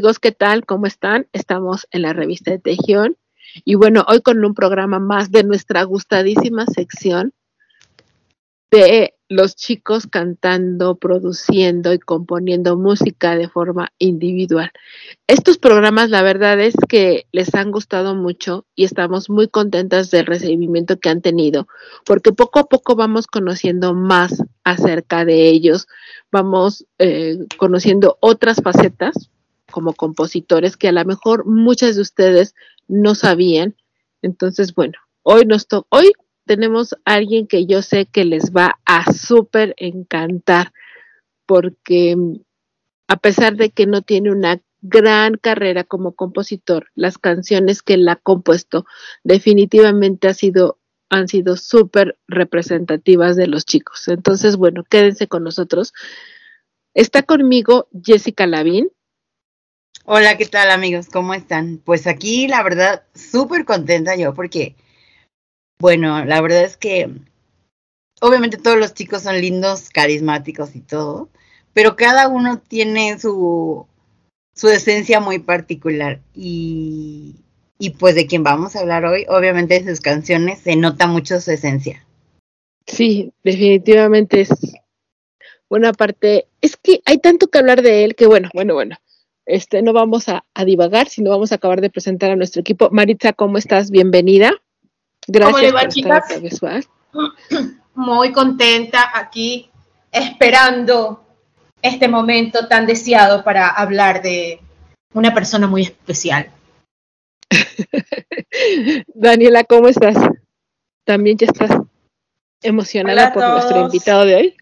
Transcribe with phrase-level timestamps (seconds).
[0.00, 0.64] Amigos, ¿qué tal?
[0.64, 1.28] ¿Cómo están?
[1.34, 3.18] Estamos en la revista de Tejión
[3.66, 7.34] y bueno, hoy con un programa más de nuestra gustadísima sección
[8.70, 14.70] de los chicos cantando, produciendo y componiendo música de forma individual.
[15.26, 20.24] Estos programas, la verdad es que les han gustado mucho y estamos muy contentas del
[20.24, 21.68] recibimiento que han tenido,
[22.06, 25.88] porque poco a poco vamos conociendo más acerca de ellos,
[26.32, 29.29] vamos eh, conociendo otras facetas
[29.70, 32.54] como compositores que a lo mejor muchas de ustedes
[32.88, 33.76] no sabían.
[34.22, 36.12] Entonces, bueno, hoy nos to hoy
[36.44, 40.72] tenemos a alguien que yo sé que les va a súper encantar
[41.46, 42.40] porque mm,
[43.08, 48.08] a pesar de que no tiene una gran carrera como compositor, las canciones que él
[48.08, 48.86] ha compuesto
[49.24, 54.08] definitivamente ha sido, han sido súper representativas de los chicos.
[54.08, 55.92] Entonces, bueno, quédense con nosotros.
[56.94, 58.90] Está conmigo Jessica Lavín.
[60.12, 61.06] Hola, ¿qué tal amigos?
[61.08, 61.80] ¿Cómo están?
[61.84, 64.74] Pues aquí la verdad súper contenta yo porque,
[65.78, 67.08] bueno, la verdad es que
[68.20, 71.28] obviamente todos los chicos son lindos, carismáticos y todo,
[71.74, 73.86] pero cada uno tiene su,
[74.52, 77.36] su esencia muy particular y,
[77.78, 81.40] y pues de quien vamos a hablar hoy, obviamente de sus canciones se nota mucho
[81.40, 82.04] su esencia.
[82.84, 84.50] Sí, definitivamente es
[85.68, 88.96] una parte, es que hay tanto que hablar de él que bueno, bueno, bueno.
[89.50, 92.88] Este, no vamos a, a, divagar, sino vamos a acabar de presentar a nuestro equipo.
[92.92, 93.90] Maritza, ¿cómo estás?
[93.90, 94.52] Bienvenida.
[95.26, 96.88] Gracias ¿Cómo le va, chicas?
[97.94, 99.68] Muy contenta aquí,
[100.12, 101.24] esperando
[101.82, 104.60] este momento tan deseado para hablar de
[105.14, 106.50] una persona muy especial.
[109.08, 110.16] Daniela, ¿cómo estás?
[111.04, 111.70] ¿También ya estás
[112.62, 114.56] emocionada por nuestro invitado de hoy?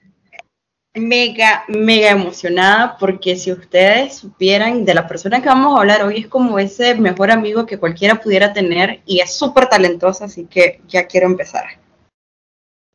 [0.95, 6.19] mega, mega emocionada porque si ustedes supieran de la persona que vamos a hablar hoy
[6.19, 10.81] es como ese mejor amigo que cualquiera pudiera tener y es súper talentosa, así que
[10.89, 11.65] ya quiero empezar.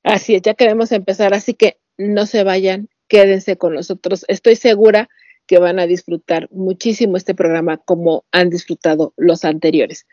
[0.03, 4.25] Así es, ya queremos empezar, así que no se vayan, quédense con nosotros.
[4.27, 5.09] Estoy segura
[5.47, 10.05] que van a disfrutar muchísimo este programa como han disfrutado los anteriores.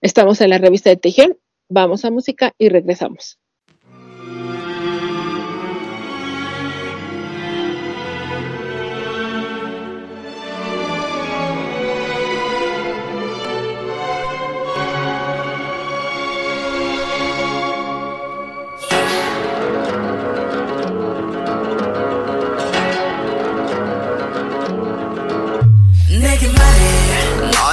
[0.00, 1.38] Estamos en la revista de Tejión,
[1.68, 3.38] vamos a música y regresamos.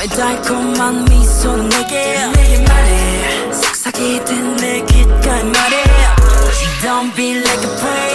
[0.02, 3.54] 너의 달콤한 미소는 내게 내게 말해.
[3.54, 5.84] 속삭이듯 내 귓가에 말해.
[6.82, 8.11] Don't be like a prey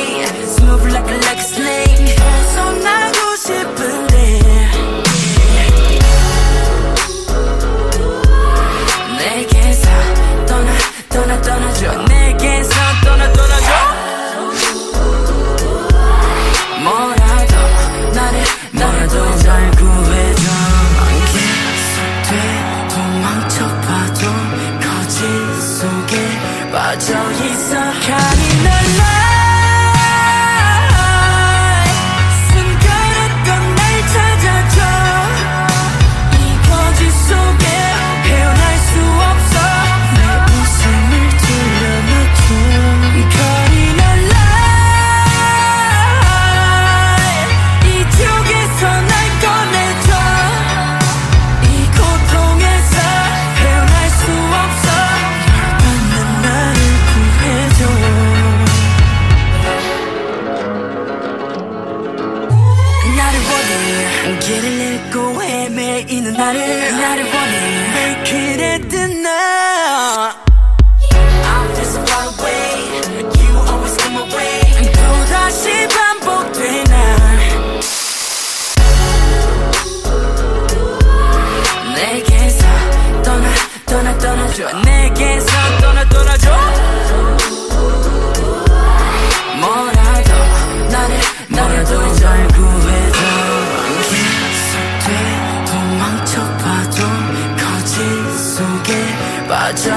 [99.67, 99.96] I try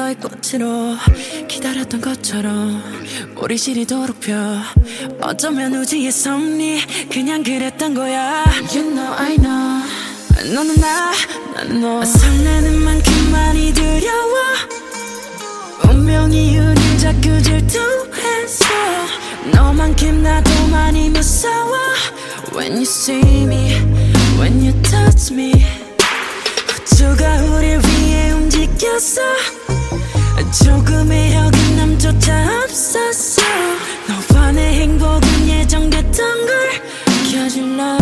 [0.00, 0.96] 너의 꽃으로
[1.46, 2.82] 기다렸던 것처럼
[3.36, 4.34] 우리 시리도록 펴.
[5.20, 6.80] 어쩌면 우지의 섭리
[7.10, 8.44] 그냥 그랬던 거야.
[8.72, 10.54] You know I know.
[10.54, 11.12] 너는 나
[11.54, 14.38] 나는 너 설레는 만큼 많이 두려워.
[15.90, 18.64] 운명이 우릴 자꾸 질투해서.
[19.52, 21.76] 너만큼 나도 많이 무서워.
[22.54, 23.76] When you see me
[24.38, 25.52] When you touch me.
[26.70, 29.20] 우주가 우릴 위해 움직였어
[30.52, 33.42] 조금의 여긴남조차 없었어.
[34.08, 36.70] 너와 내 행복은 예정됐던 걸
[37.30, 37.99] 켜줄래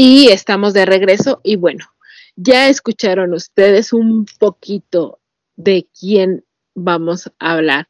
[0.00, 1.84] Y estamos de regreso y bueno,
[2.36, 5.18] ya escucharon ustedes un poquito
[5.56, 6.44] de quién
[6.76, 7.88] vamos a hablar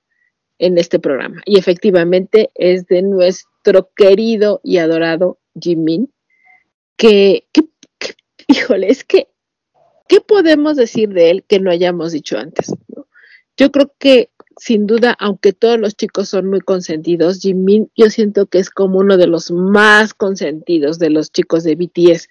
[0.59, 1.43] en este programa.
[1.45, 6.11] Y efectivamente es de nuestro querido y adorado Jimin,
[6.97, 7.47] que,
[8.47, 9.29] híjole, es que,
[10.09, 12.73] ¿qué podemos decir de él que no hayamos dicho antes?
[13.59, 18.47] Yo creo que sin duda, aunque todos los chicos son muy consentidos, Jimin yo siento
[18.47, 22.29] que es como uno de los más consentidos de los chicos de BTS.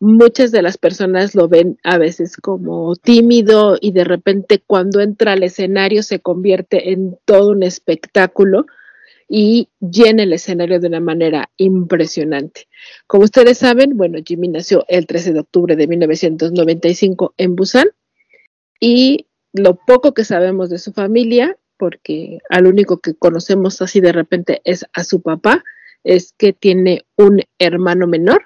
[0.00, 5.32] Muchas de las personas lo ven a veces como tímido y de repente cuando entra
[5.32, 8.66] al escenario se convierte en todo un espectáculo
[9.28, 12.68] y llena el escenario de una manera impresionante.
[13.06, 17.88] Como ustedes saben, bueno, Jimmy nació el 13 de octubre de 1995 en Busan
[18.80, 24.12] y lo poco que sabemos de su familia, porque al único que conocemos así de
[24.12, 25.64] repente es a su papá,
[26.02, 28.44] es que tiene un hermano menor.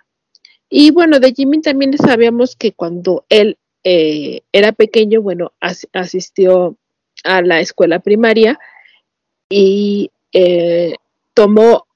[0.70, 6.76] Y bueno, de Jimmy también sabíamos que cuando él eh, era pequeño, bueno, as- asistió
[7.24, 8.58] a la escuela primaria
[9.48, 10.94] y eh,
[11.34, 11.86] tomó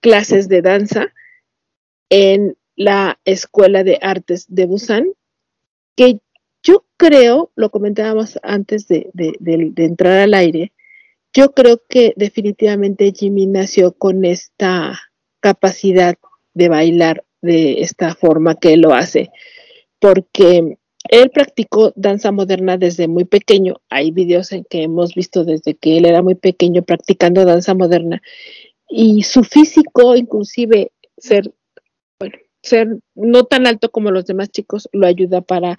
[0.00, 1.12] clases de danza
[2.08, 5.06] en la Escuela de Artes de Busan,
[5.94, 6.20] que
[6.62, 9.10] yo creo, lo comentábamos antes de,
[9.76, 10.72] entrar al aire,
[11.32, 14.98] yo creo que definitivamente Jimmy nació con esta
[15.40, 16.16] capacidad
[16.54, 19.30] de bailar de esta forma que él lo hace,
[19.98, 20.76] porque
[21.08, 23.80] él practicó danza moderna desde muy pequeño.
[23.88, 28.22] Hay videos en que hemos visto desde que él era muy pequeño practicando danza moderna
[28.88, 31.52] y su físico, inclusive ser,
[32.20, 35.76] bueno, ser no tan alto como los demás chicos, lo ayuda para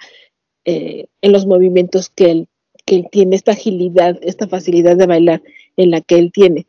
[0.65, 2.47] eh, en los movimientos que él,
[2.85, 5.41] que él tiene, esta agilidad, esta facilidad de bailar
[5.77, 6.67] en la que él tiene.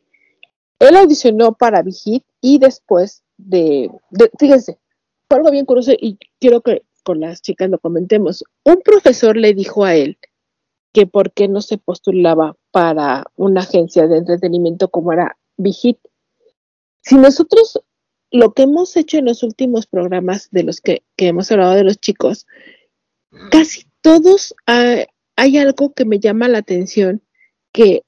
[0.78, 4.78] Él audicionó para Vigit y después de, de- fíjense,
[5.28, 8.44] fue algo bien curioso y quiero que con las chicas lo comentemos.
[8.64, 10.18] Un profesor le dijo a él
[10.92, 15.98] que por qué no se postulaba para una agencia de entretenimiento como era Vigit.
[17.02, 17.80] Si nosotros
[18.30, 21.84] lo que hemos hecho en los últimos programas de los que, que hemos hablado de
[21.84, 22.46] los chicos,
[23.50, 25.04] casi todos ah,
[25.36, 27.22] hay algo que me llama la atención
[27.72, 28.02] que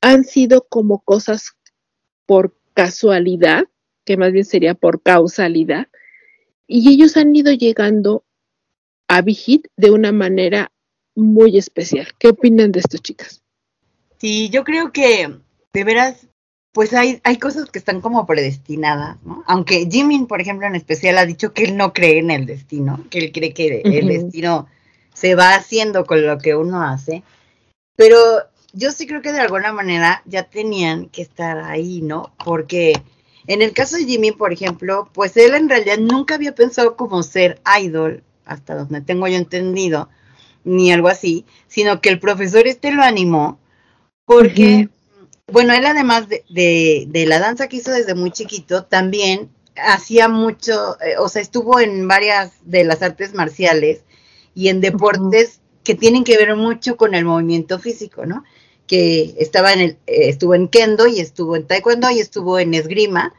[0.00, 1.56] han sido como cosas
[2.26, 3.64] por casualidad,
[4.04, 5.88] que más bien sería por causalidad,
[6.66, 8.24] y ellos han ido llegando
[9.08, 10.72] a Vigit de una manera
[11.14, 12.08] muy especial.
[12.18, 13.42] ¿Qué opinan de esto, chicas?
[14.18, 15.40] Sí, yo creo que
[15.72, 16.28] de veras,
[16.72, 19.42] pues hay, hay cosas que están como predestinadas, ¿no?
[19.46, 23.04] Aunque Jimin, por ejemplo, en especial ha dicho que él no cree en el destino,
[23.10, 24.68] que él cree que el destino
[25.12, 27.22] se va haciendo con lo que uno hace,
[27.96, 28.18] pero
[28.72, 32.32] yo sí creo que de alguna manera ya tenían que estar ahí, ¿no?
[32.44, 32.94] Porque
[33.46, 37.22] en el caso de Jimin, por ejemplo, pues él en realidad nunca había pensado como
[37.22, 40.08] ser idol, hasta donde tengo yo entendido,
[40.62, 43.58] ni algo así, sino que el profesor este lo animó
[44.24, 44.88] porque,
[45.52, 50.28] bueno, él además de, de, de la danza que hizo desde muy chiquito, también hacía
[50.28, 54.02] mucho, eh, o sea, estuvo en varias de las artes marciales
[54.54, 58.44] y en deportes que tienen que ver mucho con el movimiento físico, ¿no?
[58.86, 62.74] Que estaba en el, eh, estuvo en kendo y estuvo en taekwondo y estuvo en
[62.74, 63.32] esgrima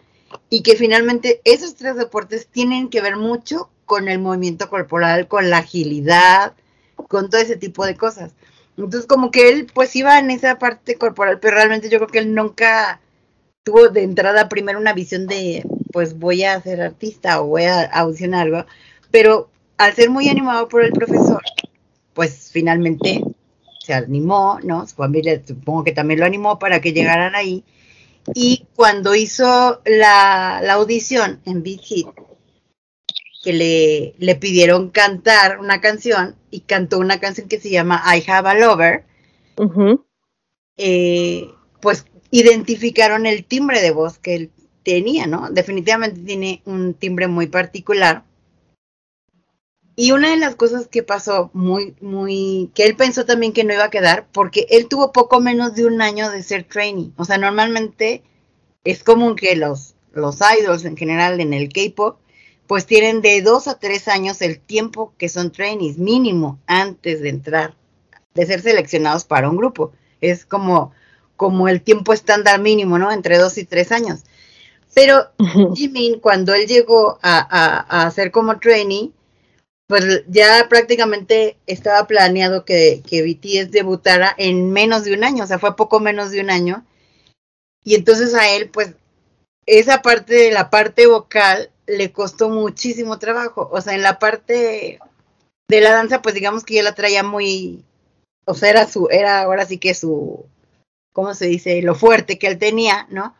[0.50, 5.50] y que finalmente esos tres deportes tienen que ver mucho con el movimiento corporal, con
[5.50, 6.54] la agilidad,
[7.08, 8.32] con todo ese tipo de cosas.
[8.78, 12.20] Entonces, como que él, pues iba en esa parte corporal, pero realmente yo creo que
[12.20, 13.02] él nunca
[13.64, 17.84] tuvo de entrada primero una visión de, pues voy a ser artista o voy a
[17.84, 18.66] audicionar algo,
[19.12, 21.42] pero al ser muy animado por el profesor,
[22.14, 23.22] pues finalmente
[23.84, 24.88] se animó, ¿no?
[24.88, 27.64] Su familia supongo que también lo animó para que llegaran ahí.
[28.36, 32.08] Y cuando hizo la, la audición en Big Hit,
[33.44, 38.24] que le, le pidieron cantar una canción y cantó una canción que se llama I
[38.30, 39.06] Have a Lover,
[40.78, 41.50] eh,
[41.82, 44.52] pues identificaron el timbre de voz que él
[44.84, 45.50] tenía, ¿no?
[45.50, 48.24] Definitivamente tiene un timbre muy particular.
[49.96, 53.74] Y una de las cosas que pasó muy, muy, que él pensó también que no
[53.74, 57.12] iba a quedar, porque él tuvo poco menos de un año de ser trainee.
[57.18, 58.24] O sea, normalmente
[58.84, 62.20] es común que los, los idols en general en el K-pop,
[62.72, 67.28] pues tienen de dos a tres años el tiempo que son trainees, mínimo, antes de
[67.28, 67.76] entrar,
[68.34, 69.92] de ser seleccionados para un grupo.
[70.22, 70.94] Es como,
[71.36, 73.12] como el tiempo estándar mínimo, ¿no?
[73.12, 74.22] Entre dos y tres años.
[74.94, 75.32] Pero
[75.76, 79.12] Jimin, cuando él llegó a, a, ser como trainee,
[79.88, 85.48] pues ya prácticamente estaba planeado que, que BTS debutara en menos de un año, o
[85.48, 86.86] sea, fue poco menos de un año.
[87.84, 88.94] Y entonces a él, pues,
[89.66, 93.70] esa parte de la parte vocal le costó muchísimo trabajo.
[93.72, 95.00] O sea, en la parte
[95.70, 97.84] de la danza, pues digamos que ya la traía muy,
[98.46, 100.46] o sea, era su, era ahora sí que su,
[101.14, 101.82] ¿cómo se dice?
[101.82, 103.36] Lo fuerte que él tenía, ¿no?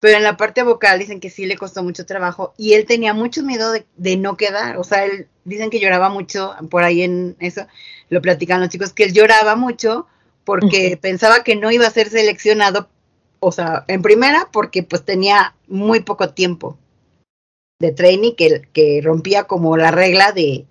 [0.00, 3.12] pero en la parte vocal dicen que sí le costó mucho trabajo y él tenía
[3.12, 7.36] mucho miedo de, no quedar, o sea, él dicen que lloraba mucho, por ahí en
[7.38, 7.66] eso
[8.08, 10.06] lo platican los chicos, que él lloraba mucho
[10.44, 12.88] porque pensaba que no iba a ser seleccionado,
[13.40, 16.78] o sea, en primera porque pues tenía muy poco tiempo
[17.80, 20.66] de training que, que rompía como la regla de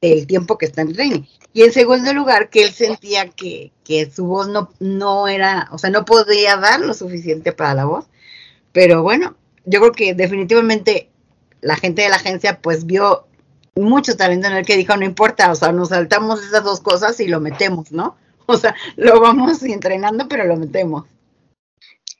[0.00, 1.22] del tiempo que está en training.
[1.52, 5.78] Y en segundo lugar, que él sentía que, que su voz no, no era, o
[5.78, 8.06] sea, no podía dar lo suficiente para la voz
[8.72, 11.10] pero bueno, yo creo que definitivamente
[11.60, 13.26] la gente de la agencia pues vio
[13.76, 17.20] mucho talento en el que dijo, no importa, o sea, nos saltamos esas dos cosas
[17.20, 18.16] y lo metemos, ¿no?
[18.46, 21.04] O sea, lo vamos entrenando, pero lo metemos.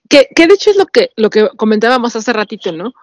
[0.09, 2.95] Que, que de hecho es lo que, lo que comentábamos hace ratito, ¿no?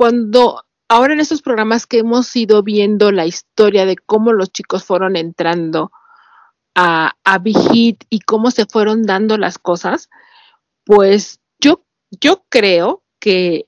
[0.00, 4.82] Cuando ahora en estos programas que hemos ido viendo la historia de cómo los chicos
[4.82, 5.92] fueron entrando
[6.74, 10.08] a, a Big y cómo se fueron dando las cosas,
[10.86, 13.66] pues yo yo creo que,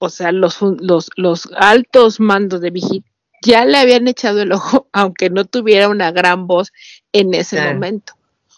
[0.00, 3.04] o sea, los, los, los altos mandos de Vigil
[3.40, 6.72] ya le habían echado el ojo, aunque no tuviera una gran voz
[7.12, 8.14] en ese momento.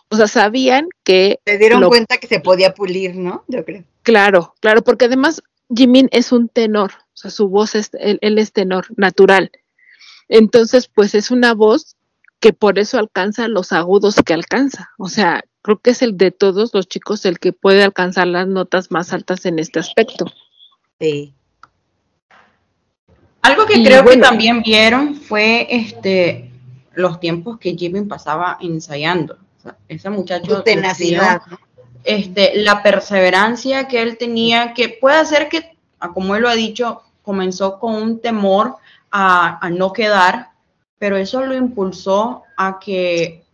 [0.09, 1.39] O sea, sabían que...
[1.45, 3.45] Se dieron cuenta que se podía pulir, ¿no?
[3.47, 3.85] Yo creo.
[4.03, 5.43] Claro, claro, porque además
[5.75, 9.51] Jimin es un tenor, o sea, su voz es, él, él es tenor natural.
[10.29, 11.97] Entonces, pues es una voz
[12.41, 14.91] que por eso alcanza los agudos que alcanza.
[14.99, 18.47] O sea, creo que es el de todos los chicos el que puede alcanzar las
[18.47, 20.27] notas más altas en este aspecto.
[21.01, 21.35] Sí.
[23.43, 26.51] Algo que creo que también vieron fue este
[26.95, 29.39] los tiempos que Jimmy pasaba ensayando.
[29.89, 31.43] ese muchacho tenacidad,
[32.07, 35.77] este, la perseverancia que él tenía, que puede ser que,
[36.15, 38.77] como él lo ha dicho, comenzó con un temor
[39.11, 40.51] a, a no quedar,
[40.99, 43.45] pero eso lo impulsó a que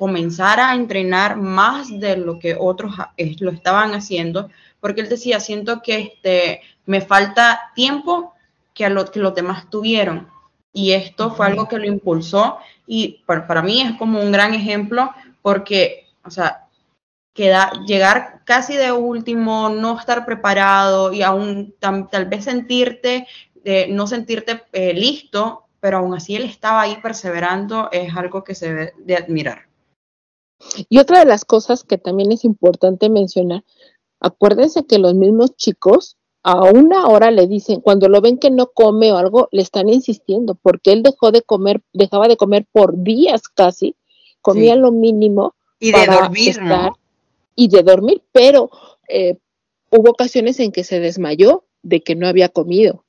[0.00, 4.48] comenzara a entrenar más de lo que otros eh, lo estaban haciendo,
[4.80, 8.32] porque él decía, siento que este, me falta tiempo
[8.72, 10.26] que, a lo, que los demás tuvieron.
[10.72, 14.54] Y esto fue algo que lo impulsó y para, para mí es como un gran
[14.54, 15.10] ejemplo
[15.42, 16.66] porque, o sea,
[17.32, 23.26] queda, llegar casi de último, no estar preparado y aún tal vez sentirte,
[23.64, 28.54] eh, no sentirte eh, listo, pero aún así él estaba ahí perseverando, es algo que
[28.54, 29.68] se debe de admirar.
[30.88, 33.64] Y otra de las cosas que también es importante mencionar,
[34.20, 38.68] acuérdense que los mismos chicos a una hora le dicen, cuando lo ven que no
[38.68, 43.02] come o algo, le están insistiendo, porque él dejó de comer, dejaba de comer por
[43.02, 43.94] días casi,
[44.40, 45.54] comía lo mínimo.
[45.78, 46.58] Y de dormir,
[47.54, 48.70] Y de dormir, pero
[49.08, 49.36] eh,
[49.90, 53.04] hubo ocasiones en que se desmayó de que no había comido.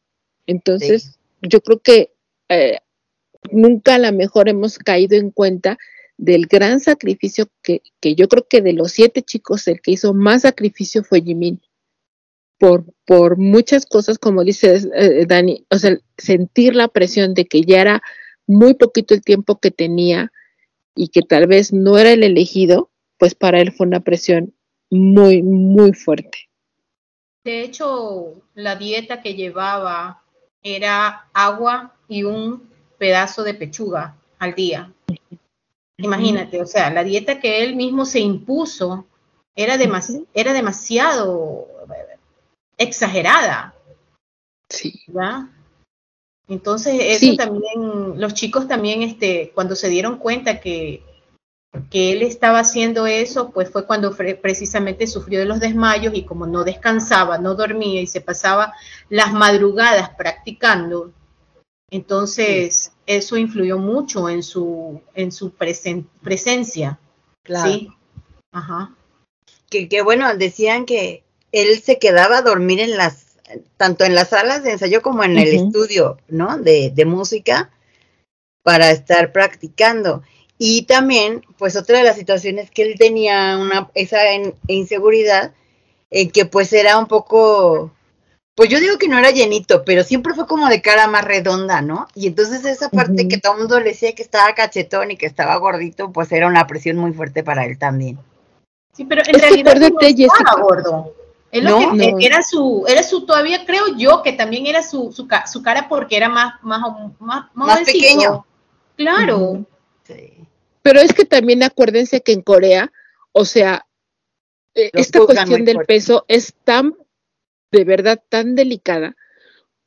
[0.47, 2.11] Entonces, yo creo que
[2.49, 2.79] eh,
[3.51, 5.77] nunca a lo mejor hemos caído en cuenta
[6.17, 10.13] del gran sacrificio que, que, yo creo que de los siete chicos el que hizo
[10.13, 11.59] más sacrificio fue Jimin.
[12.59, 17.63] Por, por muchas cosas, como dice eh, Dani, o sea, sentir la presión de que
[17.63, 18.03] ya era
[18.45, 20.31] muy poquito el tiempo que tenía
[20.93, 22.90] y que tal vez no era el elegido,
[23.21, 24.51] pues para él fue una presión
[24.89, 26.49] muy, muy fuerte.
[27.43, 30.23] De hecho, la dieta que llevaba
[30.63, 34.91] era agua y un pedazo de pechuga al día.
[35.97, 39.05] Imagínate, o sea, la dieta que él mismo se impuso
[39.53, 39.77] era,
[40.33, 41.67] era demasiado
[42.75, 43.75] exagerada.
[44.67, 44.99] Sí.
[45.05, 45.41] ¿verdad?
[46.47, 51.03] Entonces, eso también, los chicos también, este, cuando se dieron cuenta que,
[51.89, 56.47] que él estaba haciendo eso, pues fue cuando precisamente sufrió de los desmayos y como
[56.47, 58.73] no descansaba, no dormía y se pasaba
[59.09, 61.11] las madrugadas practicando,
[61.91, 66.97] entonces, eso influyó mucho en su, en su presencia.
[67.43, 67.97] Claro.
[68.53, 68.95] Ajá.
[69.69, 73.35] Que, que bueno, decían que él se quedaba a dormir en las,
[73.75, 76.57] tanto en las salas de ensayo como en el estudio, ¿no?
[76.57, 77.71] De, de música
[78.63, 80.23] para estar practicando.
[80.63, 84.19] Y también, pues otra de las situaciones que él tenía una, esa
[84.67, 85.53] inseguridad,
[86.11, 87.91] en que pues era un poco,
[88.53, 91.81] pues yo digo que no era llenito, pero siempre fue como de cara más redonda,
[91.81, 92.07] ¿no?
[92.13, 95.25] Y entonces esa parte que todo el mundo le decía que estaba cachetón y que
[95.25, 98.19] estaba gordito, pues era una presión muy fuerte para él también.
[98.93, 101.15] Sí, pero en realidad no estaba gordo.
[101.53, 101.91] ¿No?
[102.19, 106.17] era su, era su, todavía creo yo que también era su, su, su cara porque
[106.17, 106.81] era más, más,
[107.17, 108.45] más, más, pequeño.
[108.95, 109.65] Claro.
[110.81, 112.91] Pero es que también acuérdense que en Corea,
[113.31, 113.85] o sea,
[114.73, 116.95] eh, esta cuestión del peso es tan,
[117.71, 119.15] de verdad, tan delicada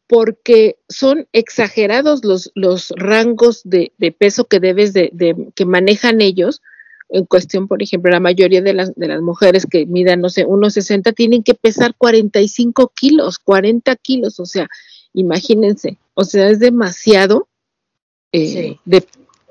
[0.06, 6.60] porque son exagerados los, los rangos de, peso que debes de, de, que manejan ellos.
[7.08, 10.46] En cuestión, por ejemplo, la mayoría de las, de las mujeres que midan, no sé,
[10.46, 14.68] 1,60 tienen que pesar 45 kilos, 40 kilos, o sea,
[15.12, 17.48] imagínense, o sea, es demasiado
[18.32, 19.04] eh, de,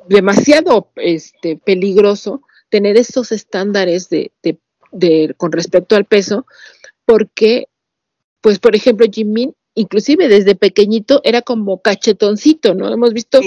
[0.08, 4.32] demasiado este, peligroso tener estos estándares de,
[4.92, 6.46] de, con respecto al peso,
[7.06, 7.68] porque,
[8.42, 12.92] pues, por ejemplo, Jimin, inclusive desde pequeñito, era como cachetoncito, ¿no?
[12.92, 13.42] Hemos visto,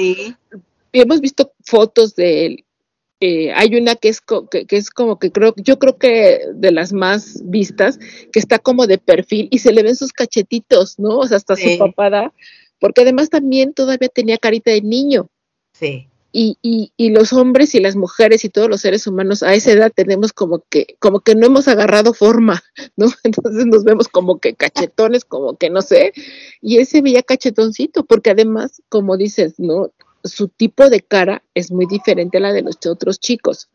[0.92, 2.64] hemos visto fotos de él.
[3.18, 6.92] Eh, hay una que es, que, es como que creo, yo creo que de las
[6.92, 7.98] más vistas,
[8.30, 11.18] que está como de perfil y se le ven sus cachetitos, ¿no?
[11.18, 12.32] O sea, hasta su papada,
[12.78, 15.28] porque además también todavía tenía carita de niño.
[15.72, 16.08] Sí
[16.38, 19.72] y, y, y, los hombres y las mujeres y todos los seres humanos a esa
[19.72, 22.62] edad tenemos como que, como que no hemos agarrado forma,
[22.96, 23.07] ¿no?
[23.25, 26.12] Entonces nos vemos como que cachetones, como que no sé,
[26.61, 29.92] y ese veía cachetoncito, porque además, como dices, ¿no?
[30.25, 33.70] Su tipo de cara es muy diferente a la de los otros chicos.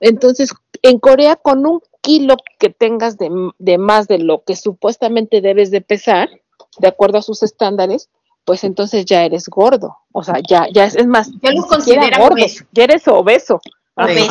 [0.00, 5.70] Entonces, en Corea, con un kilo que tengas de más de lo que supuestamente debes
[5.70, 6.30] de pesar,
[6.78, 8.08] de acuerdo a sus estándares,
[8.48, 9.98] pues entonces ya eres gordo.
[10.10, 13.60] O sea, ya, ya es, es más, ya lo considera gordo, ya eres obeso.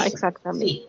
[0.08, 0.88] exactamente.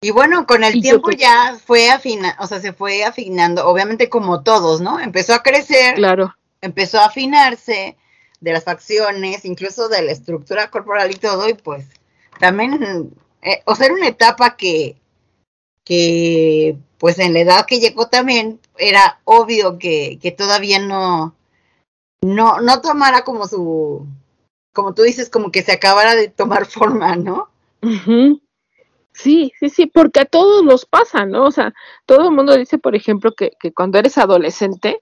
[0.00, 4.42] Y bueno, con el tiempo ya fue afinando, o sea, se fue afinando, obviamente como
[4.42, 4.98] todos, ¿no?
[4.98, 6.34] Empezó a crecer, claro.
[6.60, 7.96] empezó a afinarse
[8.40, 11.86] de las facciones, incluso de la estructura corporal y todo, y pues
[12.40, 13.12] también,
[13.42, 14.96] eh, o sea, era una etapa que,
[15.84, 21.36] que, pues en la edad que llegó también, era obvio que, que todavía no,
[22.22, 24.06] no, no tomara como su,
[24.72, 27.48] como tú dices, como que se acabara de tomar forma, ¿no?
[29.12, 31.44] Sí, sí, sí, porque a todos los pasa, ¿no?
[31.44, 31.74] O sea,
[32.06, 35.00] todo el mundo dice, por ejemplo, que, que cuando eres adolescente,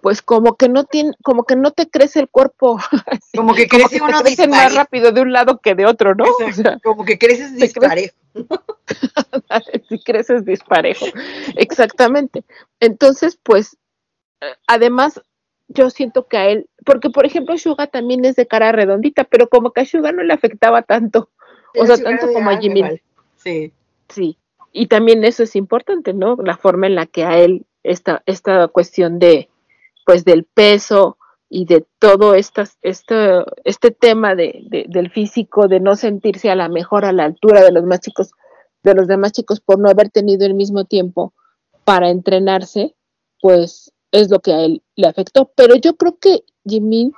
[0.00, 2.78] pues como que no tiene, como que no te crece el cuerpo.
[3.36, 6.24] Como que crece uno crece más rápido de un lado que de otro, ¿no?
[6.82, 8.14] como que creces disparejo.
[9.88, 11.06] si creces disparejo,
[11.56, 12.44] exactamente.
[12.80, 13.76] Entonces, pues,
[14.40, 15.20] eh, además,
[15.70, 19.48] yo siento que a él, porque por ejemplo Suga también es de cara redondita, pero
[19.48, 21.30] como que a Suga no le afectaba tanto,
[21.76, 22.82] o sea, tanto como a Jimmy.
[23.36, 23.72] Sí.
[24.08, 24.36] Sí,
[24.72, 26.36] y también eso es importante, ¿no?
[26.44, 29.48] La forma en la que a él esta, esta cuestión de,
[30.04, 31.16] pues del peso
[31.48, 36.56] y de todo estas, este, este tema de, de, del físico, de no sentirse a
[36.56, 38.32] la mejor a la altura de los más chicos,
[38.82, 41.32] de los demás chicos por no haber tenido el mismo tiempo
[41.84, 42.94] para entrenarse,
[43.40, 45.50] pues es lo que a él le afectó.
[45.54, 47.12] Pero yo creo que Jimin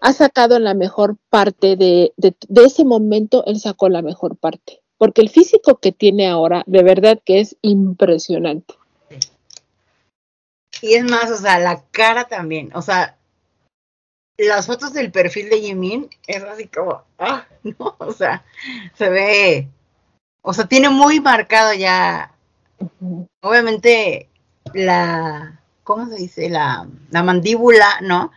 [0.00, 4.80] ha sacado la mejor parte de, de, ese momento, él sacó la mejor parte.
[4.96, 8.74] Porque el físico que tiene ahora, de verdad que es impresionante.
[10.82, 13.16] Y es más, o sea, la cara también, o sea,
[14.36, 18.44] las fotos del perfil de Jimin es así como, ah, no, o sea,
[18.94, 19.68] se ve,
[20.42, 22.32] o sea, tiene muy marcado ya,
[23.40, 24.28] obviamente,
[24.72, 25.57] la,
[25.88, 26.50] ¿cómo se dice?
[26.50, 28.30] La, la mandíbula, ¿no?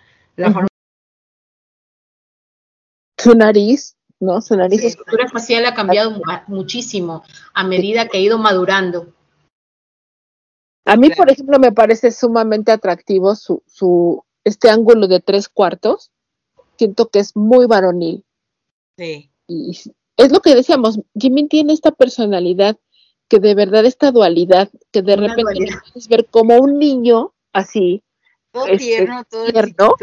[3.17, 4.41] Su nariz, ¿no?
[4.41, 4.79] Su nariz.
[4.79, 9.13] Su estructura facial ha cambiado muchísimo a medida que ha ido madurando.
[10.85, 16.09] A mí, por ejemplo, me parece sumamente atractivo su, su, este ángulo de tres cuartos.
[16.77, 18.23] Siento que es muy varonil.
[18.97, 19.29] Sí.
[19.47, 19.77] Y
[20.15, 22.79] es lo que decíamos, Jimmy tiene esta personalidad
[23.27, 28.03] que de verdad esta dualidad, que de repente puedes ver como un niño así.
[28.51, 29.95] Todo este, tierno, todo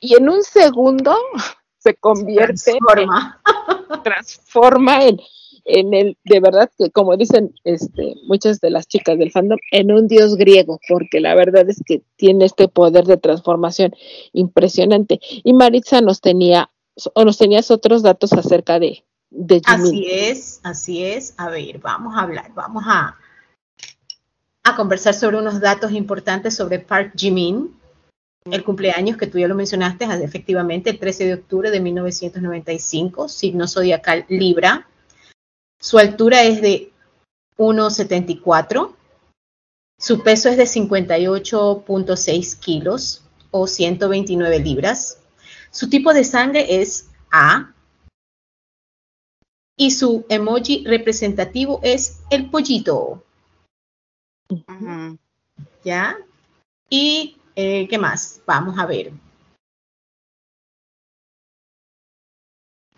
[0.00, 1.16] Y en un segundo
[1.78, 3.42] se convierte, transforma,
[4.04, 5.18] transforma en,
[5.64, 9.92] en el, de verdad que como dicen este, muchas de las chicas del fandom, en
[9.92, 13.94] un dios griego, porque la verdad es que tiene este poder de transformación
[14.32, 15.20] impresionante.
[15.22, 16.70] Y Maritza nos tenía,
[17.14, 19.60] o nos tenías otros datos acerca de, de.
[19.64, 21.34] Así es, así es.
[21.36, 23.16] A ver, vamos a hablar, vamos a,
[24.66, 27.78] a conversar sobre unos datos importantes sobre Park Jimin.
[28.50, 33.68] El cumpleaños que tú ya lo mencionaste, efectivamente, el 13 de octubre de 1995, signo
[33.68, 34.88] zodiacal Libra.
[35.80, 36.90] Su altura es de
[37.56, 38.92] 1,74.
[40.00, 45.20] Su peso es de 58.6 kilos o 129 libras.
[45.70, 47.72] Su tipo de sangre es A.
[49.76, 53.25] Y su emoji representativo es el pollito.
[55.84, 56.16] ¿Ya?
[56.88, 58.42] Y eh, ¿qué más?
[58.46, 59.12] Vamos a ver.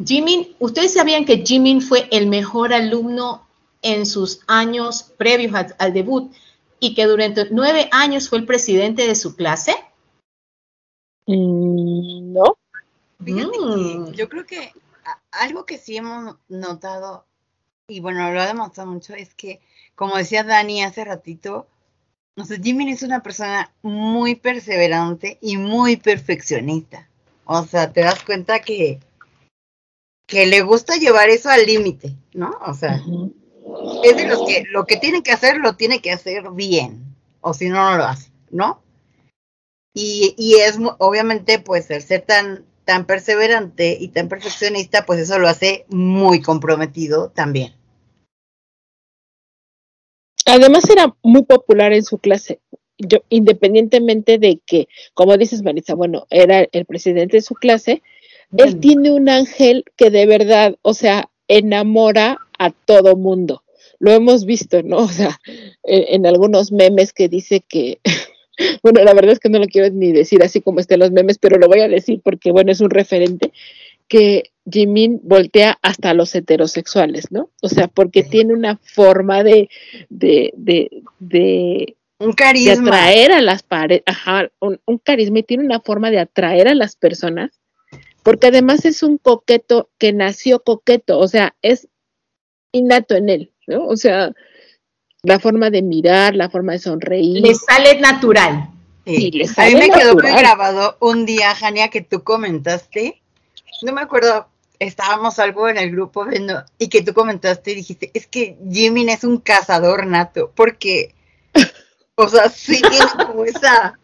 [0.05, 3.47] Jimin, ¿ustedes sabían que Jimin fue el mejor alumno
[3.83, 6.33] en sus años previos al, debut
[6.81, 9.75] y que durante nueve años fue el presidente de su clase?
[11.27, 12.57] Mm, no.
[13.19, 14.13] Mm.
[14.13, 14.73] yo creo que
[15.33, 17.27] algo que sí hemos notado,
[17.89, 19.61] y bueno, lo ha demostrado mucho, es que,
[19.99, 21.67] como decía Dani hace ratito,
[22.37, 27.09] no sé, Jimin es una persona muy perseverante y muy perfeccionista.
[27.45, 29.01] O sea, te das cuenta que,
[30.29, 32.57] que le gusta llevar eso al límite, ¿no?
[32.65, 33.03] O sea,
[34.05, 37.53] es de los que lo que tiene que hacer lo tiene que hacer bien, o
[37.53, 38.81] si no, no lo hace, ¿no?
[39.95, 45.41] Y, y es obviamente, pues, el ser tan, tan perseverante y tan perfeccionista, pues eso
[45.41, 47.78] lo hace muy comprometido también.
[50.49, 52.59] Además era muy popular en su clase.
[52.97, 58.03] Yo, independientemente de que, como dices, Marisa, bueno, era el presidente de su clase,
[58.57, 63.63] él tiene un ángel que de verdad, o sea, enamora a todo mundo.
[63.99, 64.99] Lo hemos visto, ¿no?
[64.99, 65.39] O sea,
[65.85, 67.99] en, algunos memes que dice que,
[68.83, 71.39] bueno, la verdad es que no lo quiero ni decir así como estén los memes,
[71.39, 73.53] pero lo voy a decir porque, bueno, es un referente,
[74.09, 77.51] que Jimin voltea hasta los heterosexuales, ¿no?
[77.63, 79.69] O sea, porque tiene una forma de,
[80.09, 82.73] de, de, de un carisma.
[82.73, 86.75] De atraer a las paredes, ajá, un, carisma y tiene una forma de atraer a
[86.75, 87.61] las personas,
[88.23, 91.89] porque además es un coqueto que nació coqueto, o sea, es
[92.73, 93.87] innato en él, ¿no?
[93.87, 94.33] O sea,
[95.23, 97.41] la forma de mirar, la forma de sonreír.
[97.41, 98.71] Le sale natural.
[99.07, 103.23] Sí, le sale a mí me quedó muy grabado un día, Jania, que tú comentaste,
[103.83, 108.11] no me acuerdo estábamos algo en el grupo viendo y que tú comentaste y dijiste,
[108.15, 111.15] es que Jimin es un cazador nato, porque,
[112.15, 113.99] o sea, sí tiene como esa,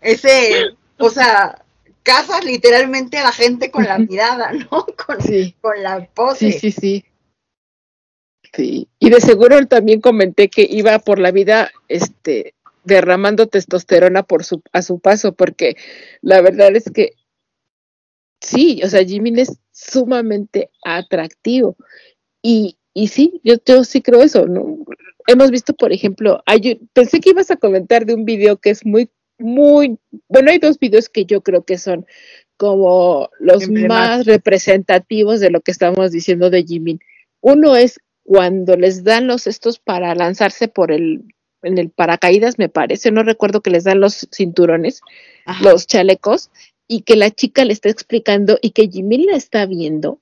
[0.00, 1.62] ese, o sea,
[2.02, 4.86] cazas literalmente a la gente con la mirada, ¿no?
[5.06, 5.18] Con,
[5.60, 6.52] con la pose.
[6.52, 7.04] Sí, sí, sí.
[8.52, 14.42] Sí, y de seguro también comenté que iba por la vida, este, derramando testosterona por
[14.44, 15.76] su, a su paso, porque
[16.20, 17.12] la verdad es que
[18.40, 21.76] sí, o sea, Jimin es sumamente atractivo.
[22.42, 24.78] Y, y sí, yo, yo sí creo eso, ¿no?
[25.26, 28.84] Hemos visto, por ejemplo, hay, pensé que ibas a comentar de un video que es
[28.84, 29.98] muy, muy,
[30.28, 32.06] bueno, hay dos videos que yo creo que son
[32.56, 37.00] como los más representativos de lo que estamos diciendo de Jimin.
[37.40, 41.24] Uno es cuando les dan los estos para lanzarse por el,
[41.62, 45.00] en el paracaídas, me parece, no recuerdo que les dan los cinturones,
[45.62, 46.50] los chalecos,
[46.90, 50.18] y que la chica le está explicando y que Jimmy la está viendo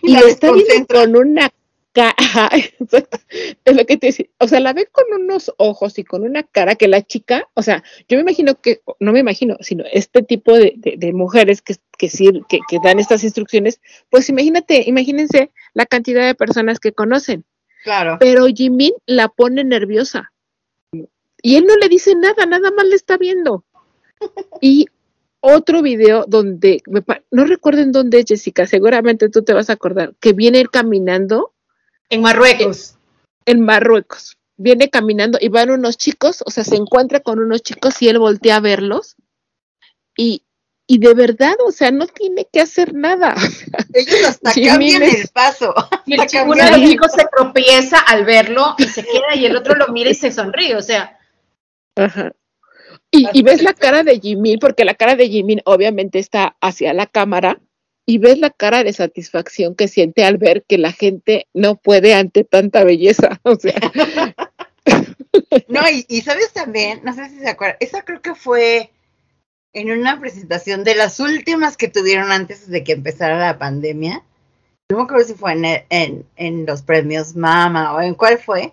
[0.00, 1.52] y, la está viendo con una
[1.92, 2.50] cara,
[3.64, 6.44] es lo que te decía, o sea, la ve con unos ojos y con una
[6.44, 10.22] cara que la chica, o sea, yo me imagino que, no me imagino, sino este
[10.22, 12.08] tipo de, mujeres que, que,
[12.48, 17.44] que, que dan estas instrucciones, pues imagínate, imagínense la cantidad de personas que conocen.
[17.82, 18.18] Claro.
[18.20, 20.32] Pero Jimin la pone nerviosa.
[21.42, 23.64] Y él no le dice nada, nada más le está viendo.
[24.60, 24.86] Y
[25.40, 26.82] otro video donde,
[27.30, 31.54] no recuerdo en dónde es Jessica, seguramente tú te vas a acordar, que viene caminando.
[32.08, 32.96] En Marruecos.
[33.46, 34.36] En, Marruecos.
[34.56, 38.18] Viene caminando y van unos chicos, o sea, se encuentra con unos chicos y él
[38.18, 39.16] voltea a verlos.
[40.16, 40.44] Y,
[40.86, 43.34] y de verdad, o sea, no tiene que hacer nada.
[43.94, 45.72] Ellos hasta cambian el paso.
[46.04, 49.46] Y el chico, uno de los chicos se tropieza al verlo y se queda y
[49.46, 51.18] el otro lo mira y se sonríe, o sea.
[51.96, 52.32] Ajá.
[53.12, 57.06] Y, ves la cara de Jimin, porque la cara de Jimin obviamente está hacia la
[57.06, 57.60] cámara,
[58.06, 62.14] y ves la cara de satisfacción que siente al ver que la gente no puede
[62.14, 63.40] ante tanta belleza.
[63.44, 63.74] O sea.
[65.68, 68.90] No, y, sabes también, no sé si se acuerdan, esa creo que fue
[69.72, 74.24] en una presentación de las últimas que tuvieron antes de que empezara la pandemia.
[74.90, 78.72] No me acuerdo si fue en, en, en los premios Mama o en cuál fue,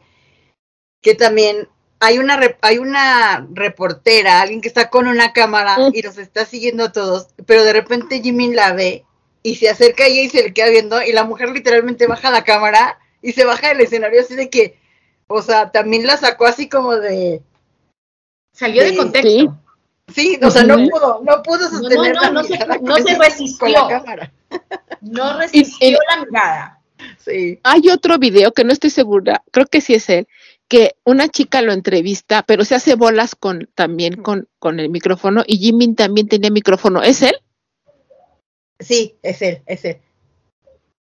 [1.02, 1.68] que también
[2.00, 6.86] hay una, hay una reportera, alguien que está con una cámara y los está siguiendo
[6.86, 9.04] a todos, pero de repente Jimmy la ve
[9.44, 12.30] y se acerca a ella y se le queda viendo y la mujer literalmente baja
[12.30, 14.78] la cámara y se baja del escenario así de que,
[15.28, 17.42] o sea, también la sacó así como de...
[18.54, 19.58] Salió de, contexto.
[20.14, 23.68] Sí, o sea, no pudo, no pudo sostener no, no, no, se, no se resistió.
[23.68, 24.32] La cámara.
[25.02, 26.82] No resistió la mirada.
[27.20, 27.60] Sí.
[27.64, 30.28] Hay otro video que no estoy segura, creo que sí es él,
[30.68, 35.44] que una chica lo entrevista, pero se hace bolas con también con, con el micrófono
[35.48, 37.02] y Jimin también tenía micrófono.
[37.02, 37.36] ¿Es él?
[38.80, 39.98] Sí, es él, es él.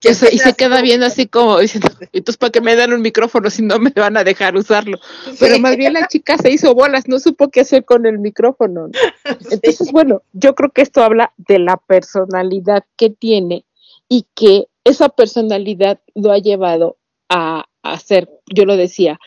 [0.04, 3.62] y se queda viendo así como diciendo, entonces ¿para qué me dan un micrófono si
[3.62, 5.00] no me van a dejar usarlo?
[5.40, 8.90] Pero más bien la chica se hizo bolas, no supo qué hacer con el micrófono.
[9.50, 13.66] Entonces, bueno, yo creo que esto habla de la personalidad que tiene
[14.10, 16.98] y que esa personalidad lo ha llevado
[17.30, 19.20] a, a ser, yo lo decía,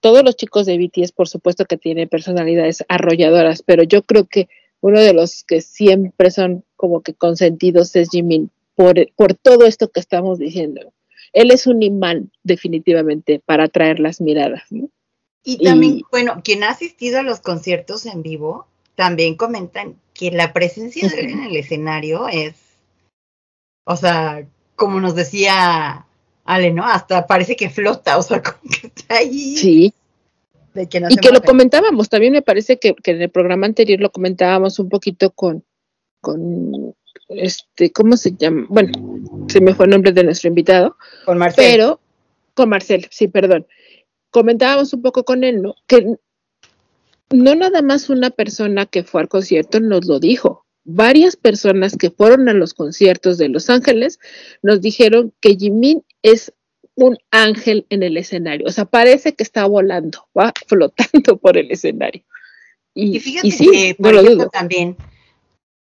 [0.00, 4.48] todos los chicos de BTS por supuesto que tienen personalidades arrolladoras, pero yo creo que
[4.80, 9.90] uno de los que siempre son como que consentidos es Jimin por, por todo esto
[9.90, 10.92] que estamos diciendo.
[11.32, 14.62] Él es un imán definitivamente para atraer las miradas.
[15.42, 20.52] Y también, bueno, quien ha asistido a los conciertos en vivo, también comentan que la
[20.52, 22.54] presencia de él en el escenario es,
[23.84, 26.06] o sea, como nos decía
[26.44, 26.84] Ale, ¿no?
[26.84, 29.56] Hasta parece que flota, o sea, como que ahí.
[29.56, 29.94] Sí.
[30.74, 34.88] y que lo comentábamos, también me parece que, en el programa anterior lo comentábamos un
[34.88, 35.64] poquito con,
[36.20, 36.94] con
[37.28, 38.66] este, ¿cómo se llama?
[38.68, 38.92] Bueno,
[39.48, 40.96] se me fue el nombre de nuestro invitado.
[41.24, 41.64] Con Marcel.
[41.64, 42.00] Pero,
[42.54, 43.66] con Marcel, sí, perdón.
[44.30, 45.74] Comentábamos un poco con él, ¿no?
[45.86, 46.16] Que
[47.30, 50.64] no nada más una persona que fue al concierto nos lo dijo.
[50.84, 54.20] Varias personas que fueron a los conciertos de Los Ángeles
[54.62, 56.52] nos dijeron que Jimin es
[56.96, 58.66] un ángel en el escenario.
[58.66, 62.24] O sea, parece que está volando, va flotando por el escenario.
[62.94, 64.96] Y, fíjate que, por ejemplo, también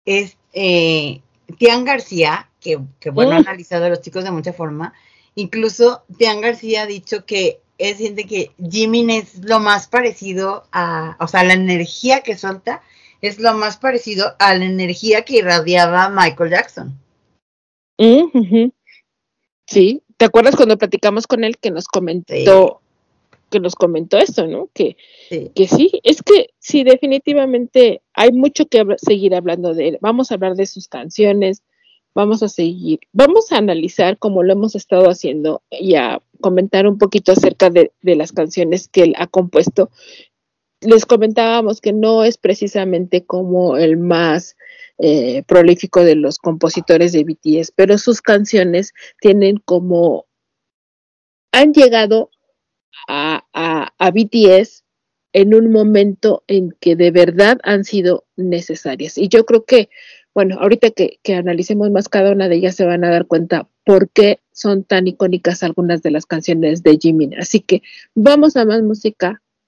[0.04, 1.20] es eh,
[1.58, 2.78] Tian García, que,
[3.10, 3.48] bueno, ha mm.
[3.48, 4.94] analizado a los chicos de mucha forma,
[5.34, 11.16] incluso Tian García ha dicho que él siente que Jimin es lo más parecido a,
[11.18, 12.82] o sea, la energía que suelta
[13.20, 16.98] es lo más parecido a la energía que irradiaba Michael Jackson.
[17.98, 18.68] Mm,
[19.66, 22.80] sí, ¿Te acuerdas cuando platicamos con él que nos comentó,
[23.50, 24.68] que nos comentó esto, ¿no?
[24.72, 24.96] Que
[25.28, 25.50] sí.
[25.52, 29.98] que sí, es que sí, definitivamente hay mucho que seguir hablando de él.
[30.00, 31.64] Vamos a hablar de sus canciones,
[32.14, 36.98] vamos a seguir, vamos a analizar como lo hemos estado haciendo y a comentar un
[36.98, 39.90] poquito acerca de, de las canciones que él ha compuesto.
[40.82, 44.56] Les comentábamos que no es precisamente como el más
[44.98, 50.26] eh, prolífico de los compositores de BTS, pero sus canciones tienen como,
[51.52, 52.30] han llegado
[53.08, 54.84] a, a, BTS
[55.32, 59.18] en un momento en que de verdad han sido necesarias.
[59.18, 59.88] Y yo creo que,
[60.34, 63.68] bueno, ahorita que, que, analicemos más cada una de ellas se van a dar cuenta
[63.84, 67.38] por qué son tan icónicas algunas de las canciones de Jimin.
[67.38, 67.82] Así que
[68.14, 69.41] vamos a más música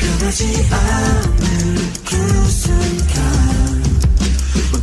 [0.00, 2.16] 변하지 않는 그
[2.50, 3.20] 순간.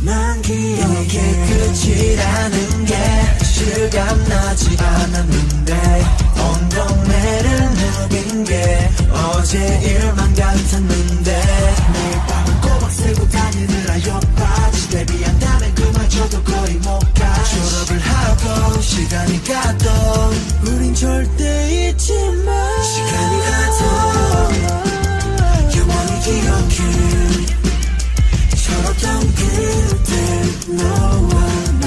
[0.02, 2.96] 난 기억에 끝이라는 게
[3.44, 6.04] 실감나지 않았는데
[6.38, 11.30] 온 동네를 누빈 게 어제 일만 같았는데
[11.92, 14.88] 매일 밤을 꼬박 새고 다니느라 옆바지.
[14.90, 19.88] 데뷔한다면 그마저도 거의 못가 졸업을 하고 시간이 가도
[20.62, 22.12] 우린 절대 잊지
[22.46, 22.82] 마.
[22.82, 24.87] 시간이 가도
[26.28, 26.76] 기억해.
[28.62, 30.12] 철없던 그때
[30.74, 31.34] 너와
[31.80, 31.86] 나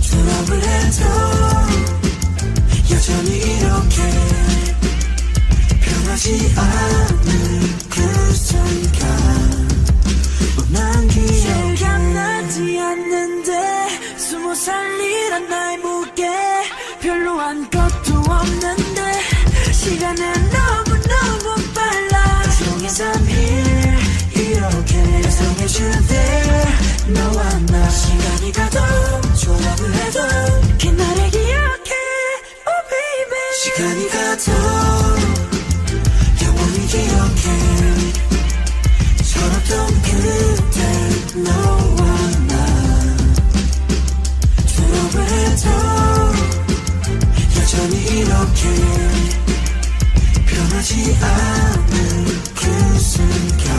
[0.00, 1.00] 졸업을 해도
[2.92, 3.96] 여전히 이렇게
[5.80, 9.00] 변하지 않는 그 순간.
[10.72, 16.28] 난 기억해 실감나지 않는데 스무 살이란 나의 무게.
[17.00, 19.20] 별로 한 것도 없는데
[19.72, 20.49] 시간은
[25.72, 26.20] Cause
[27.06, 28.78] 너와 나 시간이 가도
[29.36, 30.18] 조합을 해도
[30.80, 31.90] 그날의 기억해.
[32.66, 33.38] Oh baby.
[33.62, 34.50] 시간이 가도
[36.44, 37.44] 영원히 기억해.
[39.22, 40.78] 철없던 그때
[41.40, 42.00] 너와
[42.48, 42.52] 나
[44.66, 45.64] 졸업을 해도
[47.56, 48.62] 여전히 이렇게
[50.46, 51.94] 변하지 않을
[52.56, 53.69] 그 순간.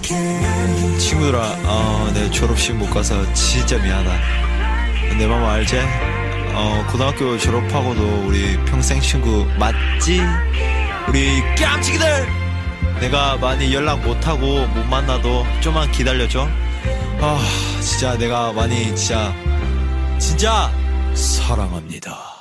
[0.00, 5.76] 친구들아 어, 내 졸업식 못 가서 진짜 미안하다 내 마음 알지?
[6.54, 10.22] 어, 고등학교 졸업하고도 우리 평생 친구 맞지?
[11.08, 12.26] 우리 깜찍이들
[13.00, 16.48] 내가 많이 연락 못하고 못 만나도 좀만 기다려줘
[17.20, 17.38] 아
[17.80, 19.34] 진짜 내가 많이 진짜
[20.18, 20.72] 진짜
[21.14, 22.32] 사랑합니다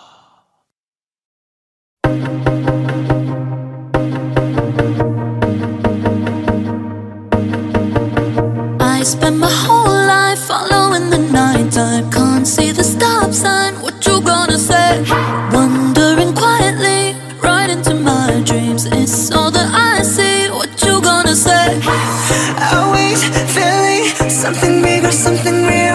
[9.01, 11.75] I spent my whole life following the night.
[11.75, 15.03] I Can't see the stop sign, what you gonna say?
[15.51, 18.85] Wondering quietly, right into my dreams.
[18.85, 21.81] It's all that I see, what you gonna say?
[21.83, 23.23] I Always
[23.55, 25.90] feeling something bigger, something real.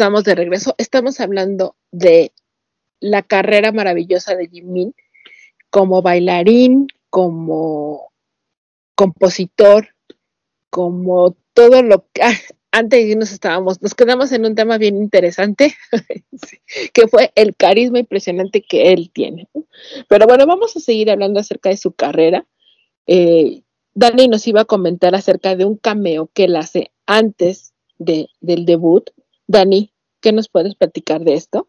[0.00, 0.74] Estamos de regreso.
[0.78, 2.32] Estamos hablando de
[3.00, 4.94] la carrera maravillosa de Jimin
[5.68, 8.10] como bailarín, como
[8.94, 9.88] compositor,
[10.70, 12.32] como todo lo que ah,
[12.72, 15.74] antes nos estábamos, nos quedamos en un tema bien interesante,
[16.94, 19.48] que fue el carisma impresionante que él tiene.
[20.08, 22.46] Pero bueno, vamos a seguir hablando acerca de su carrera.
[23.06, 28.28] Eh, Dani nos iba a comentar acerca de un cameo que él hace antes de,
[28.40, 29.10] del debut.
[29.50, 29.89] Dani,
[30.20, 31.68] ¿qué nos puedes platicar de esto?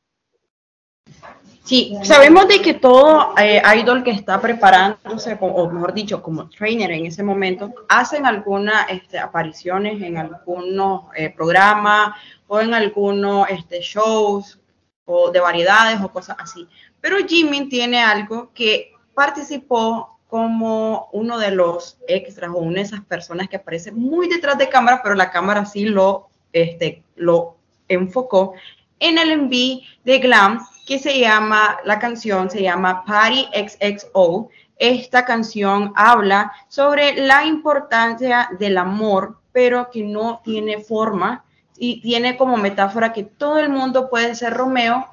[1.63, 6.91] Sí, sabemos de que todo eh, idol que está preparándose, o mejor dicho, como trainer
[6.91, 12.15] en ese momento, hacen algunas este, apariciones en algunos eh, programas
[12.47, 14.59] o en algunos este, shows
[15.05, 16.67] o de variedades o cosas así.
[16.99, 23.05] Pero Jimmy tiene algo que participó como uno de los extras o una de esas
[23.05, 27.60] personas que aparece muy detrás de cámara, pero la cámara sí lo, este, lo
[27.93, 28.53] enfocó
[28.99, 34.49] en el envío de Glam que se llama, la canción se llama Party XXO.
[34.77, 41.45] Esta canción habla sobre la importancia del amor, pero que no tiene forma
[41.77, 45.07] y tiene como metáfora que todo el mundo puede ser Romeo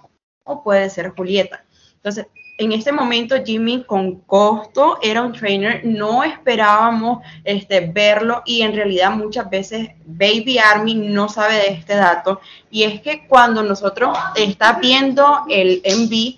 [0.45, 1.65] o puede ser Julieta.
[1.97, 2.27] Entonces,
[2.59, 8.75] en este momento Jimmy con costo era un trainer, no esperábamos este, verlo y en
[8.75, 12.41] realidad muchas veces Baby Army no sabe de este dato.
[12.69, 16.37] Y es que cuando nosotros está viendo el MV,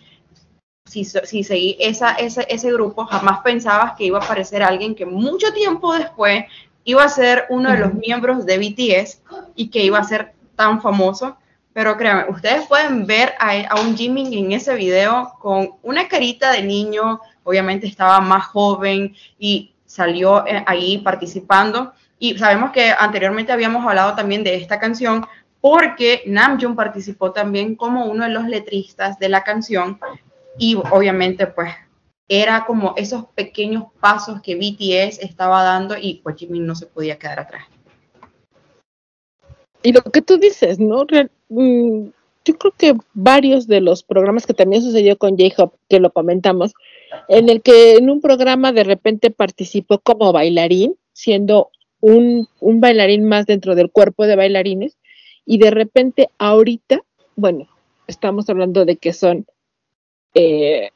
[0.85, 5.07] si, si seguí esa, ese, ese grupo, jamás pensabas que iba a aparecer alguien que
[5.07, 6.45] mucho tiempo después
[6.85, 9.23] iba a ser uno de los miembros de BTS
[9.55, 11.39] y que iba a ser tan famoso
[11.73, 16.63] pero créanme, ustedes pueden ver a, un Jimmy en ese video con una carita de
[16.63, 21.93] niño, obviamente estaba más joven y salió eh, ahí participando.
[22.19, 25.27] Y sabemos que anteriormente habíamos hablado también de esta canción
[25.61, 29.99] porque Namjoon participó también como uno de los letristas de la canción
[30.59, 31.73] y obviamente pues
[32.29, 37.19] era como esos pequeños pasos que BTS estaba dando y pues Jimmy no se podía
[37.19, 37.65] quedar atrás.
[39.83, 41.07] Y lo que tú dices, ¿no?
[41.51, 42.09] Mm,
[42.45, 46.73] yo creo que varios de los programas que también sucedió con J-Hop, que lo comentamos,
[47.29, 51.71] en el que en un programa de repente participó como bailarín, siendo
[52.01, 54.97] un, un bailarín más dentro del cuerpo de bailarines,
[55.45, 57.03] y de repente ahorita,
[57.37, 57.69] bueno,
[58.07, 59.47] estamos hablando de que son
[60.35, 60.91] eh,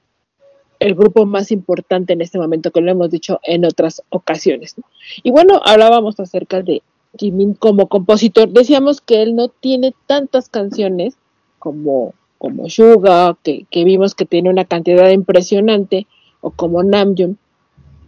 [0.78, 4.76] el grupo más importante en este momento, que lo hemos dicho en otras ocasiones.
[5.22, 6.82] Y bueno, hablábamos acerca de
[7.18, 11.16] Jimin como compositor, decíamos que él no tiene tantas canciones
[11.58, 16.06] como, como Suga, que, vimos que tiene una cantidad impresionante,
[16.40, 17.38] o como Namjoon,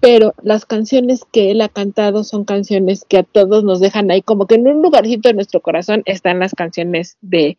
[0.00, 4.22] pero las canciones que él ha cantado son canciones que a todos nos dejan ahí,
[4.22, 7.56] como que en un lugarcito de nuestro corazón están las canciones de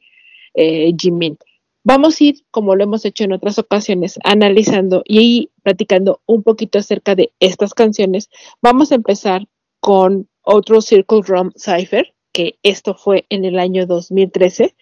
[0.54, 1.38] eh, Jimin.
[1.84, 6.80] Vamos a ir, como lo hemos hecho en otras ocasiones, analizando y platicando un poquito
[6.80, 8.30] acerca de estas canciones.
[8.62, 9.48] Vamos a empezar
[9.80, 14.76] con otro Circle Drum Cypher, que esto fue en el año 2013,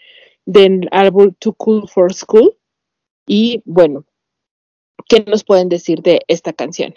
[0.46, 2.56] del álbum Too Cool for School.
[3.26, 4.06] Y bueno,
[5.10, 6.94] ¿qué nos pueden decir de esta canción?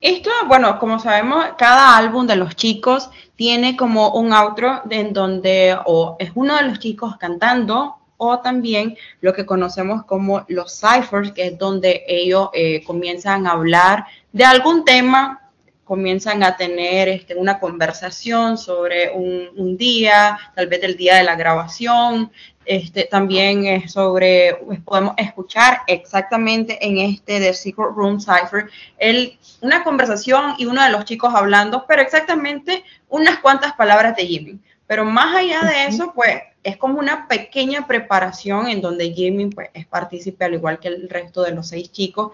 [0.00, 5.76] Esto, bueno, como sabemos, cada álbum de los chicos tiene como un outro en donde
[5.86, 11.32] o es uno de los chicos cantando o también lo que conocemos como los ciphers,
[11.32, 15.45] que es donde ellos eh, comienzan a hablar de algún tema
[15.86, 21.36] comienzan a tener este, una conversación sobre un, día, tal vez el día de la
[21.36, 22.32] grabación,
[22.64, 28.68] este, también es sobre, pues, podemos escuchar exactamente en este de Secret Room Cipher,
[28.98, 34.26] el, una conversación y uno de los chicos hablando, pero exactamente unas cuantas palabras de
[34.26, 34.58] Jimmy.
[34.88, 39.70] Pero más allá de eso, pues es como una pequeña preparación en donde Jimmy pues,
[39.72, 42.32] es partícipe, al igual que el resto de los seis chicos,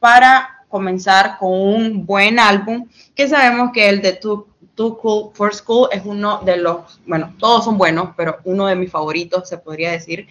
[0.00, 5.88] para comenzar con un buen álbum, que sabemos que el de Too, Cool for School
[5.92, 9.92] es uno de los, bueno, todos son buenos, pero uno de mis favoritos, se podría
[9.92, 10.26] decir.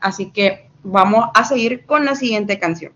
[0.00, 2.92] Así que vamos a seguir con la siguiente canción.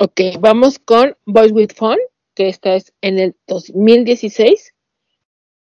[0.00, 1.98] Ok, vamos con Boys with Fun,
[2.34, 4.74] que esta es en el 2016,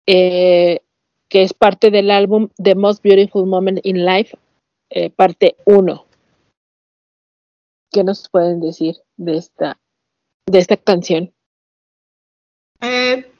[0.05, 0.81] eh,
[1.27, 4.37] que es parte del álbum The Most Beautiful Moment in Life,
[4.91, 6.05] eh, parte 1.
[7.91, 9.79] ¿Qué nos pueden decir de esta,
[10.45, 11.33] de esta canción?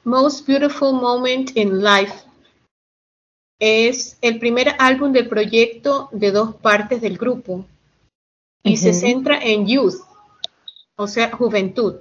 [0.04, 2.24] Most Beautiful Moment in Life
[3.60, 7.66] es el primer álbum del proyecto de dos partes del grupo
[8.62, 10.00] y se centra en youth,
[10.96, 11.96] o sea, juventud.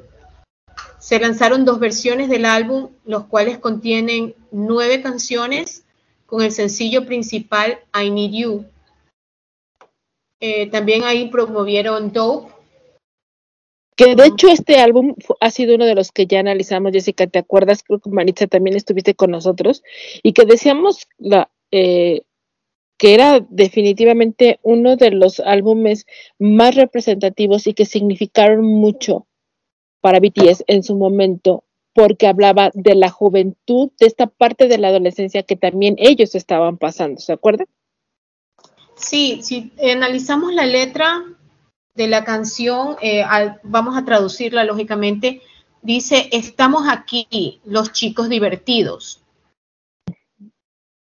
[0.98, 5.84] Se lanzaron dos versiones del álbum, los cuales contienen nueve canciones
[6.26, 8.66] con el sencillo principal I Need You.
[10.40, 12.54] Eh, también ahí promovieron Dope.
[13.96, 17.40] Que de hecho este álbum ha sido uno de los que ya analizamos, Jessica, ¿te
[17.40, 17.84] acuerdas?
[17.84, 19.84] Creo que Maritza también estuviste con nosotros
[20.24, 22.22] y que decíamos la, eh,
[22.98, 26.06] que era definitivamente uno de los álbumes
[26.38, 29.26] más representativos y que significaron mucho
[30.02, 31.64] para BTS en su momento
[31.94, 36.78] porque hablaba de la juventud, de esta parte de la adolescencia que también ellos estaban
[36.78, 37.68] pasando, ¿se acuerdan?
[39.00, 41.24] Sí, si analizamos la letra
[41.96, 43.24] de la canción, eh,
[43.64, 45.42] vamos a traducirla lógicamente,
[45.82, 49.22] dice, estamos aquí, los chicos divertidos.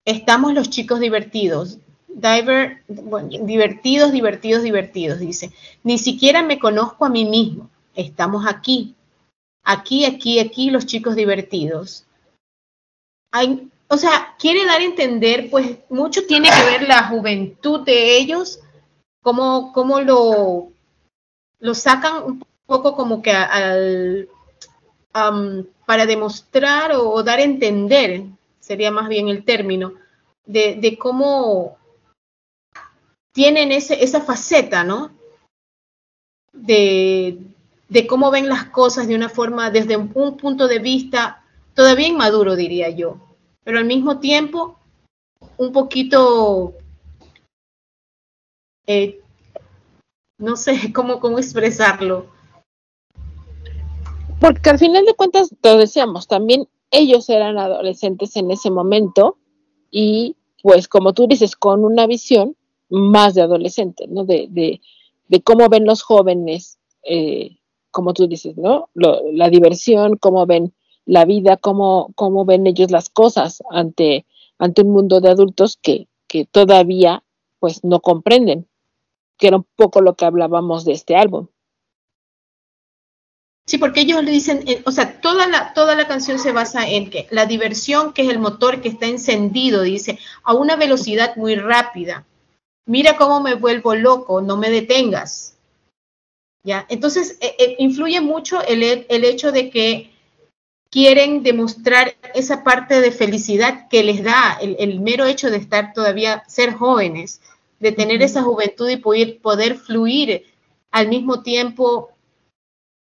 [0.05, 1.79] Estamos los chicos divertidos.
[2.07, 5.51] Diver, divertidos, divertidos, divertidos, dice.
[5.83, 7.69] Ni siquiera me conozco a mí mismo.
[7.95, 8.95] Estamos aquí,
[9.63, 12.05] aquí, aquí, aquí los chicos divertidos.
[13.31, 18.17] Hay, o sea, quiere dar a entender, pues mucho tiene que ver la juventud de
[18.17, 18.59] ellos,
[19.21, 20.71] cómo, cómo lo,
[21.59, 24.29] lo sacan un poco como que al,
[25.85, 28.23] para demostrar o, dar a entender,
[28.59, 29.93] sería más bien el término,
[30.45, 31.77] de, de cómo
[33.31, 35.11] tienen ese, esa faceta, ¿no?
[36.53, 37.39] De,
[37.87, 42.55] de cómo ven las cosas de una forma, desde un, punto de vista todavía inmaduro,
[42.55, 43.17] diría yo,
[43.63, 44.77] pero al mismo tiempo
[45.57, 46.75] un poquito,
[48.87, 49.21] eh,
[50.37, 52.27] no sé cómo, expresarlo.
[54.39, 59.37] Porque al final de cuentas, lo decíamos, también ellos eran adolescentes en ese momento
[59.91, 62.55] y pues como tú dices, con una visión
[62.89, 64.25] más de adolescente, ¿no?
[64.25, 64.81] De, de,
[65.27, 67.59] de cómo ven los jóvenes eh,
[67.91, 68.89] como tú dices, ¿no?
[68.93, 70.73] la diversión, cómo ven
[71.09, 74.27] la vida, cómo, cómo ven ellos las cosas ante,
[74.59, 77.23] ante un mundo de adultos que, que todavía
[77.57, 78.67] pues no comprenden,
[79.39, 81.47] que era un poco lo que hablábamos de este álbum.
[83.65, 86.87] Sí, porque ellos le dicen, eh, o sea, toda la, toda la canción se basa
[86.87, 91.35] en que la diversión, que es el motor que está encendido, dice, a una velocidad
[91.37, 92.27] muy rápida.
[92.85, 95.57] Mira cómo me vuelvo loco, no me detengas.
[96.63, 96.85] ¿ya?
[96.87, 100.18] Entonces, eh, eh, influye mucho el, el, hecho de que
[100.91, 106.43] quieren demostrar esa parte de felicidad que les da el, mero hecho de estar todavía,
[106.47, 107.41] ser jóvenes,
[107.79, 110.45] de tener esa juventud y poder, poder fluir
[110.91, 112.09] al mismo tiempo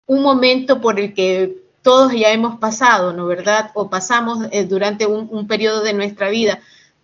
[0.07, 3.70] un momento por el que todos ya hemos pasado, ¿no verdad?
[3.74, 6.61] O pasamos eh, durante un, un, periodo de nuestra vida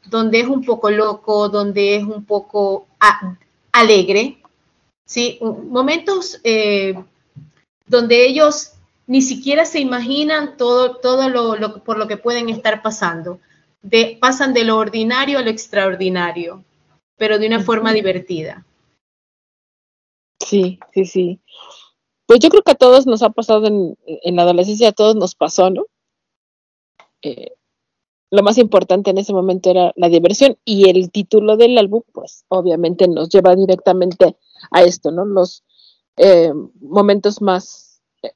[0.07, 2.87] donde es un poco loco, donde es un poco
[3.72, 4.41] alegre,
[5.05, 5.39] ¿sí?
[5.41, 6.95] Momentos eh,
[7.87, 8.72] donde ellos
[9.09, 13.41] ni siquiera se imaginan todo, todo lo, por lo que pueden estar pasando.
[13.81, 16.63] De, pasan de lo ordinario a lo extraordinario,
[17.17, 18.67] pero de una forma divertida.
[20.45, 21.41] Sí, sí, sí.
[22.27, 23.97] Pues yo creo que a todos nos ha pasado en,
[24.37, 25.87] la adolescencia, a todos nos pasó, ¿no?
[27.23, 27.53] Eh,
[28.31, 32.45] lo más importante en ese momento era la diversión y el título del álbum, pues
[32.49, 34.37] obviamente nos lleva directamente
[34.71, 35.25] a esto, ¿no?
[35.25, 35.65] Los
[36.19, 37.88] eh, momentos más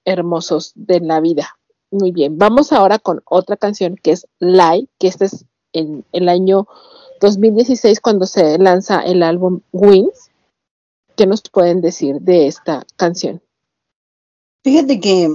[0.04, 1.56] hermosos de la vida.
[1.90, 6.28] Muy bien, vamos ahora con otra canción que es Lie, que este es en el
[6.28, 6.66] año
[7.20, 10.30] 2016 cuando se lanza el álbum Wings.
[11.16, 13.42] ¿Qué nos pueden decir de esta canción?
[14.64, 15.30] Fíjate que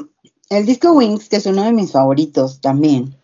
[0.50, 3.16] el disco Wings, que es uno de mis favoritos también,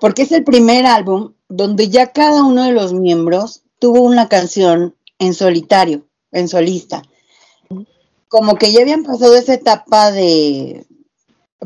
[0.00, 4.94] porque es el primer álbum donde ya cada uno de los miembros tuvo una canción
[5.18, 7.02] en solitario en solista.
[8.34, 10.88] Como que ya habían pasado esa etapa de,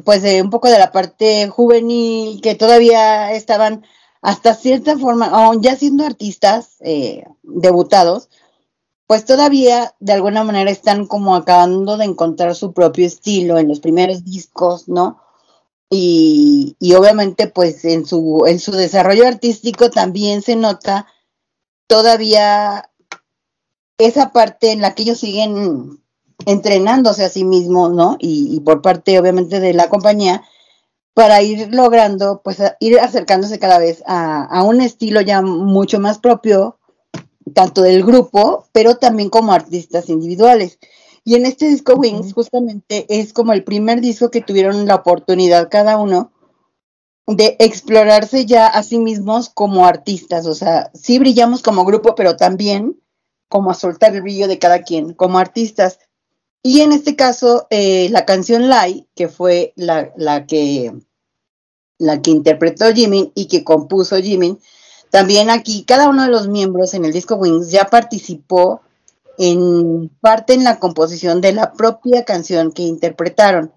[0.04, 3.86] pues de un poco de la parte juvenil, que todavía estaban
[4.20, 8.28] hasta cierta forma, aún ya siendo artistas eh, debutados,
[9.06, 13.80] pues todavía de alguna manera están como acabando de encontrar su propio estilo en los
[13.80, 15.22] primeros discos, ¿no?
[15.88, 21.06] Y, y, obviamente pues en su, en su desarrollo artístico también se nota
[21.86, 22.90] todavía
[23.96, 26.02] esa parte en la que ellos siguen
[26.48, 28.16] entrenándose a sí mismos, ¿no?
[28.18, 30.42] Y, por parte, obviamente, de la compañía,
[31.12, 36.78] para ir logrando, pues, ir acercándose cada vez a, un estilo ya mucho más propio,
[37.54, 40.78] tanto del grupo, pero también como artistas individuales.
[41.22, 45.68] Y en este disco Wings, justamente, es como el primer disco que tuvieron la oportunidad
[45.70, 46.32] cada uno
[47.26, 50.46] de explorarse ya a sí mismos como artistas.
[50.46, 52.96] O sea, sí brillamos como grupo, pero también
[53.50, 55.98] como a soltar el brillo de cada quien, como artistas.
[56.62, 60.92] Y en este caso, eh, la canción Lie, que fue la, la, que,
[61.98, 64.58] la que interpretó Jimin y que compuso Jimin,
[65.10, 68.82] También aquí, cada uno de los miembros en el disco Wings ya participó
[69.38, 73.72] en parte en la composición de la propia canción que interpretaron.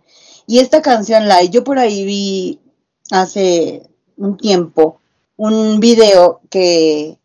[0.47, 2.59] Y esta canción, la yo por ahí vi
[3.11, 3.83] hace
[4.17, 5.01] un tiempo
[5.37, 7.17] un video que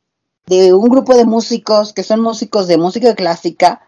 [0.47, 3.86] de un grupo de músicos que son músicos de música clásica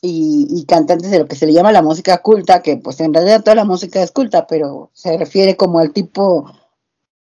[0.00, 3.42] y, cantantes de lo que se le llama la música culta, que pues en realidad
[3.42, 6.50] toda la música es culta, pero se refiere como al tipo,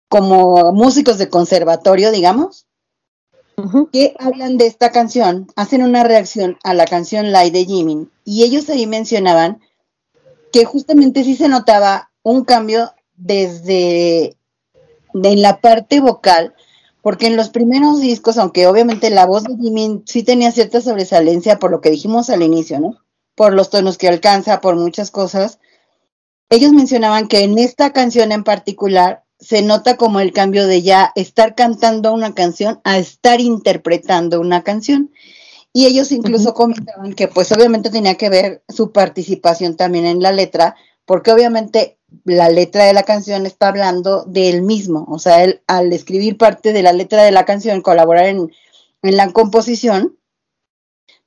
[0.08, 2.66] como músicos de conservatorio, digamos,
[3.92, 8.44] que hablan de esta canción, hacen una reacción a la canción Light de Jimin, y
[8.44, 9.60] ellos ahí mencionaban
[10.52, 14.36] que justamente sí se notaba un cambio desde
[15.12, 16.54] en la parte vocal,
[17.02, 21.58] porque en los primeros discos, aunque obviamente la voz de Jimin sí tenía cierta sobresalencia
[21.58, 22.98] por lo que dijimos al inicio, ¿no?
[23.34, 25.58] Por los tonos que alcanza, por muchas cosas,
[26.50, 31.12] ellos mencionaban que en esta canción en particular se nota como el cambio de ya
[31.14, 35.12] estar cantando una canción a estar interpretando una canción.
[35.72, 40.32] Y ellos incluso comentaban que pues obviamente tenía que ver su participación también en la
[40.32, 40.74] letra,
[41.04, 45.62] porque obviamente la letra de la canción está hablando de él mismo, o sea, él
[45.66, 48.52] al escribir parte de la letra de la canción, colaborar en,
[49.02, 50.16] en la composición,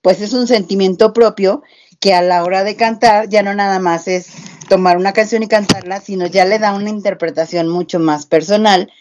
[0.02, 1.64] pues es un sentimiento propio
[2.00, 4.28] que a la hora de cantar ya no nada más es
[4.68, 8.92] tomar una canción y cantarla, sino ya le da una interpretación mucho más personal.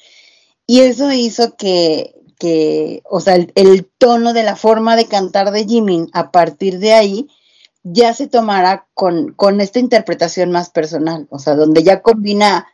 [0.67, 5.51] Y eso hizo que, que o sea, el, el tono de la forma de cantar
[5.51, 7.29] de Jimin a partir de ahí
[7.83, 12.69] ya se tomara con, con esta interpretación más personal, o sea, donde ya combina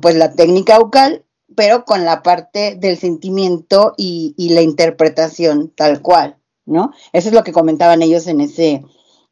[0.00, 6.00] pues la técnica vocal, pero con la parte del sentimiento y, y, la interpretación tal
[6.02, 6.92] cual, ¿no?
[7.12, 8.82] Eso es lo que comentaban ellos en ese,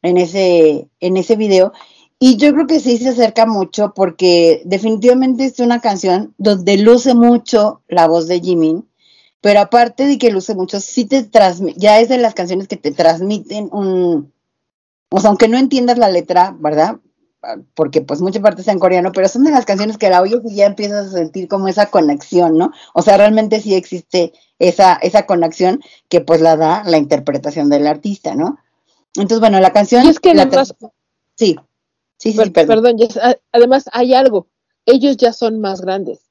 [0.01, 1.73] en ese, en ese video.
[2.19, 7.13] Y yo creo que sí se acerca mucho porque definitivamente es una canción donde luce
[7.13, 8.87] mucho la voz de Jimin,
[9.41, 12.77] pero aparte de que luce mucho, sí te transmite, ya es de las canciones que
[12.77, 14.31] te transmiten un,
[15.15, 16.97] o sea, aunque no entiendas la letra, ¿verdad?
[17.75, 20.39] Porque pues mucha parte está en coreano, pero son de las canciones que la oyes
[20.43, 22.71] y ya empiezas a sentir como esa conexión, ¿no?
[22.95, 27.85] O sea, realmente sí existe esa, esa conexión que pues la da la interpretación del
[27.85, 28.57] artista, ¿no?
[29.15, 30.07] Entonces, bueno, la canción...
[30.07, 30.73] es que la además...
[31.35, 31.57] Sí,
[32.17, 32.81] sí, sí, perdón.
[32.81, 33.07] perdón
[33.51, 34.47] además hay algo,
[34.87, 36.21] ellos ya son más grandes.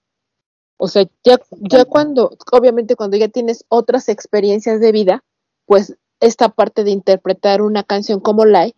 [0.76, 5.22] O sea, ya, ya cuando, obviamente cuando ya tienes otras experiencias de vida,
[5.66, 8.74] pues esta parte de interpretar una canción como Lai,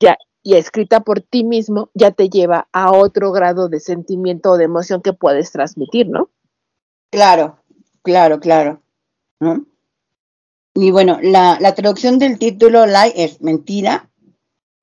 [0.00, 4.56] ya y escrita por ti mismo, ya te lleva a otro grado de sentimiento o
[4.58, 6.28] de emoción que puedes transmitir, ¿no?
[7.10, 7.58] Claro,
[8.02, 8.82] claro, claro.
[10.74, 14.10] Y bueno, la, la traducción del título Lai es mentira.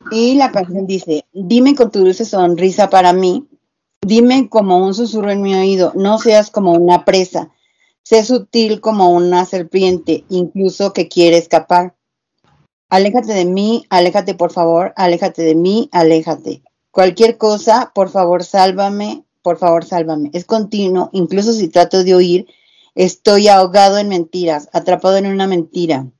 [0.09, 3.47] Y la canción dice, dime con tu dulce sonrisa para mí,
[4.01, 7.51] dime como un susurro en mi oído, no seas como una presa,
[8.03, 11.95] Sé sutil como una serpiente, incluso que quiere escapar.
[12.89, 16.63] Aléjate de mí, aléjate por favor, aléjate de mí, aléjate.
[16.91, 20.29] Cualquier cosa, por favor, sálvame, por favor, sálvame.
[20.33, 22.47] Es continuo, incluso si trato de huir,
[22.95, 26.11] estoy ahogado en mentiras, atrapado en una mentira.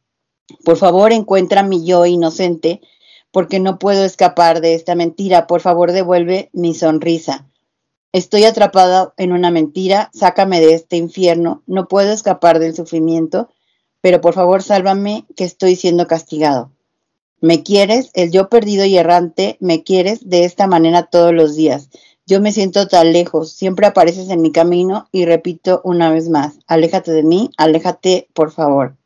[0.64, 2.82] Por favor, encuentra mi yo inocente,
[3.32, 5.48] porque no puedo escapar de esta mentira.
[5.48, 7.51] Por favor, devuelve mi sonrisa.
[8.14, 13.50] Estoy atrapada en una mentira, sácame de este infierno, no puedo escapar del sufrimiento,
[14.02, 16.72] pero por favor sálvame que estoy siendo castigado.
[17.40, 21.90] Me quieres, el yo perdido y errante, me quieres de esta manera todos los días.
[22.26, 26.60] Yo me siento tan lejos, siempre apareces en mi camino y repito una vez más,
[26.68, 28.98] aléjate de mí, aléjate por favor.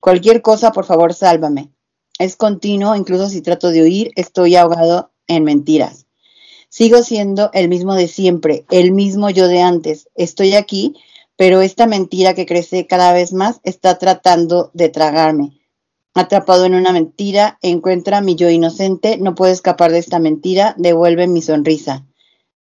[0.00, 1.70] Cualquier cosa, por favor, sálvame.
[2.18, 6.07] Es continuo, incluso si trato de huir, estoy ahogado en mentiras.
[6.70, 10.08] Sigo siendo el mismo de siempre, el mismo yo de antes.
[10.14, 10.94] Estoy aquí,
[11.36, 15.58] pero esta mentira que crece cada vez más está tratando de tragarme.
[16.12, 21.26] Atrapado en una mentira, encuentra mi yo inocente, no puedo escapar de esta mentira, devuelve
[21.26, 22.06] mi sonrisa.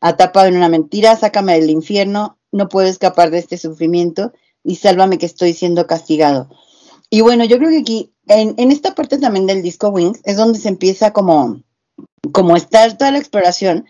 [0.01, 4.33] Atrapado en una mentira, sácame del infierno, no puedo escapar de este sufrimiento
[4.63, 6.49] y sálvame que estoy siendo castigado.
[7.09, 10.37] Y bueno, yo creo que aquí, en, en esta parte también del disco Wings, es
[10.37, 11.63] donde se empieza como,
[12.31, 13.85] como estar toda la exploración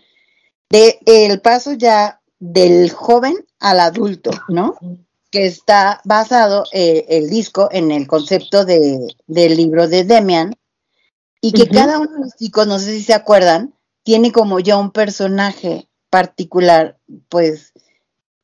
[0.70, 4.76] de el paso ya del joven al adulto, ¿no?
[5.30, 10.54] Que está basado eh, el disco en el concepto de, del libro de Demian
[11.40, 14.76] y que cada uno de los chicos, no sé si se acuerdan, tiene como ya
[14.76, 16.98] un personaje particular,
[17.28, 17.72] pues,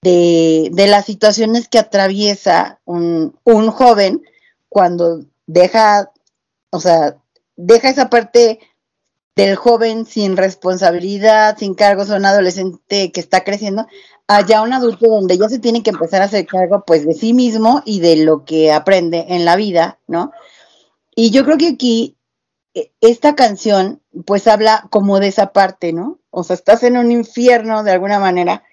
[0.02, 4.22] de, de las situaciones que atraviesa un, un joven
[4.68, 6.12] cuando deja,
[6.70, 7.16] o sea,
[7.56, 8.60] deja esa parte
[9.34, 13.86] del joven sin responsabilidad, sin cargos, un adolescente que está creciendo,
[14.26, 17.14] a ya un adulto donde ya se tiene que empezar a hacer cargo pues de
[17.14, 20.32] sí mismo y de lo que aprende en la vida, ¿no?
[21.14, 22.16] Y yo creo que aquí
[22.74, 26.18] e, esta canción pues habla como de esa parte, ¿no?
[26.30, 28.64] O sea, estás en un infierno de alguna manera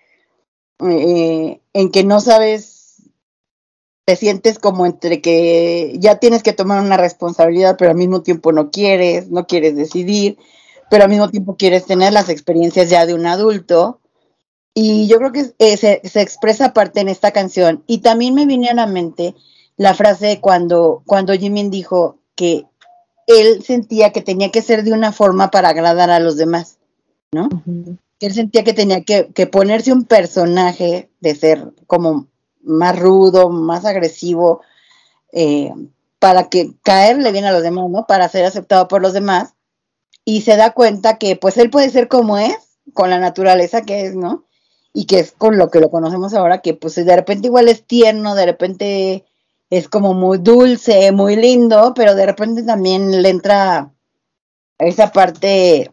[0.79, 2.78] eh, en que no sabes,
[4.09, 8.51] te sientes como entre que ya tienes que tomar una responsabilidad, pero al mismo tiempo
[8.51, 10.39] no quieres, no quieres decidir,
[10.89, 13.99] pero al mismo tiempo quieres tener las experiencias ya de un adulto.
[14.73, 17.83] Y yo creo que eh, se, se, expresa aparte en esta canción.
[17.85, 19.35] Y también me viene a la mente
[19.77, 22.65] la frase cuando, cuando Jimin dijo que
[23.27, 26.79] él sentía que tenía que ser de una forma para agradar a los demás,
[27.31, 27.47] ¿no?
[28.17, 32.25] Que él sentía que tenía que, ponerse un personaje de ser como
[32.61, 34.61] más rudo, más agresivo,
[35.31, 35.71] eh,
[36.19, 38.05] para que caerle bien a los demás, ¿no?
[38.07, 39.53] Para ser aceptado por los demás.
[40.25, 42.57] Y se da cuenta que pues él puede ser como es,
[42.93, 44.45] con la naturaleza que es, ¿no?
[44.93, 47.85] Y que es con lo que lo conocemos ahora, que pues de repente igual es
[47.85, 49.25] tierno, de repente
[49.69, 53.93] es como muy dulce, muy lindo, pero de repente también le entra
[54.79, 55.91] esa parte,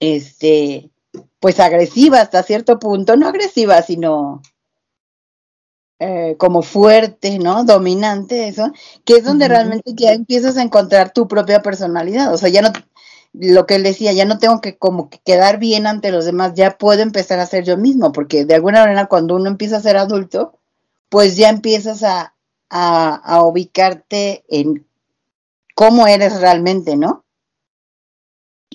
[0.00, 0.90] este,
[1.38, 4.42] pues agresiva hasta cierto punto, no agresiva, sino
[6.04, 7.62] eh, como fuerte, ¿no?
[7.62, 8.72] Dominante, eso,
[9.04, 12.72] que es donde realmente ya empiezas a encontrar tu propia personalidad, o sea, ya no,
[13.34, 16.54] lo que él decía, ya no tengo que como que quedar bien ante los demás,
[16.54, 19.80] ya puedo empezar a ser yo mismo, porque de alguna manera cuando uno empieza a
[19.80, 20.58] ser adulto,
[21.08, 22.34] pues ya empiezas a,
[22.68, 24.84] a, ubicarte en
[25.76, 27.24] cómo eres realmente, ¿no?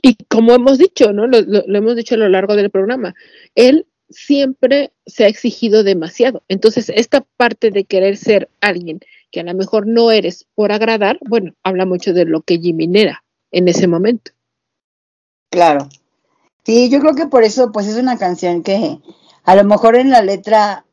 [0.01, 1.27] Y como hemos dicho, ¿no?
[1.27, 3.15] Lo, lo, hemos dicho a lo largo del programa,
[3.53, 6.43] él siempre se ha exigido demasiado.
[6.47, 8.99] Entonces, esta parte de querer ser alguien
[9.31, 12.89] que a lo mejor no eres por agradar, bueno, habla mucho de lo que Jimmy
[12.93, 14.31] era en ese momento.
[15.49, 15.89] Claro.
[16.65, 18.99] Sí, yo creo que por eso, pues es una canción que
[19.43, 20.85] a lo mejor en la letra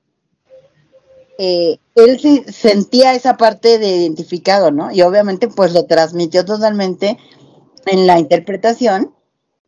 [1.39, 4.93] eh, él sentía esa parte de identificado, ¿no?
[4.93, 7.19] Y obviamente pues lo transmitió totalmente
[7.87, 9.13] en la interpretación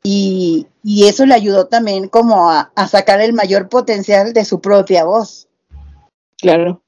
[0.03, 5.49] y, eso le ayudó también como a, sacar el mayor potencial de su propia voz.
[6.39, 6.83] Claro,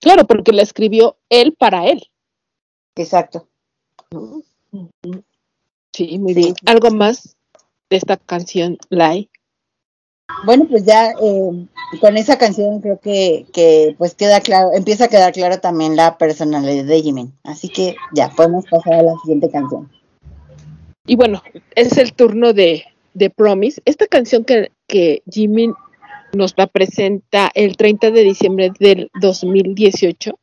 [0.00, 2.08] claro, porque la escribió él para él.
[2.94, 3.48] Exacto.
[5.92, 6.54] Sí, muy bien.
[6.66, 7.36] ¿Algo más
[7.90, 9.30] de esta canción, Lai?
[10.44, 11.66] Bueno, pues ya eh,
[12.00, 16.18] con esa canción creo que, que, pues queda claro, empieza a quedar claro también la
[16.18, 17.38] personalidad de Jimin.
[17.44, 19.90] Así que ya podemos pasar a la siguiente canción.
[21.06, 21.42] Y bueno,
[21.74, 22.84] es el turno de,
[23.14, 23.80] de Promise.
[23.84, 25.74] Esta canción que, que Jimin
[26.32, 30.38] nos la presenta el 30 de diciembre del 2018,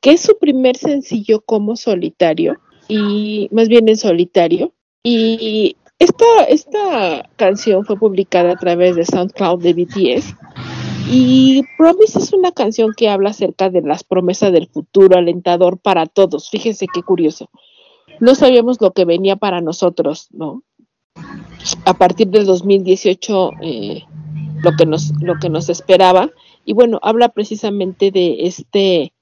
[0.00, 4.72] que es su primer sencillo como solitario, y más bien en solitario.
[5.02, 10.34] Y esta, esta canción fue publicada a través de SoundCloud de BTS
[11.12, 16.06] y Promise es una canción que habla acerca de las promesas del futuro alentador para
[16.06, 16.50] todos.
[16.50, 17.50] Fíjense qué curioso.
[18.20, 20.62] No sabíamos lo que venía para nosotros, ¿no?
[21.84, 24.02] A partir del 2018, eh,
[24.62, 26.30] lo, que nos, lo que nos esperaba.
[26.64, 29.12] Y bueno, habla precisamente de este,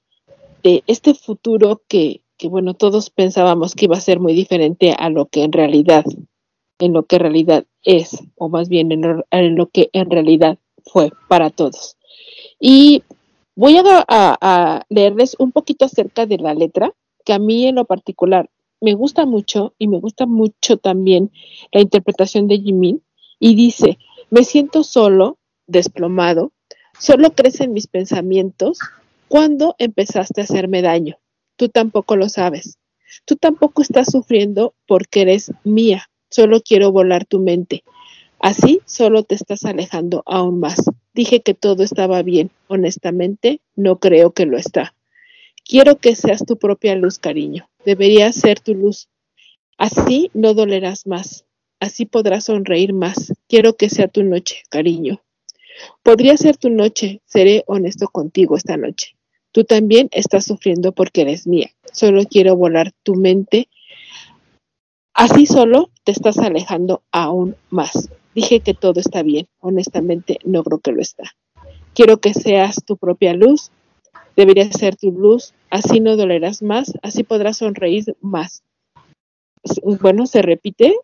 [0.63, 5.09] de este futuro que, que, bueno, todos pensábamos que iba a ser muy diferente a
[5.09, 6.05] lo que en realidad
[6.79, 11.11] en lo que en realidad es, o más bien en, lo que en realidad fue
[11.27, 11.97] para todos.
[12.59, 13.03] Y
[13.55, 16.93] voy a, leerles un poquito acerca de la letra,
[17.25, 18.49] que a mí en lo particular
[18.81, 21.31] me gusta mucho y me gusta mucho también
[21.71, 23.03] la interpretación de Jimin.
[23.39, 23.97] Y dice,
[24.29, 26.51] me siento solo, desplomado,
[26.99, 28.79] solo crecen mis pensamientos
[29.27, 31.17] cuando empezaste a hacerme daño.
[31.55, 32.77] Tú tampoco lo sabes.
[33.25, 37.83] Tú tampoco estás sufriendo porque eres mía solo quiero volar tu mente.
[38.39, 40.79] Así solo te estás alejando aún más.
[41.13, 42.51] Dije que todo estaba bien.
[42.67, 44.93] Honestamente, no creo que lo está.
[45.65, 47.69] Quiero que seas tu propia luz, cariño.
[47.89, 49.09] Deberías ser tu luz.
[49.75, 51.45] Así no dolerás más.
[51.79, 53.33] Así podrás sonreír más.
[53.47, 55.23] Quiero que sea tu noche, cariño.
[56.03, 57.23] Podría ser tu noche.
[57.25, 59.15] Seré honesto contigo esta noche.
[59.51, 61.71] Tú también estás sufriendo porque eres mía.
[61.91, 63.69] Solo quiero volar tu mente
[65.15, 68.09] Así solo te estás alejando aún más.
[68.35, 69.47] Dije que todo está bien.
[69.59, 71.23] Honestamente, no creo que lo está.
[71.93, 73.71] Quiero que seas tu propia luz.
[74.35, 75.53] Deberías ser tu luz.
[75.69, 76.93] Así no dolerás más.
[77.01, 78.63] Así podrás sonreír más.
[79.83, 80.95] Bueno, se repite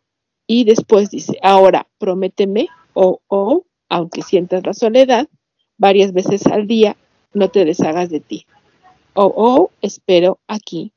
[0.48, 5.28] y después dice, ahora prométeme o, o, aunque sientas la soledad,
[5.78, 6.96] varias veces al día,
[7.34, 8.46] no te deshagas de ti.
[9.14, 10.92] O, o, espero aquí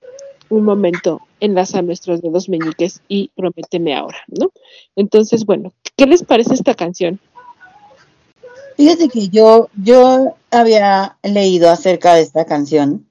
[0.51, 4.51] un momento enlaza nuestros dedos meñiques y prométeme ahora, ¿no?
[4.97, 7.21] Entonces, bueno, ¿qué les parece esta canción?
[8.79, 13.11] Fíjate que yo, yo había leído acerca de esta canción,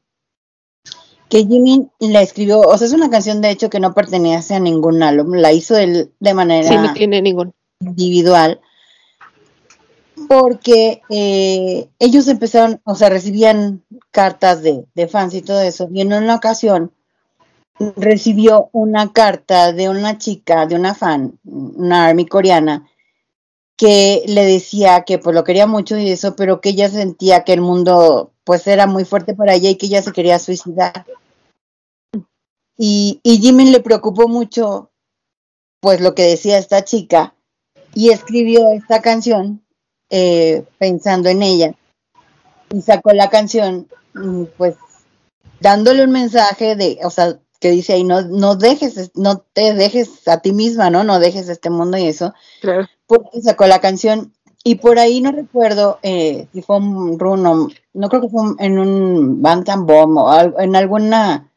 [1.27, 4.61] que Jimmy la escribió, o sea, es una canción de hecho que no pertenece a
[4.61, 7.53] ningún álbum, la hizo él de manera Sí, no tiene ningún.
[7.81, 8.61] individual,
[10.29, 15.99] porque eh, ellos empezaron, o sea, recibían cartas de, de fans y todo eso, y
[15.99, 16.93] en una ocasión
[17.97, 22.87] recibió una carta de una chica, de una fan, una army coreana,
[23.77, 27.53] que le decía que pues lo quería mucho y eso, pero que ella sentía que
[27.53, 31.05] el mundo pues era muy fuerte para ella y que ella se quería suicidar.
[32.75, 34.91] Y, y Jimmy le preocupó mucho
[35.79, 37.35] pues lo que decía esta chica
[37.93, 39.63] y escribió esta canción
[40.09, 41.75] eh, pensando en ella
[42.71, 44.75] y sacó la canción mm, pues
[45.59, 50.27] dándole un mensaje de, o sea, que dice ahí, no, no dejes, no te dejes
[50.27, 51.03] a ti misma, ¿no?
[51.03, 52.33] No dejes este mundo y eso.
[52.61, 52.87] Claro.
[53.07, 54.33] Porque sacó la canción
[54.63, 58.77] y por ahí no recuerdo eh, si fue un runo, no creo que fue en
[58.79, 61.51] un Bantam Bomb o algo- en alguna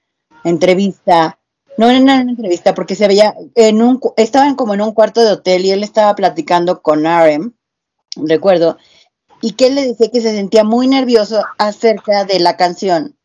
[0.45, 1.39] entrevista,
[1.77, 5.33] no en una entrevista, porque se veía, en un, estaban como en un cuarto de
[5.33, 7.53] hotel y él estaba platicando con Arem,
[8.17, 8.79] recuerdo,
[9.43, 13.17] y que él le decía que se sentía muy nervioso acerca de la canción,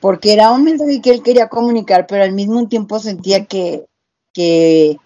[0.00, 3.86] porque era un mensaje que él quería comunicar, pero al mismo tiempo sentía que,
[4.32, 4.98] que,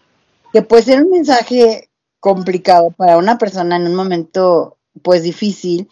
[0.52, 1.90] que pues era un mensaje
[2.20, 5.88] complicado para una persona en un momento pues difícil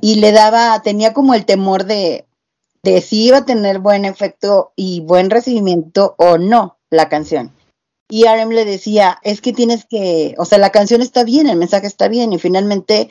[0.00, 2.26] y le daba, tenía como el temor de,
[2.82, 7.52] de si iba a tener buen efecto y buen recibimiento o no la canción.
[8.08, 11.58] Y Arem le decía, es que tienes que, o sea, la canción está bien, el
[11.58, 13.10] mensaje está bien y finalmente,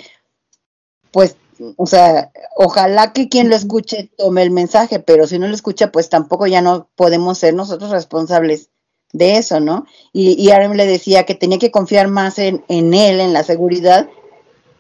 [1.12, 1.36] pues,
[1.76, 5.92] o sea, ojalá que quien lo escuche tome el mensaje, pero si no lo escucha,
[5.92, 8.72] pues tampoco ya no podemos ser nosotros responsables
[9.14, 9.86] de eso, ¿no?
[10.14, 13.44] Y, y Arem le decía que tenía que confiar más en, en él, en la
[13.44, 14.10] seguridad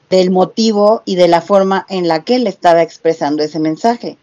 [0.10, 4.18] del motivo y de la forma en la que él estaba expresando ese mensaje.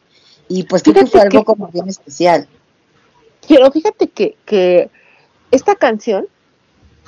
[0.49, 2.49] Y pues creo que fue algo que- como bien especial.
[3.49, 4.91] Pero fíjate que, que
[5.51, 6.27] esta canción,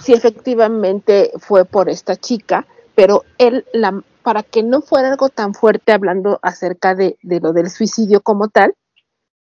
[0.03, 5.55] sí efectivamente fue por esta chica, pero él, la, para que no fuera algo tan
[5.55, 8.74] fuerte hablando acerca de, de lo del suicidio como tal,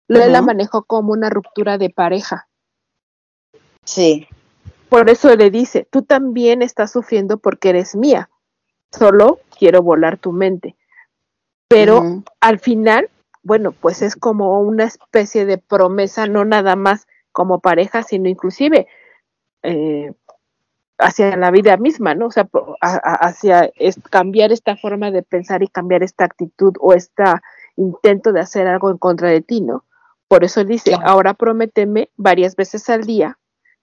[0.07, 2.47] lo él la manejó como una ruptura de pareja.
[3.85, 4.27] Sí,
[4.89, 8.29] Por eso le dice, tú también estás sufriendo porque eres mía,
[8.91, 10.75] solo quiero volar tu mente.
[11.67, 12.01] Pero
[12.41, 13.09] al final,
[13.43, 18.87] bueno, pues es como una especie de promesa, no nada más como pareja, sino inclusive
[19.63, 20.13] eh,
[20.97, 22.27] hacia la vida misma, ¿no?
[22.27, 26.25] O sea, po- a- a- hacia es- cambiar esta forma de pensar y cambiar esta
[26.25, 27.23] actitud o este
[27.75, 29.83] intento de hacer algo en contra de ti, ¿no?
[30.27, 33.37] Por eso dice, ahora prométeme varias veces al día,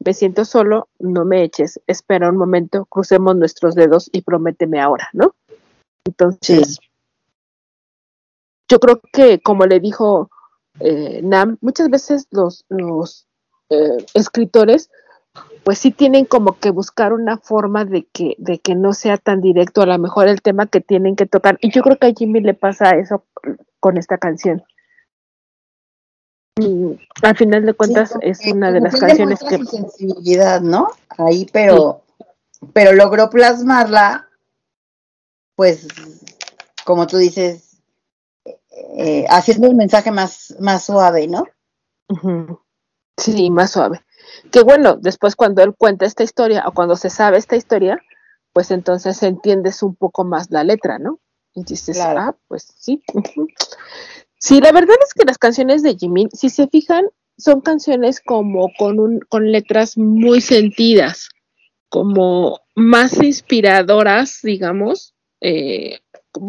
[0.04, 5.08] me siento solo, no me eches, espera un momento, crucemos nuestros dedos y prométeme ahora,
[5.12, 5.34] ¿no?
[6.04, 6.78] Entonces,
[8.68, 10.30] yo creo que como le dijo
[10.80, 13.26] eh, Nam, muchas veces los, los
[13.70, 14.90] eh, escritores
[15.64, 19.40] pues sí tienen como que buscar una forma de que, de que no sea tan
[19.40, 21.58] directo a lo mejor el tema que tienen que tocar.
[21.60, 23.24] Y yo creo que a Jimmy le pasa eso
[23.80, 24.64] con esta canción.
[26.60, 30.90] Y al final de cuentas Sí, es una de las canciones que su sensibilidad, ¿no?
[31.16, 32.02] Ahí, pero,
[32.72, 34.28] pero logró plasmarla,
[35.56, 35.88] pues,
[36.84, 37.78] como tú dices,
[38.96, 41.46] eh, haciendo el mensaje más, más suave, ¿no?
[43.16, 44.04] Sí, más suave.
[44.50, 47.98] Que bueno, después cuando él cuenta esta historia o cuando se sabe esta historia,
[48.52, 51.18] pues entonces entiendes un poco más la letra, ¿no?
[51.54, 52.20] Y dices, Claro.
[52.20, 53.02] ah, pues sí.
[54.42, 57.04] Sí, la verdad es que las canciones de Jimin, si se fijan,
[57.38, 61.28] son canciones como con un, con letras muy sentidas,
[61.88, 66.00] como más inspiradoras, digamos, eh,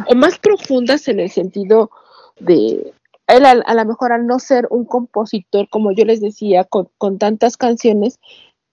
[0.07, 1.91] o más profundas en el sentido
[2.39, 2.93] de
[3.27, 6.89] él a, a lo mejor al no ser un compositor, como yo les decía, con,
[6.97, 8.17] con tantas canciones,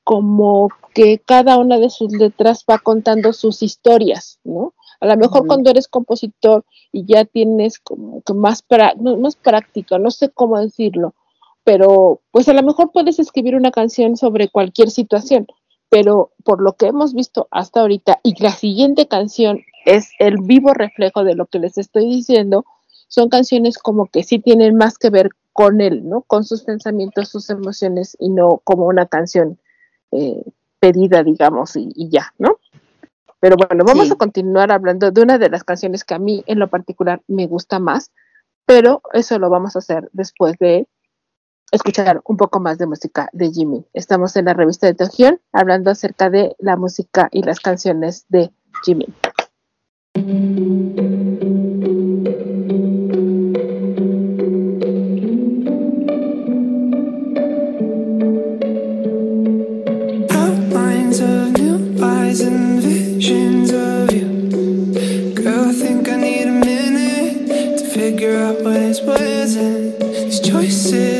[0.03, 4.73] como que cada una de sus letras va contando sus historias, ¿no?
[5.01, 9.36] A lo mejor cuando eres compositor y ya tienes como que más, pra- no, más
[9.36, 11.14] práctica, no sé cómo decirlo,
[11.64, 15.46] pero pues a lo mejor puedes escribir una canción sobre cualquier situación,
[15.88, 20.74] pero por lo que hemos visto hasta ahorita y la siguiente canción es el vivo
[20.74, 22.64] reflejo de lo que les estoy diciendo,
[23.09, 26.22] son canciones como que sí tienen más que ver con él, ¿no?
[26.22, 29.59] Con sus pensamientos, sus emociones y no como una canción
[30.12, 30.42] eh,
[30.78, 32.59] pedida, digamos, y, y ya, ¿no?
[33.41, 34.12] Pero bueno, vamos Sí.
[34.12, 37.47] a continuar hablando de una de las canciones que a mí en lo particular me
[37.47, 38.12] gusta más,
[38.66, 40.86] pero eso lo vamos a hacer después de
[41.72, 43.84] escuchar un poco más de música de Jimmy.
[43.95, 48.51] Estamos en la revista de Togion hablando acerca de la música y las canciones de
[48.84, 49.07] Jimmy.
[70.51, 71.20] choices.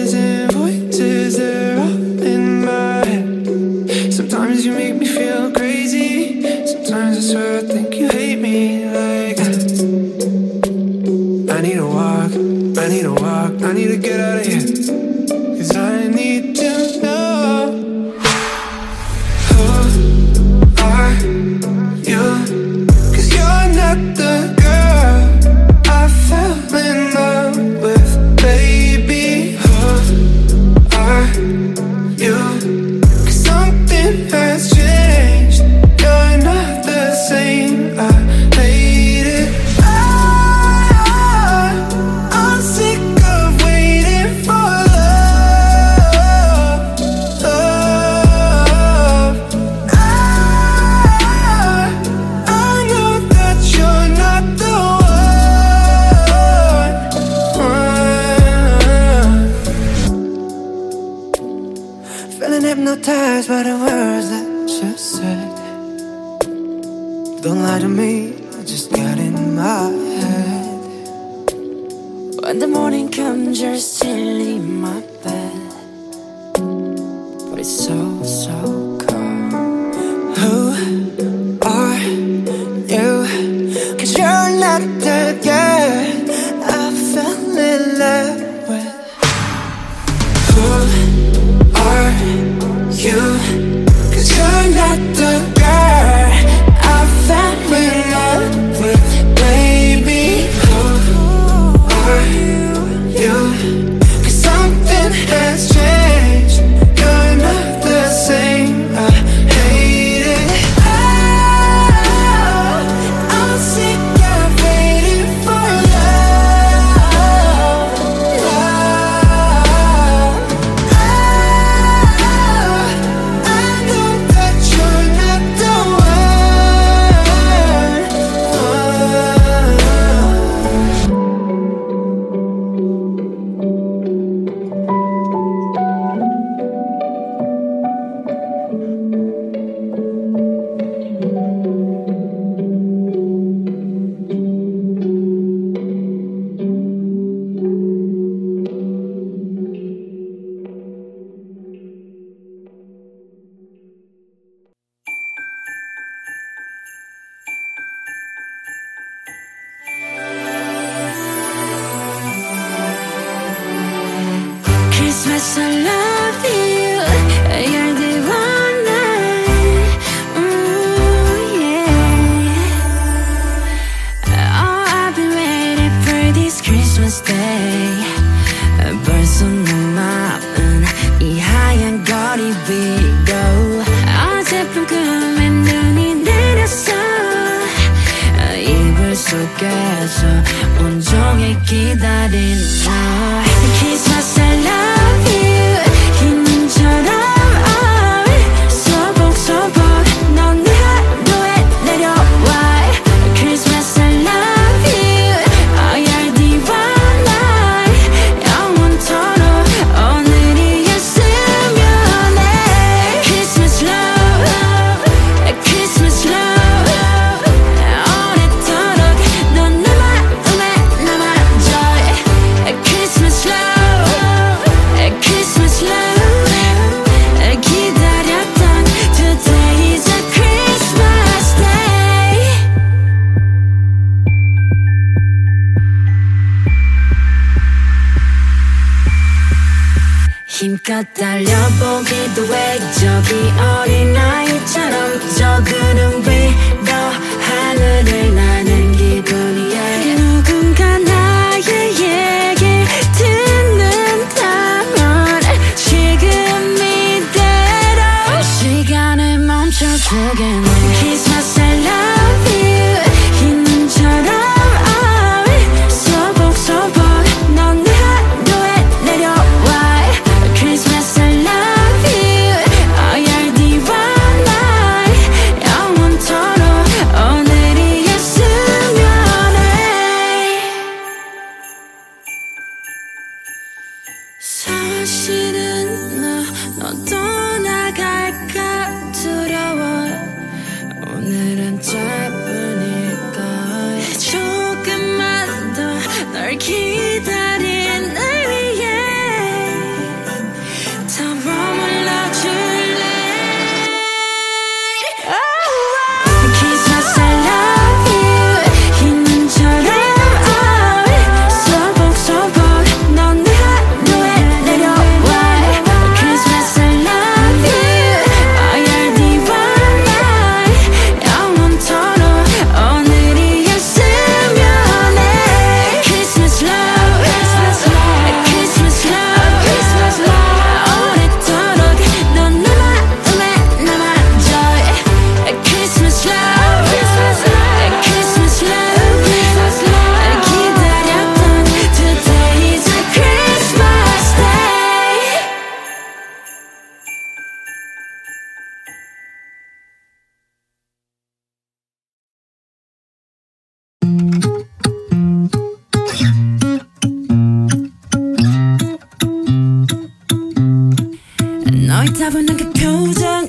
[362.18, 363.46] 따분한 그 표정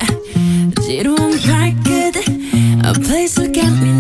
[0.83, 2.17] 지루한 발끝
[2.85, 4.00] A place look at me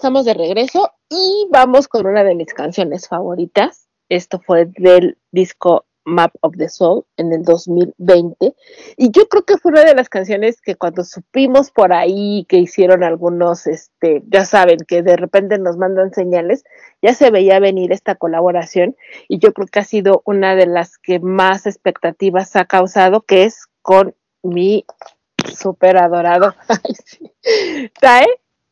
[0.00, 3.86] estamos de regreso y vamos con una de mis canciones favoritas.
[4.08, 8.54] Esto fue del disco Map of the Soul en el 2020.
[8.96, 12.56] Y yo creo que fue una de las canciones que cuando supimos por ahí que
[12.56, 16.64] hicieron algunos, este, ya saben, que de repente nos mandan señales,
[17.02, 18.96] ya se veía venir esta colaboración
[19.28, 23.44] y yo creo que ha sido una de las que más expectativas ha causado, que
[23.44, 24.86] es con mi
[25.54, 26.54] súper adorado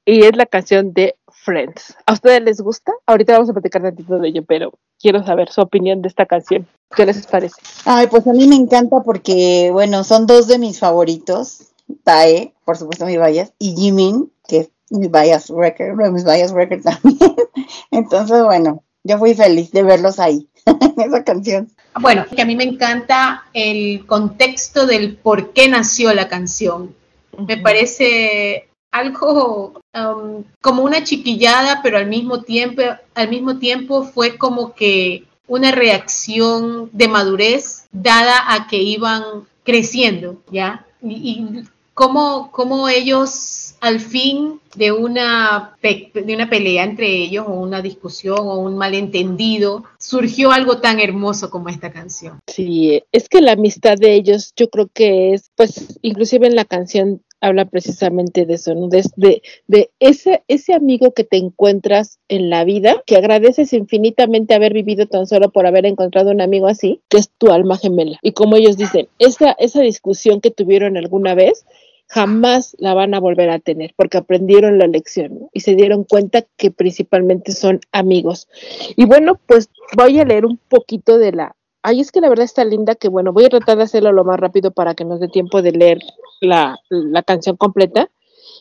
[0.09, 1.95] y es la canción de Friends.
[2.07, 2.93] ¿A ustedes les gusta?
[3.05, 6.67] Ahorita vamos a platicar tantito de ello, pero quiero saber su opinión de esta canción.
[6.97, 7.57] ¿Qué les parece?
[7.85, 11.73] Ay, pues a mí me encanta porque, bueno, son dos de mis favoritos.
[12.05, 16.25] Tae, por supuesto, mi Bias, y Jimin, que es mi Bias Record, uno de mis
[16.25, 17.37] Bias Record también.
[17.91, 21.71] Entonces, bueno, yo fui feliz de verlos ahí, en esa canción.
[22.01, 26.95] Bueno, que a mí me encanta el contexto del por qué nació la canción.
[27.37, 32.83] Me parece algo um, como una chiquillada, pero al mismo tiempo,
[33.15, 39.23] al mismo tiempo fue como que una reacción de madurez dada a que iban
[39.65, 40.87] creciendo, ¿ya?
[41.03, 41.65] Y,
[41.99, 48.39] cómo, cómo ellos al fin de una, de una pelea entre ellos o una discusión
[48.39, 52.39] o un malentendido, surgió algo tan hermoso como esta canción.
[52.47, 56.65] Sí, es que la amistad de ellos, yo creo que es, pues, inclusive en la
[56.65, 58.89] canción habla precisamente de eso, ¿no?
[58.89, 64.73] De, de, ese, ese amigo que te encuentras en la vida, que agradeces infinitamente haber
[64.73, 68.19] vivido tan solo por haber encontrado un amigo así, que es tu alma gemela.
[68.23, 71.65] Y como ellos dicen, esa, esa discusión que tuvieron alguna vez,
[72.09, 76.45] jamás la van a volver a tener porque aprendieron la lección y se dieron cuenta
[76.57, 78.49] que principalmente son amigos.
[78.97, 81.55] Y bueno, pues voy a leer un poquito de la...
[81.83, 84.25] Ay, es que la verdad está linda que bueno, voy a tratar de hacerlo lo
[84.25, 86.01] más rápido para que nos dé tiempo de leer
[86.41, 88.11] la, la canción completa.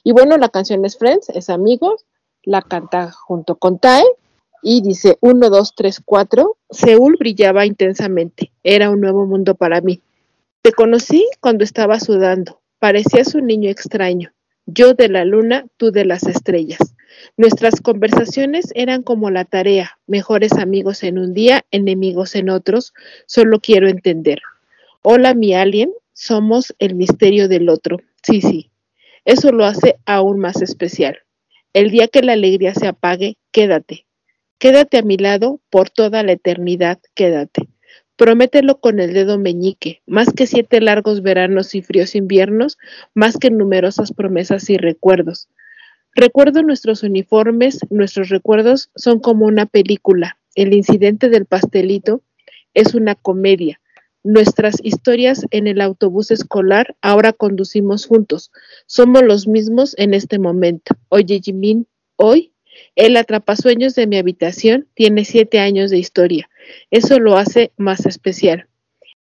[0.04, 2.06] Y bueno, la canción es Friends, es Amigos,
[2.44, 4.06] la canta junto con Tae
[4.62, 10.02] y dice 1, 2, 3, 4, Seúl brillaba intensamente, era un nuevo mundo para mí.
[10.62, 12.62] Te conocí cuando estaba sudando.
[12.80, 14.32] Parecías un niño extraño.
[14.70, 16.94] Yo de la luna, tú de las estrellas.
[17.38, 22.94] Nuestras conversaciones eran como la tarea, mejores amigos en un día, enemigos en otros,
[23.28, 24.40] solo quiero entender.
[25.04, 28.00] Hola mi alien, somos el misterio del otro.
[28.22, 28.70] Sí, sí,
[29.24, 31.20] eso lo hace aún más especial.
[31.72, 34.06] El día que la alegría se apague, quédate.
[34.60, 37.67] Quédate a mi lado por toda la eternidad, quédate.
[38.18, 42.80] Promételo con el dedo meñique, más que siete largos veranos y fríos inviernos,
[43.14, 45.50] más que numerosas promesas y recuerdos.
[46.16, 50.40] Recuerdo nuestros uniformes, nuestros recuerdos son como una película.
[50.56, 52.24] El incidente del pastelito
[52.74, 53.80] es una comedia.
[54.24, 58.52] Nuestras historias en el autobús escolar ahora conducimos juntos.
[58.88, 60.96] Somos los mismos en este momento.
[61.10, 61.86] Oye, Jimin,
[62.16, 62.52] hoy
[62.96, 66.50] el atrapasueños de mi habitación tiene siete años de historia.
[66.92, 68.68] Eso lo hace más especial.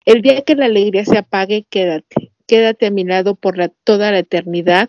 [0.04, 2.30] El día que la alegría se apague, quédate.
[2.46, 4.88] Quédate a mi lado por toda la eternidad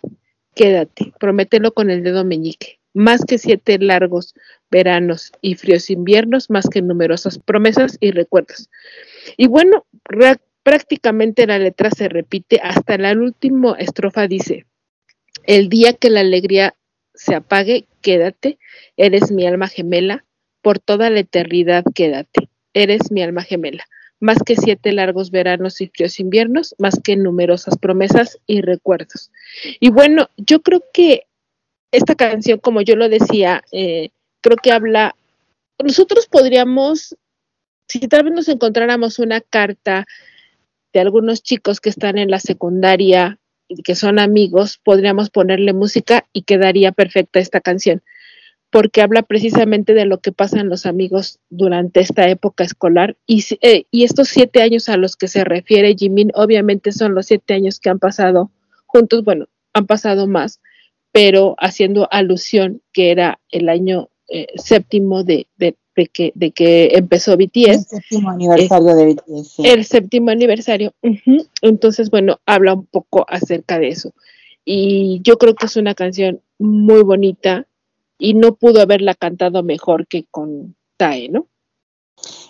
[0.56, 2.80] Quédate, promételo con el dedo meñique.
[2.94, 4.34] Más que siete largos
[4.70, 8.70] veranos y fríos inviernos, más que numerosas promesas y recuerdos.
[9.36, 9.84] Y bueno,
[10.62, 14.64] prácticamente la letra se repite hasta la última estrofa dice,
[15.44, 16.74] el día que la alegría
[17.12, 18.58] se apague, quédate,
[18.96, 20.24] eres mi alma gemela,
[20.62, 23.84] por toda la eternidad quédate, eres mi alma gemela
[24.20, 29.30] más que siete largos veranos y fríos inviernos, más que numerosas promesas y recuerdos.
[29.80, 31.26] Y bueno, yo creo que
[31.92, 34.10] esta canción, como yo lo decía, eh,
[34.40, 35.14] creo que habla,
[35.82, 37.16] nosotros podríamos,
[37.88, 40.06] si tal vez nos encontráramos una carta
[40.92, 43.38] de algunos chicos que están en la secundaria
[43.84, 48.02] que son amigos, podríamos ponerle música y quedaría perfecta esta canción
[48.70, 53.84] porque habla precisamente de lo que pasan los amigos durante esta época escolar y, eh,
[53.90, 57.80] y estos siete años a los que se refiere Jimin obviamente son los siete años
[57.80, 58.50] que han pasado
[58.86, 60.60] juntos, bueno, han pasado más,
[61.12, 67.36] pero haciendo alusión que era el año eh, séptimo de, de, que, de que empezó
[67.36, 67.66] BTS.
[67.66, 69.58] El séptimo aniversario de BTS.
[69.58, 70.92] El séptimo aniversario.
[71.62, 74.12] Entonces, bueno, habla un poco acerca de eso.
[74.64, 77.66] Y yo creo que es una canción muy bonita,
[78.18, 81.46] y no pudo haberla cantado mejor que con Tae, ¿no?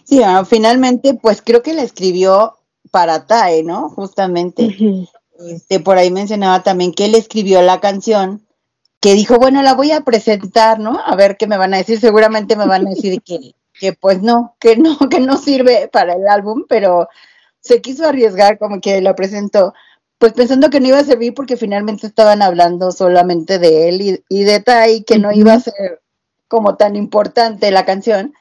[0.05, 2.57] Sí, ah, finalmente, pues creo que la escribió
[2.91, 3.89] para Tae, ¿no?
[3.91, 4.77] Justamente.
[5.49, 8.46] este, por ahí mencionaba también que él escribió la canción,
[9.01, 10.99] que dijo, bueno, la voy a presentar, ¿no?
[11.05, 12.01] A ver qué me van a decir.
[12.01, 16.15] Seguramente me van a decir que, que pues no, que no, que no sirve para
[16.15, 17.09] el álbum, pero
[17.61, 19.75] se quiso arriesgar como que la presentó
[20.19, 24.45] pues pensando que no iba a servir porque finalmente estaban hablando solamente de él y,
[24.45, 26.03] de Tai, que no iba a ser
[26.49, 28.33] como tan importante la canción.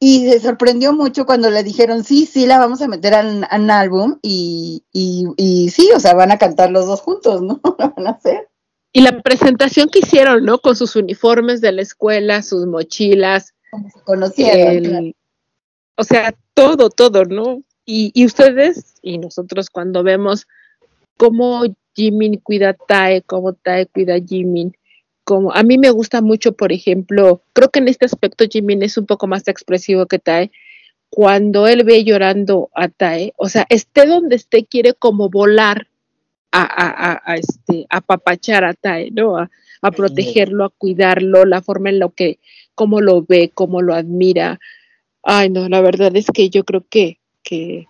[0.00, 3.70] Y se sorprendió mucho cuando le dijeron, sí, sí, la vamos a meter en un
[3.70, 7.60] álbum y, y, sí, o sea, van a cantar los dos juntos, ¿no?
[7.78, 8.48] van a hacer.
[8.92, 10.58] Y la presentación que hicieron, ¿no?
[10.58, 13.54] Con sus uniformes de la escuela, sus mochilas.
[13.70, 15.14] Como se conocieron.
[15.96, 17.62] O sea, todo, todo, ¿no?
[17.84, 20.46] Y, y ustedes y nosotros cuando vemos
[21.16, 21.62] cómo
[21.94, 24.74] Jimin cuida a Tae, cómo Tae cuida a Jimin.
[25.24, 28.96] Como, a mí me gusta mucho, por ejemplo, creo que en este aspecto Jimin es
[28.96, 30.50] un poco más expresivo que Tae.
[31.10, 35.88] Cuando él ve llorando a Tae, o sea, esté donde esté, quiere como volar
[36.52, 39.36] a, a, a, este, a papachar a Tae, ¿no?
[39.36, 39.50] A,
[39.82, 42.38] a protegerlo, a cuidarlo, la forma en la que,
[42.74, 44.58] cómo lo ve, cómo lo admira.
[45.22, 47.86] Ay, no, la verdad es que yo creo que, que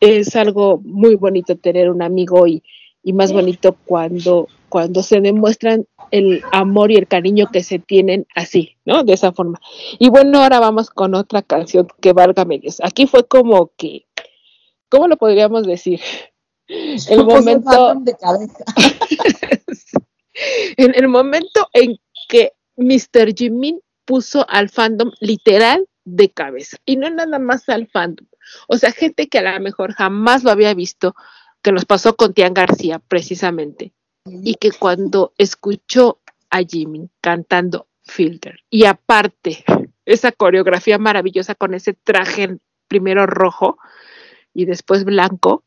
[0.00, 2.62] es algo muy bonito tener un amigo y,
[3.02, 8.26] y más bonito cuando, cuando se demuestran el amor y el cariño que se tienen
[8.34, 9.02] así, ¿no?
[9.02, 9.60] De esa forma.
[9.98, 12.80] Y bueno, ahora vamos con otra canción que valga medios.
[12.82, 14.04] Aquí fue como que,
[14.88, 16.00] ¿cómo lo podríamos decir?
[17.08, 18.64] El momento de cabeza.
[20.76, 23.34] en el momento en que Mr.
[23.36, 26.78] Jimin puso al fandom literal de cabeza.
[26.84, 28.26] Y no nada más al fandom,
[28.68, 31.14] o sea, gente que a lo mejor jamás lo había visto,
[31.62, 33.92] que nos pasó con Tian García precisamente,
[34.24, 36.20] y que cuando escuchó
[36.50, 39.64] a Jimmy cantando Filter, y aparte
[40.04, 42.58] esa coreografía maravillosa con ese traje
[42.88, 43.78] primero rojo
[44.52, 45.64] y después blanco,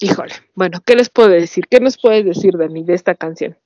[0.00, 1.66] híjole, bueno, ¿qué les puedo decir?
[1.68, 3.56] ¿Qué nos puedes decir, Dani, de esta canción?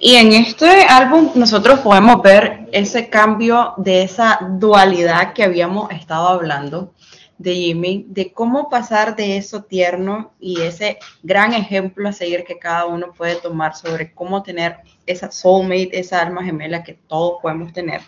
[0.00, 6.28] Y en este álbum nosotros podemos ver ese cambio de esa dualidad que habíamos estado
[6.28, 6.94] hablando
[7.36, 12.58] de Jimmy, de cómo pasar de eso tierno y ese gran ejemplo a seguir que
[12.58, 17.72] cada uno puede tomar sobre cómo tener esa soulmate, esa alma gemela que todos podemos
[17.72, 18.00] tener,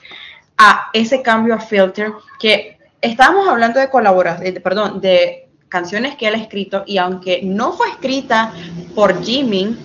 [0.59, 6.35] a ese cambio a filter que estábamos hablando de colaboración, perdón, de canciones que él
[6.35, 8.53] ha escrito y aunque no fue escrita
[8.95, 9.79] por Jimin,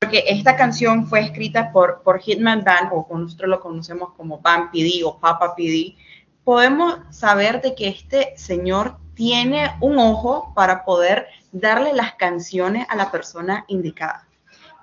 [0.00, 4.70] porque esta canción fue escrita por, por Hitman Band, o nosotros lo conocemos como Band
[4.70, 5.96] PD o Papa PD,
[6.44, 12.96] podemos saber de que este señor tiene un ojo para poder darle las canciones a
[12.96, 14.26] la persona indicada.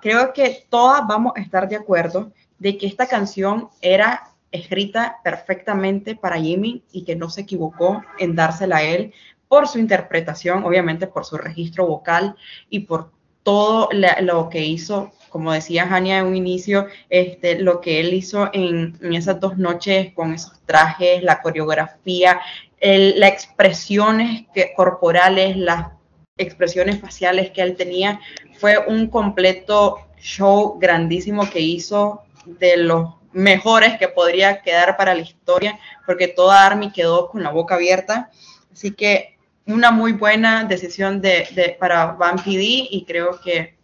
[0.00, 6.14] Creo que todas vamos a estar de acuerdo de que esta canción era escrita perfectamente
[6.14, 9.12] para Jimmy y que no se equivocó en dársela a él
[9.48, 12.36] por su interpretación, obviamente por su registro vocal
[12.68, 13.10] y por
[13.42, 13.88] todo
[14.20, 18.98] lo que hizo, como decía Jania en un inicio, este, lo que él hizo en,
[19.14, 22.40] esas dos noches con esos trajes, la coreografía,
[22.80, 24.44] las expresiones
[24.76, 25.88] corporales, las
[26.36, 28.20] expresiones faciales que él tenía,
[28.58, 35.22] fue un completo show grandísimo que hizo de los mejores que podría quedar para la
[35.22, 38.30] historia, porque toda Army quedó con la boca abierta.
[38.72, 39.37] Así que
[39.68, 43.76] una muy buena decisión de, para Van PD y creo que,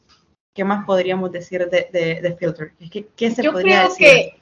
[0.52, 2.72] ¿qué más podríamos decir de, de, Filter?
[2.90, 4.40] ¿Qué, qué se Yo podría creo que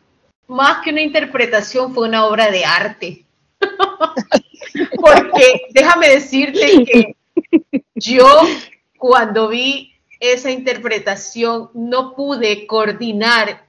[0.48, 3.24] más que una interpretación fue una obra de arte.
[5.00, 7.16] porque déjame decirte que
[7.94, 8.26] yo
[8.98, 13.66] cuando vi esa interpretación no pude coordinar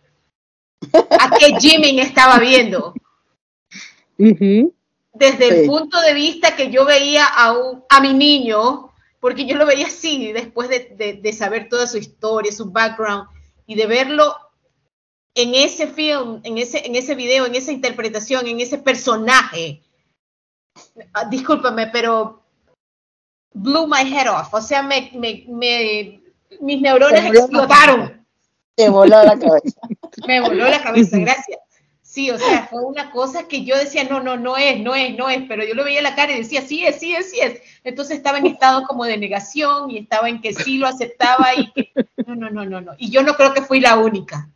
[0.94, 2.94] a qué Jimmy estaba viendo.
[5.14, 9.56] Desde el punto de vista que yo veía a, un, a mi niño, porque yo
[9.58, 13.28] lo veía así, después de, de, saber toda su historia, su background,
[13.68, 14.36] y de verlo
[15.36, 19.84] en ese film, en ese, en ese video, en esa interpretación, en ese personaje.
[21.14, 22.44] Ah, discúlpame, pero
[23.54, 24.54] blew my head off.
[24.54, 26.22] O sea, me, me, me
[26.60, 28.26] mis neuronas explotaron.
[28.76, 29.82] Te voló la cabeza.
[30.28, 31.60] Me voló la cabeza, gracias.
[32.14, 35.18] Sí, o sea, fue una cosa que yo decía, no, no, no es, no es,
[35.18, 37.40] no es, pero yo lo veía la cara y decía, sí es, sí es, sí
[37.42, 37.60] es.
[37.84, 41.72] Entonces estaba en estado como de negación y estaba en que sí lo aceptaba y
[41.72, 41.92] que,
[42.28, 42.92] no, no, no, no, no.
[43.00, 44.48] Y yo no creo que fui la única.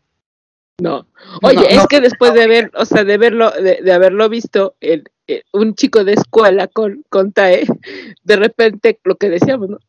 [0.80, 1.08] No.
[1.42, 5.10] Oye, es que después de ver, o sea, de verlo, de, haberlo visto, el,
[5.52, 7.66] un chico de escuela con, con TAE,
[8.24, 9.80] de repente lo que decíamos, ¿no?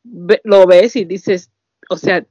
[0.42, 1.50] lo ves y dices,
[1.90, 2.24] o sea,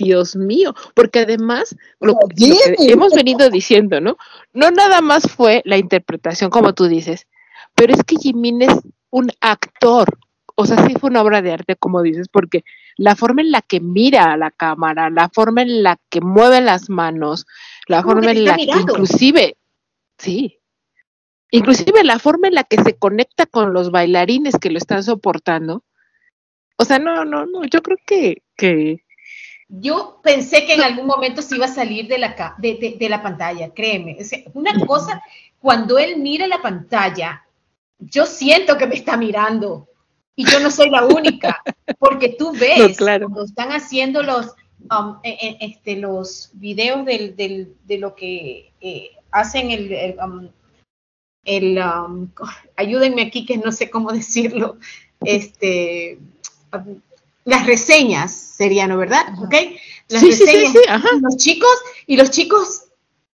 [0.00, 4.16] Dios mío, porque además lo, que hemos venido diciendo, ¿no?
[4.54, 7.26] No nada más fue la interpretación, como tú dices,
[7.74, 8.74] pero es que Jimin es
[9.10, 10.18] un actor,
[10.54, 12.64] o sea, sí fue una obra de arte, como dices, porque
[12.96, 16.60] la forma en la que mira a la cámara, la forma en la que mueve
[16.60, 17.46] las manos,
[17.86, 19.56] la forma en la que inclusive,
[20.16, 20.58] sí,
[21.50, 25.84] inclusive la forma en la que se conecta con los bailarines que lo están soportando.
[26.76, 29.04] O sea, no, no, no, yo creo que, que
[29.70, 33.22] yo pensé que en algún momento se iba a salir de la, de, de, la
[33.22, 34.18] pantalla, créeme.
[34.52, 35.22] una cosa,
[35.60, 37.46] cuando él mira la pantalla,
[37.98, 39.86] yo siento que me está mirando
[40.34, 41.62] y yo no soy la única,
[41.98, 44.54] porque tú ves cuando están haciendo los,
[44.90, 50.16] um, e, e, este, los videos del, del, de lo que eh, hacen el, el,
[50.18, 50.50] um,
[51.44, 52.30] um,
[52.76, 54.78] ayúdenme aquí que no sé cómo decirlo,
[55.20, 56.18] este,
[57.50, 59.26] las reseñas serían, ¿verdad?
[59.42, 59.54] ¿Ok?
[60.08, 60.72] Las reseñas.
[61.20, 62.84] los chicos y los chicos,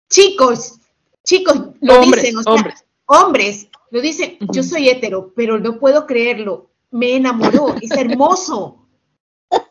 [0.09, 0.79] chicos,
[1.23, 2.85] chicos lo dicen, hombres.
[3.05, 8.85] hombres lo dicen, yo soy hetero, pero no puedo creerlo, me enamoró, es hermoso.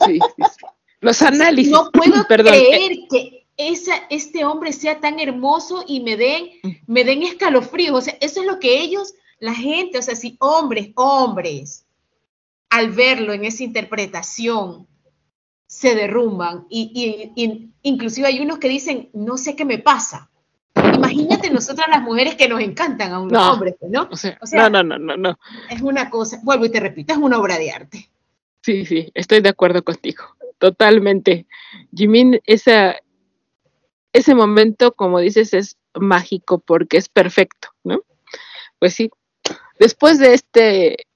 [0.07, 0.19] Sí,
[1.01, 1.73] Los análisis.
[1.73, 6.51] No puedo creer que esa, este hombre sea tan hermoso y me den,
[6.87, 7.95] me den escalofríos.
[7.95, 11.87] O sea, eso es lo que ellos, la gente, o sea, si hombres, hombres,
[12.71, 14.87] al verlo en esa interpretación,
[15.67, 16.67] se derrumban.
[16.69, 17.33] Y,
[17.83, 20.31] inclusive hay unos que dicen, no sé qué me pasa.
[20.95, 24.09] Imagínate nosotras las mujeres que nos encantan a un hombre, ¿no?
[24.11, 25.39] O sea, no, no, no, no,
[25.69, 28.11] Es una cosa, vuelvo y te repito, es una obra de arte.
[28.63, 30.25] Sí, sí, estoy de acuerdo contigo,
[30.59, 31.47] totalmente.
[31.95, 32.97] Jimin, esa,
[34.13, 38.03] ese momento, como dices, es mágico porque es perfecto, ¿no?
[38.79, 39.11] Pues sí,
[39.79, 41.07] después de este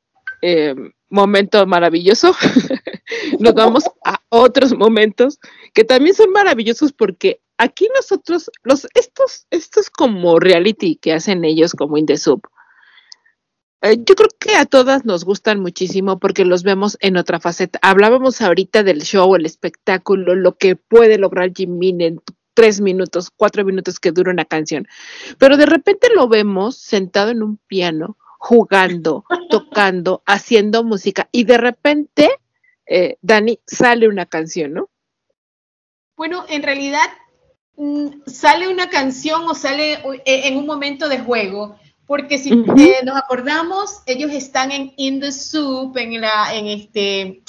[0.42, 0.74] eh,
[1.14, 2.34] momento maravilloso,
[3.38, 5.38] nos vamos a otros momentos
[5.72, 11.72] que también son maravillosos porque aquí nosotros, los, estos, estos como reality que hacen ellos
[11.72, 12.42] como In Sub,
[13.82, 17.78] eh, yo creo que a todas nos gustan muchísimo porque los vemos en otra faceta.
[17.82, 22.20] Hablábamos ahorita del show, el espectáculo, lo que puede lograr Jimin en
[22.54, 24.88] tres minutos, cuatro minutos que dura una canción.
[25.38, 31.56] Pero de repente lo vemos sentado en un piano jugando, tocando, haciendo música y de
[31.56, 32.28] repente,
[32.84, 34.90] eh, Dani, sale una canción, ¿no?
[36.14, 37.08] Bueno, en realidad
[37.78, 42.98] mm, sale una canción o sale eh, en un momento de juego, porque si eh,
[43.02, 47.42] nos acordamos, ellos están en In the Soup, en la, en este,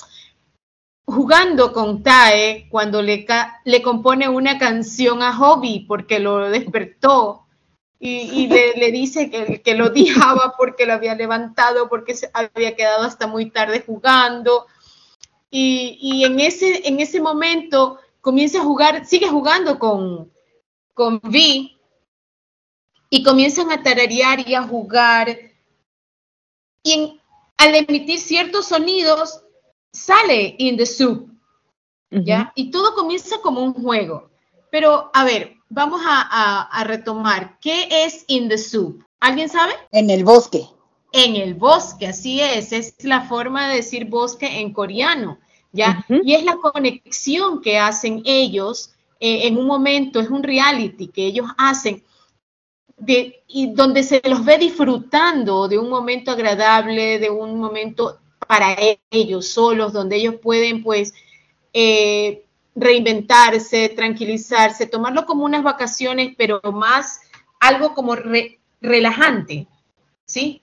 [1.06, 3.28] jugando con Tae cuando le,
[3.66, 7.45] le compone una canción a Hobby porque lo despertó
[8.00, 13.04] y, le, dice que, que, lo odiaba porque lo había levantado, porque se había quedado
[13.04, 14.68] hasta muy tarde jugando.
[15.50, 20.32] Y, y, en, ese, en ese momento comienza a jugar, sigue jugando con,
[20.94, 21.78] con Vi
[23.10, 25.38] y comienzan a tararear y a jugar.
[26.84, 27.20] Y
[27.58, 29.44] al emitir ciertos sonidos,
[29.94, 31.32] sale in the soup.
[32.12, 32.52] ¿Ya?
[32.56, 34.30] Y todo comienza como un juego.
[34.70, 37.60] Pero, a ver, vamos a, retomar.
[37.60, 39.04] ¿Qué es in the soup?
[39.20, 39.74] ¿Alguien sabe?
[39.92, 40.66] En el bosque.
[41.12, 42.72] En el bosque, así es.
[42.72, 45.38] Es la forma de decir bosque en coreano.
[45.74, 46.06] ¿Ya?
[46.08, 51.26] Y es la conexión que hacen ellos eh, en un momento, es un reality que
[51.26, 52.02] ellos hacen
[53.48, 58.78] y donde se los ve disfrutando de un momento agradable, de un momento para
[59.12, 61.14] ellos solos, donde ellos pueden pues
[61.74, 62.45] eh,
[62.76, 67.22] reinventarse, tranquilizarse, tomarlo como unas vacaciones, pero más
[67.60, 68.16] algo como
[68.82, 69.68] relajante,
[70.26, 70.62] ¿sí?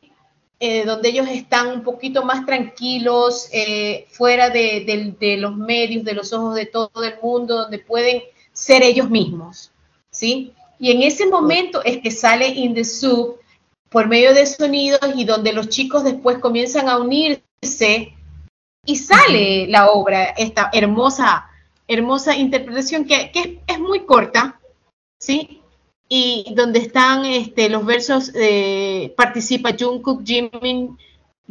[0.60, 6.14] Eh, donde ellos están un poquito más tranquilos, eh, fuera de, de, los medios, de
[6.14, 8.22] los ojos de todo el mundo, donde pueden
[8.52, 9.72] ser ellos mismos,
[10.10, 10.52] ¿sí?
[10.78, 13.38] Y en ese momento es que sale In the Soup
[13.88, 18.14] por medio de sonidos y donde los chicos después comienzan a unirse
[18.84, 21.48] y sale la obra, esta hermosa,
[21.94, 24.60] hermosa interpretación que, es, muy corta,
[25.18, 25.60] ¿sí?
[26.08, 30.98] Y donde están este, los versos, eh, participa Jungkook, Jimin,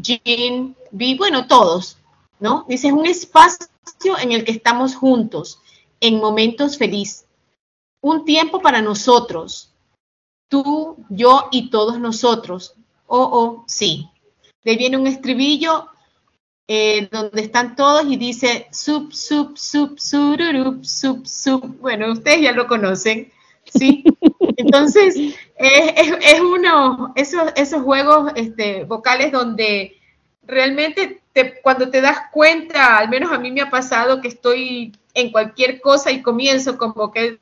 [0.01, 1.97] Jin, B, bueno, todos,
[2.39, 2.65] ¿no?
[2.67, 3.67] Dice, es un espacio
[4.21, 5.59] en el que estamos juntos,
[5.99, 7.25] en momentos felices
[8.01, 9.69] un tiempo para nosotros,
[10.49, 12.73] tú, yo y todos nosotros.
[13.07, 14.09] Oh, oh, sí.
[14.63, 15.87] De viene un estribillo
[16.73, 21.65] eh, donde están todos y dice sub, sub, sub, sururup, sub, sub.
[21.81, 23.29] Bueno, ustedes ya lo conocen,
[23.65, 24.05] ¿sí?
[24.55, 25.17] Entonces,
[25.57, 29.97] es, uno, esos, esos juegos este, vocales donde
[30.43, 31.21] realmente
[31.61, 35.81] cuando te das cuenta, al menos a mí me ha pasado que estoy en cualquier
[35.81, 37.39] cosa y comienzo como que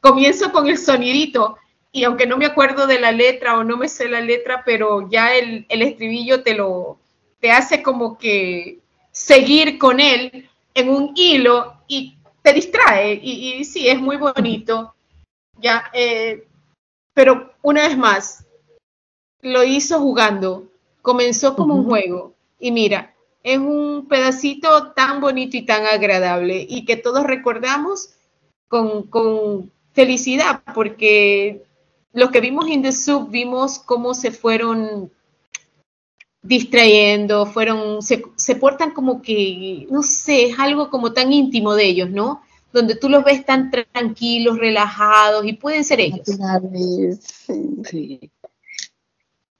[0.00, 1.56] comienzo con el sonidito
[1.92, 5.08] y aunque no me acuerdo de la letra o no me sé la letra, pero
[5.08, 6.98] ya el, estribillo te lo,
[7.44, 8.78] te hace como que
[9.12, 13.20] seguir con él en un hilo y te distrae.
[13.22, 14.94] Y, sí, es muy bonito.
[15.58, 16.48] Ya, eh,
[17.12, 18.46] pero una vez más,
[19.42, 20.70] lo hizo jugando,
[21.02, 22.32] comenzó como un juego.
[22.58, 28.14] Y mira, es un pedacito tan bonito y tan agradable y que todos recordamos
[28.68, 31.62] con, con, felicidad, porque
[32.14, 35.12] lo que vimos en The Sub, vimos cómo se fueron
[36.44, 42.10] distrayendo, fueron, se, portan como que, no sé, es algo como tan íntimo de ellos,
[42.10, 42.42] ¿no?
[42.72, 46.26] Donde tú los ves tan tranquilos, relajados y pueden ser ellos.
[47.90, 48.30] Sí.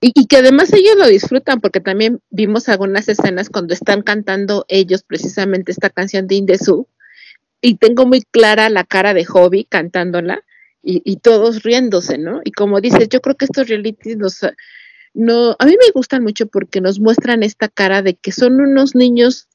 [0.01, 4.67] Y, y, que además ellos lo disfrutan porque también vimos algunas escenas cuando están cantando
[4.69, 6.87] ellos precisamente esta canción de Indesu
[7.63, 10.45] y tengo muy clara la cara de Hobby cantándola
[10.87, 12.43] y, todos riéndose, ¿no?
[12.45, 14.45] Y como dices, yo creo que estos realities nos,
[15.15, 18.95] no, a mí me gustan mucho porque nos muestran esta cara de que son unos
[18.95, 19.49] niños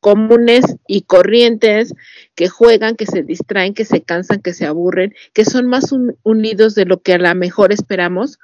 [0.00, 1.94] comunes y corrientes
[2.34, 5.92] que juegan, que se distraen, que se cansan, que se aburren, que son más
[6.22, 8.38] unidos de lo que a lo mejor esperamos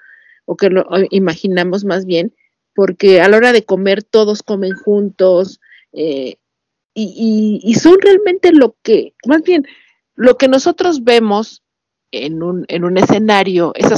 [0.44, 2.34] o que lo imaginamos más bien,
[2.74, 5.60] porque a la hora de comer todos comen juntos,
[5.92, 6.36] eh,
[6.94, 9.66] y, son realmente lo que, más bien,
[10.14, 11.62] lo que nosotros vemos
[12.10, 13.96] en un, en un escenario, esa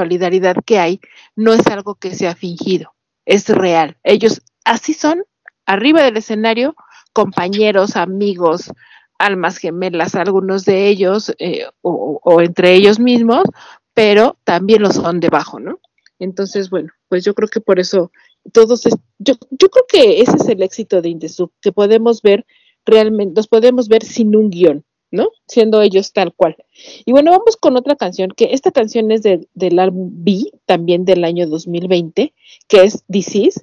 [0.00, 1.00] solidaridad que hay,
[1.36, 2.94] no es algo que sea fingido,
[3.26, 3.98] es real.
[4.02, 5.24] Ellos así son,
[5.66, 6.74] arriba del escenario,
[7.12, 8.72] compañeros, amigos,
[9.18, 13.44] almas gemelas, algunos de ellos, eh, o, entre ellos mismos,
[13.92, 15.78] pero también lo son debajo, ¿no?
[16.18, 18.10] Entonces, bueno, pues yo creo que por eso
[18.52, 18.82] todos,
[19.18, 22.46] yo, yo creo que ese es el éxito de Indesub, que podemos ver
[22.86, 25.30] realmente, los podemos ver sin un guion, ¿no?
[25.46, 26.56] Siendo ellos tal cual.
[27.04, 31.24] Y bueno, vamos con otra canción, que esta canción es del álbum B, también del
[31.24, 32.32] año 2020,
[32.68, 33.60] que es Disease,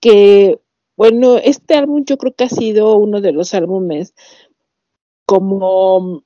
[0.00, 0.58] que,
[0.96, 4.14] bueno, este álbum yo creo que ha sido uno de los álbumes
[5.26, 6.22] como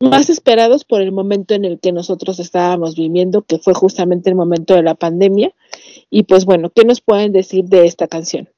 [0.00, 4.36] más esperados por el momento en el que nosotros estábamos viviendo, que fue justamente el
[4.36, 5.54] momento de la pandemia.
[6.10, 8.48] Y pues bueno, ¿qué nos pueden decir de esta canción?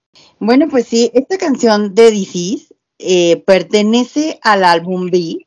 [0.41, 2.68] Bueno, pues sí, esta canción de Disease
[2.99, 5.47] eh, pertenece al álbum B,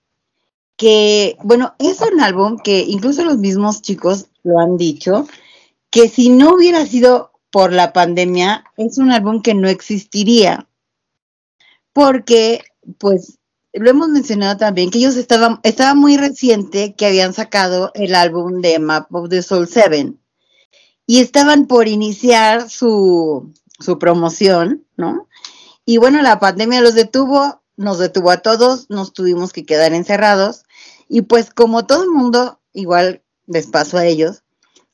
[0.78, 5.28] que, bueno, es un álbum que incluso los mismos chicos lo han dicho,
[5.90, 10.68] que si no hubiera sido por la pandemia, es un álbum que no existiría.
[11.94, 12.64] Porque,
[12.98, 13.38] pues,
[13.74, 18.62] lo hemos mencionado también, que ellos estaban, estaba muy reciente que habían sacado el álbum
[18.62, 20.14] de Map of the Soul 7
[21.06, 25.28] y estaban por iniciar su, su promoción, ¿no?
[25.86, 30.64] Y bueno, la pandemia los detuvo, nos detuvo a todos, nos tuvimos que quedar encerrados
[31.08, 34.44] y pues como todo el mundo, igual les pasó a ellos,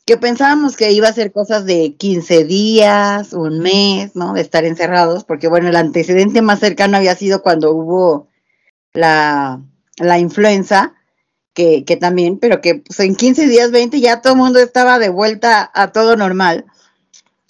[0.04, 4.34] que pensábamos que iba a ser cosas de 15 días, un mes, ¿no?
[4.34, 8.30] De estar encerrados, porque bueno, el antecedente más cercano había sido cuando hubo
[8.94, 9.62] la,
[9.98, 10.96] la influenza,
[11.54, 14.98] que, que, también, pero que pues, en 15 días, 20 ya todo el mundo estaba
[14.98, 16.66] de vuelta a todo normal.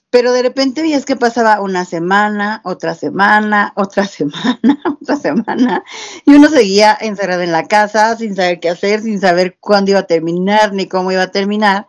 [0.09, 5.84] Pero de repente veías que pasaba una semana, otra semana, otra semana, otra semana,
[6.25, 10.01] y uno seguía encerrado en la casa sin saber qué hacer, sin saber cuándo iba
[10.01, 11.88] a terminar ni cómo iba a terminar.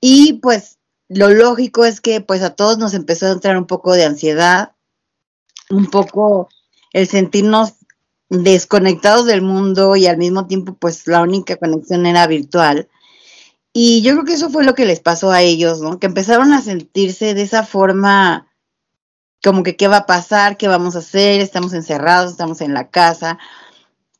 [0.00, 0.78] Y pues
[1.08, 4.72] lo lógico es que pues a todos nos empezó a entrar un poco de ansiedad,
[5.70, 6.48] un poco
[6.92, 7.74] el sentirnos
[8.28, 12.88] desconectados del mundo y al mismo tiempo pues la única conexión era virtual.
[13.72, 15.98] Y yo creo que eso fue lo que les pasó a ellos, ¿no?
[15.98, 18.48] Que empezaron a sentirse de esa forma
[19.42, 22.90] como que qué va a pasar, qué vamos a hacer, estamos encerrados, estamos en la
[22.90, 23.38] casa.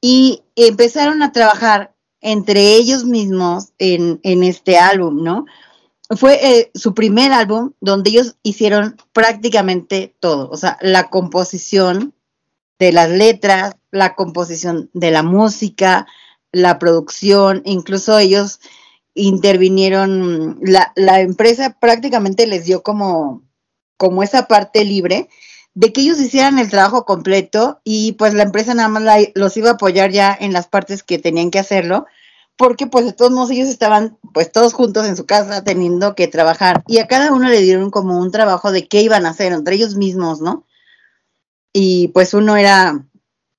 [0.00, 5.44] Y empezaron a trabajar entre ellos mismos en, en este álbum, ¿no?
[6.16, 12.14] Fue eh, su primer álbum donde ellos hicieron prácticamente todo, o sea, la composición
[12.78, 16.06] de las letras, la composición de la música,
[16.50, 18.60] la producción, incluso ellos
[19.14, 23.42] intervinieron, la, la empresa prácticamente les dio como,
[23.96, 25.28] como esa parte libre
[25.74, 29.02] de que ellos hicieran el trabajo completo y pues la empresa nada más
[29.34, 32.06] los iba a apoyar ya en las partes que tenían que hacerlo,
[32.56, 36.28] porque pues de todos modos ellos estaban pues todos juntos en su casa teniendo que
[36.28, 39.52] trabajar y a cada uno le dieron como un trabajo de qué iban a hacer
[39.52, 40.66] entre ellos mismos, ¿no?
[41.72, 43.06] Y pues uno era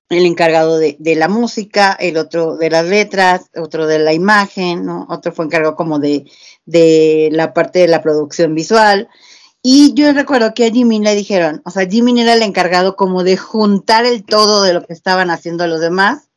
[0.10, 4.88] el encargado de, la música, el otro de las letras, otro de la imagen.
[4.90, 6.26] Otro fue encargado como de,
[6.66, 9.10] de la parte de la producción visual.
[9.62, 13.24] Y yo recuerdo que a Jimmy le dijeron, o sea, Jimmy era el encargado como
[13.24, 16.30] de juntar el todo de lo que estaban haciendo los demás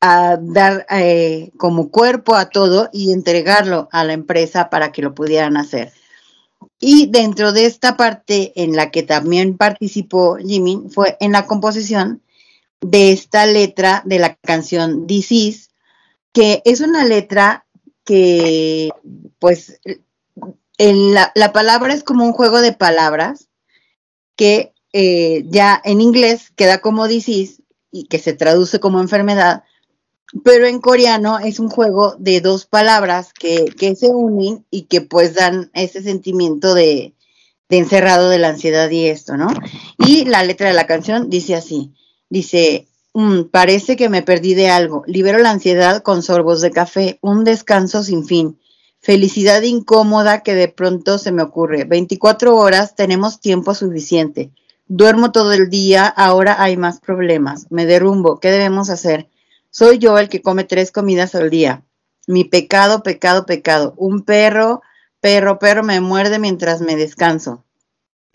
[0.00, 5.14] a dar eh, como cuerpo a todo y entregarlo a la empresa para que lo
[5.14, 5.92] pudieran hacer.
[6.78, 12.22] Y dentro de esta parte en la que también participó Jimmy fue en la composición
[12.80, 15.70] de esta letra de la canción This
[16.32, 17.66] que es una letra
[18.04, 18.90] que
[19.38, 19.80] pues
[20.78, 23.48] la, la, palabra es como un juego de palabras
[24.36, 27.62] que eh, ya en inglés queda como disease
[27.92, 29.64] y que se traduce como enfermedad,
[30.44, 35.00] pero en coreano es un juego de dos palabras que, que se unen y que
[35.00, 37.14] pues dan ese sentimiento de,
[37.68, 39.48] de, encerrado de la ansiedad y esto, ¿no?
[39.98, 41.92] Y la letra de la canción dice así,
[42.30, 47.18] dice, mm, parece que me perdí de algo, libero la ansiedad con sorbos de café,
[47.20, 48.58] un descanso sin fin,
[49.00, 54.50] felicidad incómoda que de pronto se me ocurre, 24 horas tenemos tiempo suficiente,
[54.86, 59.28] duermo todo el día, ahora hay más problemas, me derrumbo, ¿qué debemos hacer?
[59.72, 61.84] Soy yo el que come tres comidas al día.
[62.26, 63.94] Mi pecado, pecado, pecado.
[63.96, 64.82] Un perro,
[65.20, 67.64] perro, perro me muerde mientras me descanso.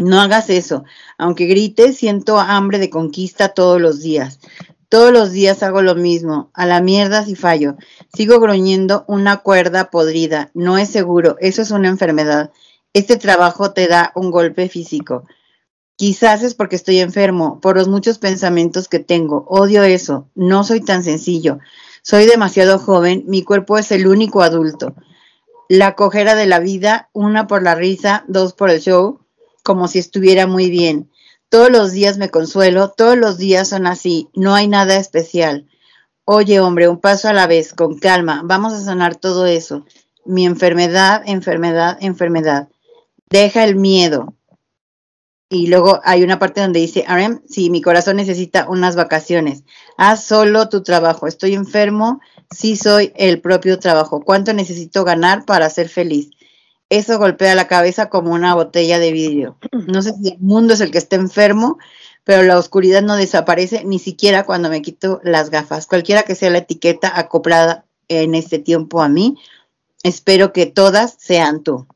[0.02, 0.84] No hagas eso.
[1.18, 4.40] Aunque grite, siento hambre de conquista todos los días.
[4.90, 6.52] Todos los días hago lo mismo.
[6.54, 7.78] A la mierda si fallo.
[8.14, 10.52] Sigo gruñendo una cuerda podrida.
[10.54, 11.38] No es seguro.
[11.40, 12.52] Eso es una enfermedad.
[12.94, 15.24] Este trabajo te da un golpe físico.
[15.98, 19.46] Quizás es porque estoy enfermo, por los muchos pensamientos que tengo.
[19.48, 20.30] Odio eso.
[20.36, 21.60] No soy tan sencillo.
[22.04, 23.24] Soy demasiado joven.
[23.28, 24.94] Mi cuerpo es el único adulto.
[25.70, 29.25] La cojera de la vida, una por la risa, dos por el show,
[29.66, 31.12] como si estuviera muy bien.
[31.50, 35.68] Todos los días me consuelo, todos los días son así, no hay nada especial.
[36.24, 39.84] Oye, hombre, un paso a la vez, con calma, vamos a sanar todo eso.
[40.24, 42.70] Mi enfermedad, enfermedad, enfermedad.
[43.30, 44.36] Deja el miedo,
[45.50, 49.64] y luego hay una parte donde dice, Arem, sí, mi corazón necesita unas vacaciones.
[49.98, 51.28] Haz solo tu trabajo.
[51.28, 52.20] Estoy enfermo,
[52.50, 54.22] sí soy el propio trabajo.
[54.22, 56.32] ¿Cuánto necesito ganar para ser feliz?
[56.90, 59.58] Eso golpea la cabeza como una botella de vidrio.
[59.88, 61.78] No sé si el mundo es el que está enfermo,
[62.24, 65.88] pero la oscuridad no desaparece ni siquiera cuando me quito las gafas.
[65.88, 69.38] Cualquiera que sea la etiqueta acoplada en este tiempo a mí,
[70.04, 71.88] espero que todas sean tú.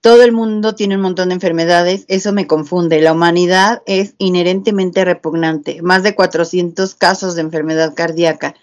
[0.00, 3.00] Todo el mundo tiene un montón de enfermedades, eso me confunde.
[3.00, 5.82] La humanidad es inherentemente repugnante.
[5.82, 8.54] Más de 400 casos de enfermedad cardíaca.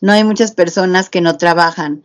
[0.00, 2.04] no hay muchas personas que no trabajan.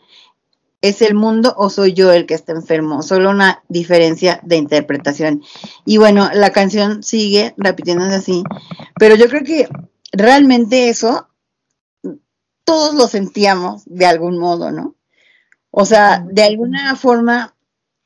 [0.82, 3.02] ¿Es el mundo o soy yo el que está enfermo?
[3.02, 5.44] Solo una diferencia de interpretación.
[5.86, 8.44] Y bueno, la canción sigue repitiéndose así,
[8.98, 9.68] pero yo creo que
[10.14, 11.28] realmente eso
[12.64, 14.96] todos lo sentíamos de algún modo, ¿no?
[15.72, 17.56] O sea, de alguna forma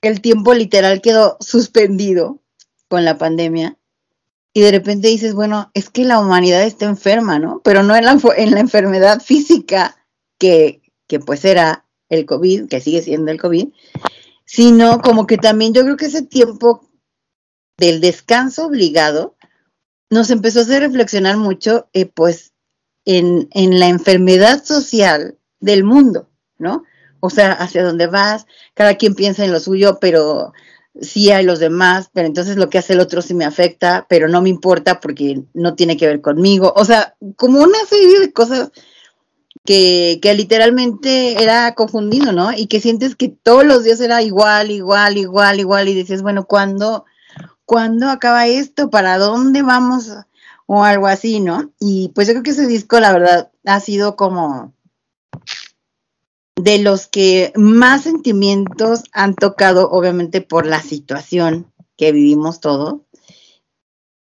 [0.01, 2.39] el tiempo literal quedó suspendido
[2.87, 3.77] con la pandemia
[4.53, 7.61] y de repente dices, bueno, es que la humanidad está enferma, ¿no?
[7.63, 9.95] Pero no en la, en la enfermedad física
[10.37, 13.67] que, que pues era el COVID, que sigue siendo el COVID,
[14.45, 16.89] sino como que también yo creo que ese tiempo
[17.77, 19.35] del descanso obligado
[20.09, 22.53] nos empezó a hacer reflexionar mucho, eh, pues,
[23.05, 26.83] en, en la enfermedad social del mundo, ¿no?
[27.19, 30.53] O sea, hacia dónde vas, cada quien piensa en lo suyo, pero
[31.01, 34.27] sí hay los demás, pero entonces lo que hace el otro sí me afecta, pero
[34.27, 36.73] no me importa porque no tiene que ver conmigo.
[36.75, 38.71] O sea, como una serie de cosas
[39.65, 42.51] que, que literalmente era confundido, ¿no?
[42.53, 46.45] Y que sientes que todos los días era igual, igual, igual, igual, y dices, bueno,
[46.45, 47.05] ¿cuándo,
[47.65, 48.89] ¿cuándo acaba esto?
[48.89, 50.11] ¿Para dónde vamos?
[50.65, 51.71] O algo así, ¿no?
[51.79, 54.73] Y pues yo creo que ese disco, la verdad, ha sido como
[56.55, 63.01] de los que más sentimientos han tocado, obviamente, por la situación que vivimos todos.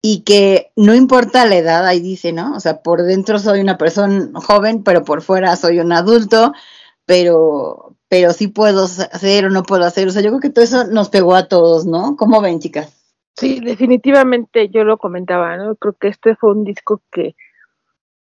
[0.02, 2.56] Y que no importa la edad, ahí dice, ¿no?
[2.56, 6.54] O sea, por dentro soy una persona joven, pero por fuera soy un adulto,
[7.06, 10.08] pero, pero sí puedo hacer o no puedo hacer.
[10.08, 12.16] O sea, yo creo que todo eso nos pegó a todos, ¿no?
[12.16, 12.98] ¿Cómo ven, chicas?
[13.38, 15.76] Sí, definitivamente yo lo comentaba, ¿no?
[15.76, 17.36] Creo que este fue un disco que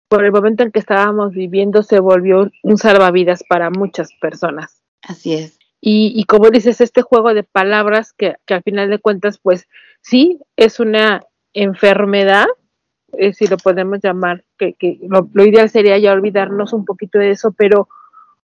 [0.09, 4.83] por el momento en que estábamos viviendo se volvió un salvavidas para muchas personas.
[5.03, 5.59] Así es.
[5.81, 9.67] Y, y como dices, este juego de palabras que, que, al final de cuentas, pues
[10.03, 12.47] sí, es una enfermedad,
[13.13, 17.19] eh, si lo podemos llamar, que, que lo, lo, ideal sería ya olvidarnos un poquito
[17.19, 17.89] de eso, pero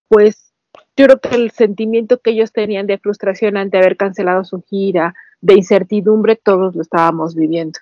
[0.08, 0.52] pues
[0.96, 5.14] yo creo que el sentimiento que ellos tenían de frustración ante haber cancelado su gira,
[5.40, 7.78] de incertidumbre, todos lo estábamos viviendo.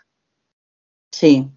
[1.13, 1.49] Sí,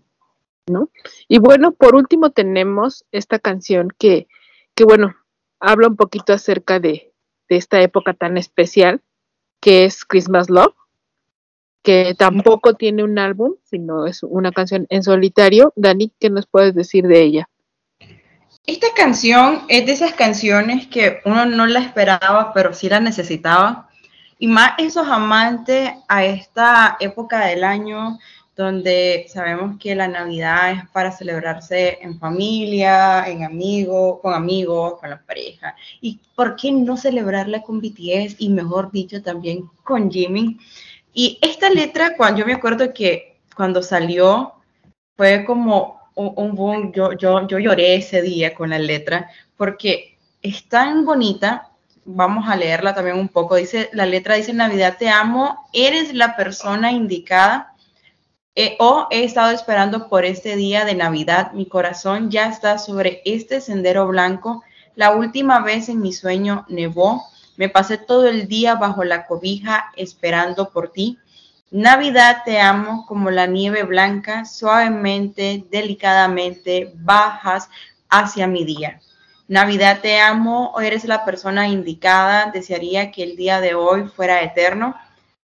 [0.68, 0.90] ¿no?
[1.28, 4.28] Y bueno, por último tenemos esta canción que,
[4.76, 5.16] que bueno,
[5.60, 7.14] habla un poquito acerca de,
[7.50, 9.02] de esta época tan especial
[9.62, 10.76] que es Christmas Love,
[11.88, 15.72] que tampoco tiene un álbum, sino es una canción en solitario.
[15.78, 17.50] Dani, ¿qué nos puedes decir de ella?
[18.66, 23.88] Esta canción es de esas canciones que uno no la esperaba, pero sí la necesitaba.
[24.38, 28.20] Y más esos amantes a esta época del año
[28.58, 35.12] donde sabemos que la Navidad es para celebrarse en familia, en amigos, con amigos, con
[35.12, 35.74] la pareja.
[36.02, 40.60] ¿Y por qué no celebrarla con BTS y mejor dicho también con Jimin?
[41.18, 44.54] Y esta letra, cuando yo me acuerdo que cuando salió,
[45.16, 50.20] fue como un, un boom, yo, yo, yo lloré ese día con la letra, porque
[50.44, 51.72] es tan bonita,
[52.06, 56.36] vamos a leerla también un poco, dice, la letra dice, Navidad te amo, eres la
[56.36, 57.74] persona indicada
[58.60, 61.52] eh, oh, he estado esperando por este día de Navidad.
[61.52, 64.64] Mi corazón ya está sobre este sendero blanco.
[64.96, 67.24] La última vez en mi sueño nevó.
[67.58, 71.18] Me pasé todo el día bajo la cobija esperando por ti.
[71.72, 77.70] Navidad te amo como la nieve blanca, suavemente, delicadamente, bajas
[78.10, 79.02] hacia mi día.
[79.50, 84.96] Navidad te amo, eres la persona indicada, desearía que el día de hoy fuera eterno.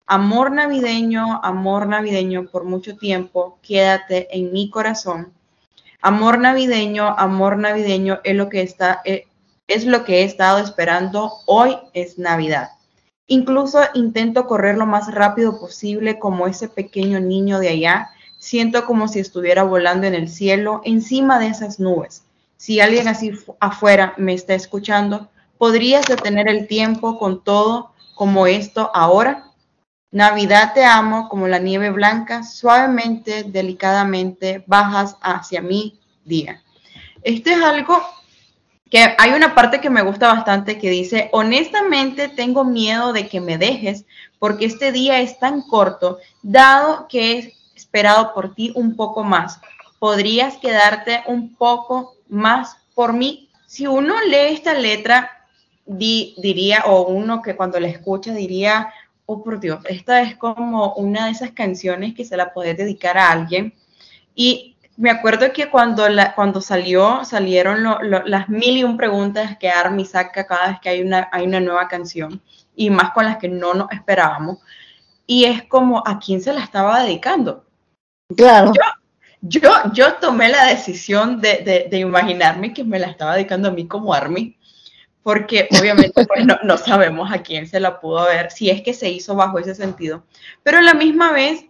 [0.07, 5.33] Amor navideño, amor navideño por mucho tiempo, quédate en mi corazón.
[6.01, 9.27] Amor navideño, amor navideño es lo que está eh,
[9.69, 11.33] es lo que he estado esperando.
[11.47, 12.71] Hoy es Navidad.
[13.27, 18.11] Incluso intento correr lo más rápido posible como ese pequeño niño de allá.
[18.39, 22.25] Siento como si estuviera volando en el cielo encima de esas nubes.
[22.57, 25.29] Si alguien así afuera me está escuchando,
[25.59, 29.51] ¿podrías detener el tiempo con todo como esto ahora?
[30.13, 36.63] Navidad te amo como la nieve blanca, suavemente, delicadamente, bajas hacia mi día.
[37.23, 38.01] Este es algo
[38.91, 43.41] que hay una parte que me gusta bastante que dice, honestamente tengo miedo de que
[43.41, 44.05] me dejes
[44.39, 49.61] porque este día es tan corto, dado que he esperado por ti un poco más.
[49.99, 53.49] ¿Podrías quedarte un poco más por mí?
[53.67, 55.31] Si uno lee esta letra,
[55.85, 58.93] di, diría, o uno que cuando la escucha diría,
[59.25, 63.19] oh por Dios, esta es como una de esas canciones que se la puedes dedicar
[63.19, 63.75] a alguien.
[64.35, 68.97] Y me acuerdo que cuando, la, cuando salió, salieron lo, lo, las mil y un
[68.97, 72.41] preguntas que Army saca cada vez que hay una, hay una nueva canción,
[72.75, 74.59] y más con las que no nos esperábamos.
[75.27, 77.65] Y es como, ¿a quién se la estaba dedicando?
[78.35, 78.73] Claro.
[79.43, 83.73] Yo, yo, yo tomé la decisión de, de, imaginarme que me la estaba dedicando a
[83.73, 84.57] mí como Army,
[85.23, 88.95] porque obviamente pues, no, no, sabemos a quién se la pudo ver, si es que
[88.95, 90.25] se hizo bajo ese sentido.
[90.63, 91.67] Pero a la misma vez,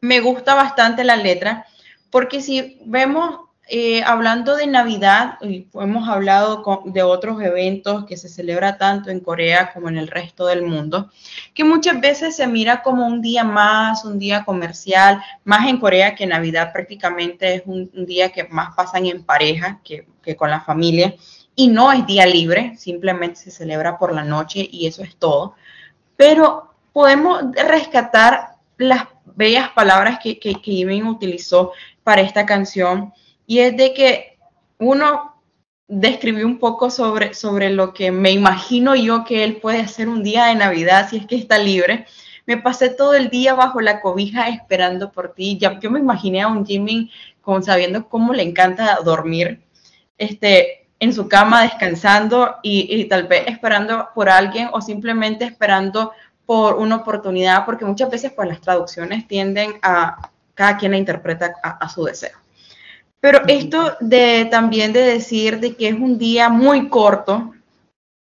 [0.00, 1.66] me gusta bastante la letra,
[2.14, 8.78] porque si vemos eh, hablando de Navidad, hemos hablado de otros eventos que se celebra
[8.78, 11.10] tanto en Corea como en el resto del mundo,
[11.54, 16.14] que muchas veces se mira como un día más, un día comercial, más en Corea
[16.14, 21.16] que Navidad prácticamente es un, día que más pasan en pareja que, con la familia
[21.56, 25.56] y no es día libre, simplemente se celebra por la noche y eso es todo.
[26.16, 31.72] Pero podemos rescatar las bellas palabras que, que, que utilizó
[32.04, 33.12] para esta canción
[33.46, 34.38] y es de que
[34.78, 35.34] uno
[35.88, 40.22] describió un poco sobre, sobre lo que me imagino yo que él puede hacer un
[40.22, 42.06] día de Navidad si es que está libre.
[42.46, 45.58] Me pasé todo el día bajo la cobija esperando por ti.
[45.58, 47.10] Ya, yo me imaginé a un Jimmy
[47.40, 49.62] con, sabiendo cómo le encanta dormir
[50.18, 56.12] este, en su cama descansando y, y tal vez esperando por alguien o simplemente esperando
[56.46, 61.54] por una oportunidad, porque muchas veces pues las traducciones tienden a cada quien la interpreta
[61.62, 62.44] a su deseo.
[63.24, 67.54] Pero esto de también de decir de que es un día muy corto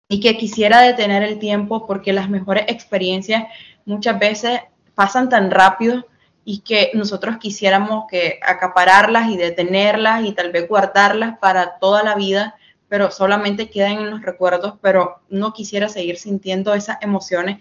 [0.07, 3.43] y que quisiera detener el tiempo porque las mejores experiencias
[3.83, 4.61] muchas veces
[4.93, 6.05] pasan tan rápido
[6.45, 12.15] y que nosotros quisiéramos que acapararlas y detenerlas y tal vez guardarlas para toda la
[12.15, 12.55] vida
[12.87, 17.57] pero solamente quedan en los recuerdos, pero no quisiera seguir sintiendo esas emociones.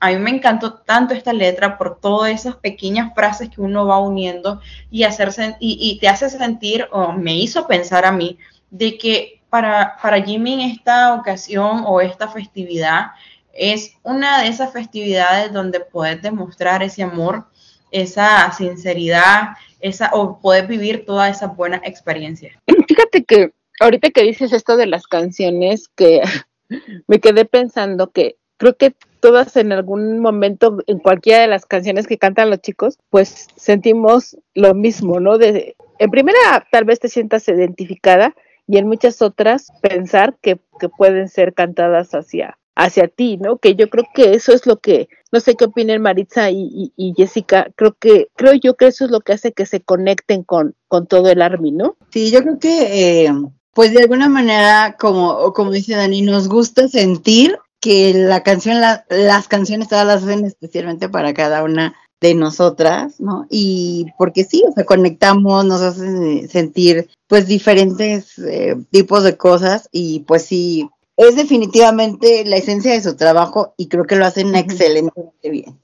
[0.00, 3.98] a mí me encantó tanto esta letra por todas esas pequeñas frases que uno va
[3.98, 4.60] uniendo
[4.90, 8.38] y, hacerse, y, te hace sentir, o me hizo pensar a mí,
[8.70, 13.12] de que para, para Jimmy en esta ocasión o esta festividad
[13.52, 17.46] es una de esas festividades donde puedes demostrar ese amor,
[17.90, 22.56] esa sinceridad, esa, o puedes vivir todas esas buenas experiencias.
[22.88, 26.20] Fíjate que ahorita que dices esto de las canciones, que
[27.08, 32.06] me quedé pensando que creo que todas en algún momento, en cualquiera de las canciones
[32.06, 35.38] que cantan los chicos, pues sentimos lo mismo, ¿no?
[35.38, 38.34] De, en primera, tal vez te sientas identificada
[38.66, 43.58] y en muchas otras pensar que, que pueden ser cantadas hacia, hacia ti, ¿no?
[43.58, 47.14] Que yo creo que eso es lo que, no sé qué opinen Maritza y, y,
[47.16, 50.74] Jessica, creo que, creo yo que eso es lo que hace que se conecten con,
[50.88, 51.96] con todo el army, ¿no?
[52.10, 53.32] Sí, yo creo que eh,
[53.72, 59.48] pues de alguna manera, como, como dice Dani, nos gusta sentir que la canción, las
[59.48, 63.46] canciones todas las hacen especialmente para cada una de nosotras, ¿no?
[63.48, 69.88] Y porque sí, o sea, conectamos, nos hacen sentir pues diferentes eh, tipos de cosas
[69.90, 74.54] y pues sí, es definitivamente la esencia de su trabajo y creo que lo hacen
[74.54, 75.78] excelentemente bien.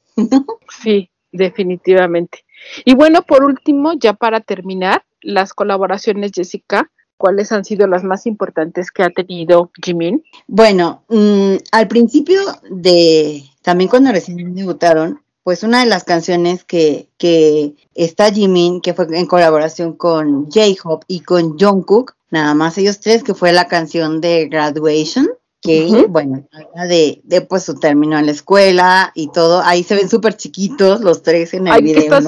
[0.82, 2.44] sí, definitivamente.
[2.84, 8.26] Y bueno, por último, ya para terminar, las colaboraciones, Jessica, ¿Cuáles han sido las más
[8.26, 10.22] importantes que ha tenido Jimin?
[10.46, 12.40] Bueno, mm, al principio
[12.70, 18.94] de, también cuando recién debutaron, pues una de las canciones que, que está Jimin, que
[18.94, 23.68] fue en colaboración con J-Hope y con Jungkook, nada más ellos tres, que fue la
[23.68, 25.28] canción de Graduation,
[25.60, 26.46] que, bueno,
[26.88, 29.62] de, de pues su término en la escuela y todo.
[29.64, 32.20] Ahí se ven súper chiquitos los tres en el video.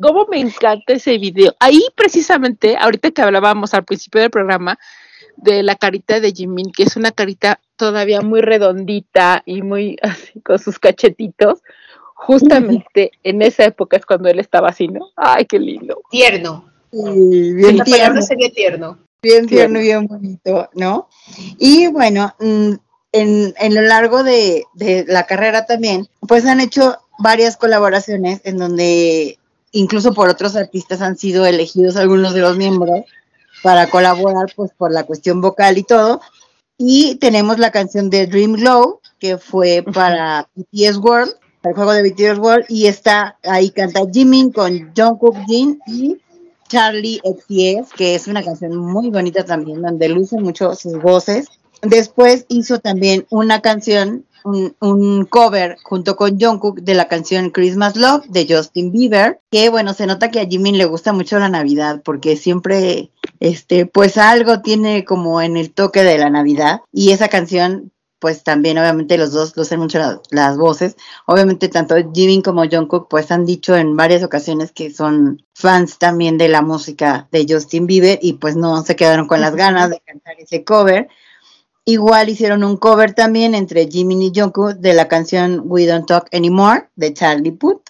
[0.00, 1.54] ¿Cómo me encanta ese video?
[1.58, 4.78] Ahí precisamente, ahorita que hablábamos al principio del programa,
[5.36, 10.40] de la carita de Jimin, que es una carita todavía muy redondita y muy así
[10.40, 11.62] con sus cachetitos.
[12.14, 15.10] Justamente en esa época es cuando él estaba así, ¿no?
[15.16, 16.02] Ay, qué lindo.
[16.10, 16.70] Tierno.
[16.92, 18.22] bien tierno.
[18.22, 21.08] sería tierno bien tierno y bien bonito, ¿no?
[21.58, 22.72] Y bueno, mm,
[23.12, 28.58] en, en lo largo de, de, la carrera también, pues han hecho varias colaboraciones en
[28.58, 29.38] donde
[29.72, 33.02] incluso por otros artistas han sido elegidos algunos de los miembros
[33.62, 36.20] para colaborar pues por la cuestión vocal y todo.
[36.78, 41.32] Y tenemos la canción de Dream Glow, que fue para BTS World,
[41.62, 46.18] para el juego de BTS World, y está ahí canta Jimin con Jungkook Jin y
[46.68, 51.46] Charlie XCX, que es una canción muy bonita también, donde luce mucho sus voces.
[51.82, 58.24] Después hizo también una canción, un, cover junto con Jungkook de la canción Christmas Love
[58.28, 62.02] de Justin Bieber, que bueno, se nota que a Jimmy le gusta mucho la Navidad
[62.04, 63.10] porque siempre,
[63.40, 68.42] este, pues algo tiene como en el toque de la Navidad y esa canción pues
[68.42, 69.98] también obviamente los dos lucen mucho
[70.30, 70.96] las voces.
[71.26, 76.38] Obviamente tanto Jimin como Jungkook pues han dicho en varias ocasiones que son fans también
[76.38, 80.00] de la música de Justin Bieber y pues no se quedaron con las ganas de
[80.00, 81.08] cantar ese cover.
[81.84, 86.28] Igual hicieron un cover también entre Jimin y Jungkook de la canción We Don't Talk
[86.34, 87.82] Anymore de Charlie Puth,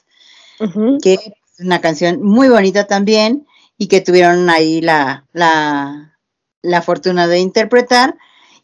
[1.03, 1.19] que
[1.59, 3.47] una canción muy bonita también
[3.78, 6.19] y que tuvieron ahí la, la,
[6.62, 8.16] la fortuna de interpretar.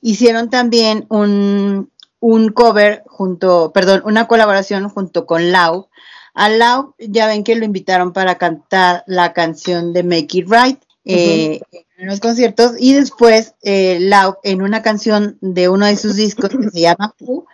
[0.03, 5.89] Hicieron también un, un cover junto, perdón, una colaboración junto con Lau.
[6.35, 10.83] A Lau ya ven que lo invitaron para cantar la canción de Make It Right
[11.05, 11.61] eh,
[11.97, 16.51] en los conciertos y después eh, Lau en una canción de uno de sus discos
[16.51, 17.47] que se llama Who,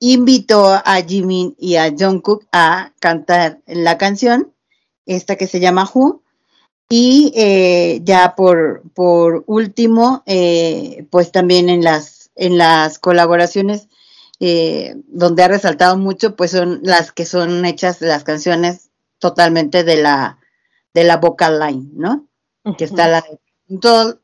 [0.00, 4.52] invitó a Jimin y a Jungkook a cantar la canción,
[5.06, 6.22] esta que se llama Who.
[6.90, 13.88] Y eh, ya por, por último, eh, pues también en las, en las colaboraciones
[14.40, 19.96] eh, donde ha resaltado mucho, pues son las que son hechas las canciones totalmente de
[19.96, 20.38] la,
[20.94, 22.26] de la vocal line, ¿no?
[22.76, 23.38] Que está la de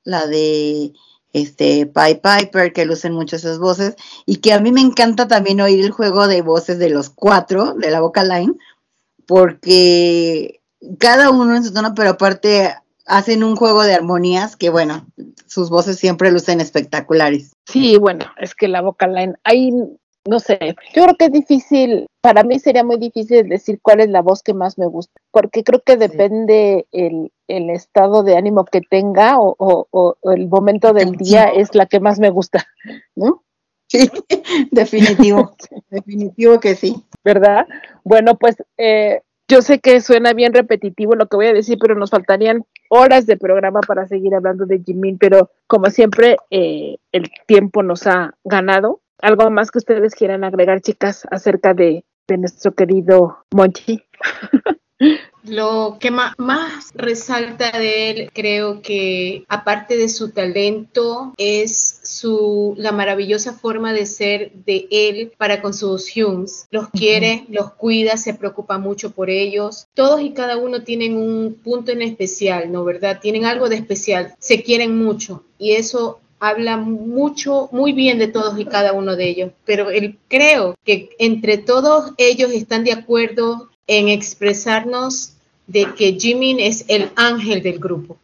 [0.04, 0.92] la de
[1.32, 5.60] este Pipe Piper, que lucen mucho esas voces, y que a mí me encanta también
[5.60, 8.54] oír el juego de voces de los cuatro de la vocal line,
[9.26, 10.60] porque
[10.98, 12.74] cada uno en su tono, pero aparte
[13.06, 15.06] hacen un juego de armonías que, bueno,
[15.46, 17.52] sus voces siempre lucen espectaculares.
[17.66, 19.72] Sí, bueno, es que la vocal line, hay,
[20.26, 20.58] no sé,
[20.94, 24.42] yo creo que es difícil, para mí sería muy difícil decir cuál es la voz
[24.42, 29.38] que más me gusta, porque creo que depende el, el, estado de ánimo que tenga
[29.38, 32.66] o, o, o el momento del día es la que más me gusta,
[33.14, 33.42] ¿no?
[33.88, 34.10] Sí,
[34.70, 35.54] definitivo,
[35.90, 37.04] definitivo que sí.
[37.22, 37.66] ¿Verdad?
[38.02, 39.22] Bueno, pues eh,
[39.54, 43.24] yo sé que suena bien repetitivo lo que voy a decir, pero nos faltarían horas
[43.24, 48.34] de programa para seguir hablando de Jimin, pero como siempre, eh, el tiempo nos ha
[48.42, 49.00] ganado.
[49.22, 54.02] ¿Algo más que ustedes quieran agregar, chicas, acerca de, de nuestro querido Monchi?
[55.44, 62.92] Lo que más, resalta de él, creo que aparte de su talento, es su la
[62.92, 66.66] maravillosa forma de ser de él para con sus Humes.
[66.70, 69.86] Los quiere, los cuida, se preocupa mucho por ellos.
[69.94, 72.84] Todos y cada uno tienen un punto en especial, ¿no?
[72.84, 73.20] ¿Verdad?
[73.20, 78.58] Tienen algo de especial, se quieren mucho y eso habla mucho, muy bien de todos
[78.58, 83.70] y cada uno de ellos, pero él, creo que entre todos ellos están de acuerdo
[83.86, 85.33] en expresarnos
[85.66, 88.18] de que Jimin es el ángel del grupo.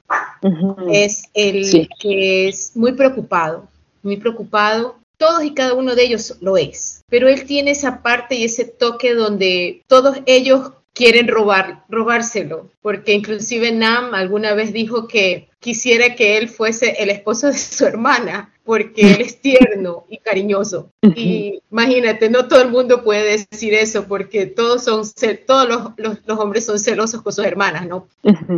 [0.91, 3.69] Es el que es muy preocupado,
[4.03, 4.97] muy preocupado.
[5.17, 7.03] Todos y cada uno de ellos lo es.
[7.11, 13.13] Pero él tiene esa parte y ese toque donde todos ellos quieren robar, robárselo, porque
[13.13, 18.53] inclusive Nam alguna vez dijo que quisiera que él fuese el esposo de su hermana,
[18.65, 20.91] porque él es tierno y cariñoso.
[21.03, 25.03] Y imagínate, no todo el mundo puede decir eso, porque todos son
[25.47, 28.07] todos los, los, hombres son celosos con sus hermanas, ¿no?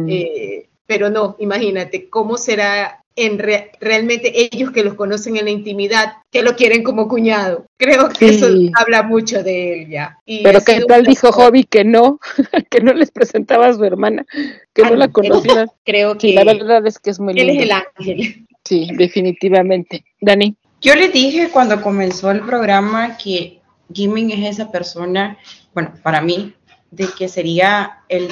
[0.08, 6.14] Eh, pero no, imagínate cómo será en realmente ellos que los conocen en la intimidad,
[6.30, 7.66] que lo quieren como cuñado.
[7.76, 10.18] Creo que eso habla mucho de él ya.
[10.24, 12.18] Pero qué tal dijo Hobby que no,
[12.70, 14.24] que no les presentaba a su hermana,
[14.72, 15.70] que no la conocían.
[15.84, 17.52] Creo que sí, la verdad es que es muy lindo.
[17.52, 18.46] Él es el ángel.
[18.64, 20.04] Sí, definitivamente.
[20.20, 20.56] Dani.
[20.80, 23.60] Yo le dije cuando comenzó el programa que
[23.92, 25.38] Jimin es esa persona,
[25.74, 26.54] bueno, para mí,
[26.90, 28.28] de que sería el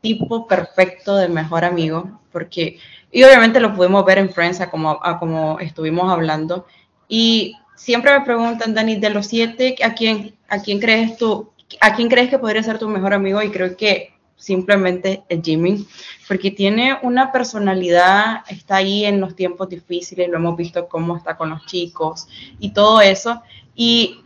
[0.00, 2.78] tipo perfecto de mejor amigo, porque
[3.14, 6.66] y obviamente lo pudimos ver en Friends, como, como estuvimos hablando.
[7.06, 11.52] Y siempre me preguntan, Dani, de los siete, ¿a quién, ¿a quién crees tú?
[11.80, 13.40] ¿A quién crees que podría ser tu mejor amigo?
[13.40, 15.86] Y creo que simplemente es Jimmy,
[16.26, 21.36] porque tiene una personalidad, está ahí en los tiempos difíciles, lo hemos visto cómo está
[21.36, 22.26] con los chicos
[22.58, 23.40] y todo eso.
[23.76, 24.24] Y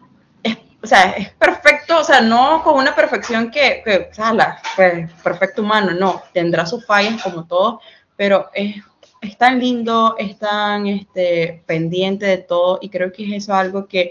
[0.83, 4.63] o sea, es perfecto, o sea, no con una perfección que, que o sea, la,
[4.77, 7.81] pues, perfecto humano, no, tendrá sus fallas como todo,
[8.19, 13.55] pero es, tan lindo, es tan este, pendiente de todo y creo que es eso
[13.55, 14.11] algo que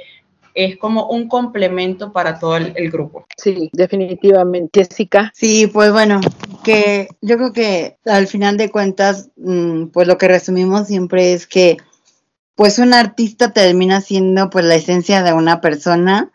[0.55, 3.27] es como un complemento para todo el, grupo.
[3.38, 4.81] Sí, definitivamente.
[4.81, 5.31] Jessica.
[5.35, 6.19] Sí, pues bueno,
[6.63, 11.45] que yo creo que al final de cuentas, mm, pues lo que resumimos siempre es
[11.45, 11.77] que
[12.55, 16.31] pues un artista termina siendo pues la esencia de una persona,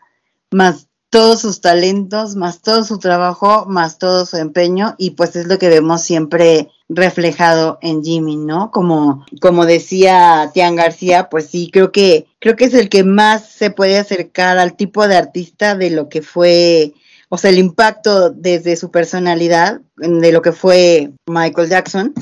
[0.51, 5.47] más todos sus talentos, más todo su trabajo, más todo su empeño, y pues es
[5.47, 8.71] lo que vemos siempre reflejado en Jimmy, ¿no?
[8.71, 13.49] Como, como decía Tian García, pues sí, creo que, creo que es el que más
[13.49, 16.93] se puede acercar al tipo de artista de lo que fue,
[17.29, 22.13] o sea, el impacto desde su personalidad, de lo que fue Michael Jackson.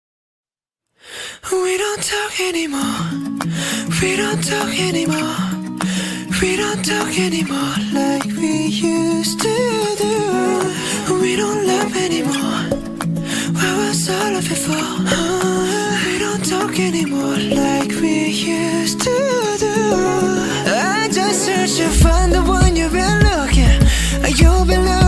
[2.06, 3.02] talk anymore.
[3.99, 5.38] We don't talk anymore.
[6.40, 9.56] We don't talk anymore like we used to
[9.98, 11.19] do.
[11.19, 12.61] We don't love anymore.
[13.57, 14.86] What was all of it for?
[15.18, 19.76] Uh, we don't talk anymore like we used to do.
[20.68, 23.82] I just search to find the one you've been looking.
[24.38, 25.05] You've been looking.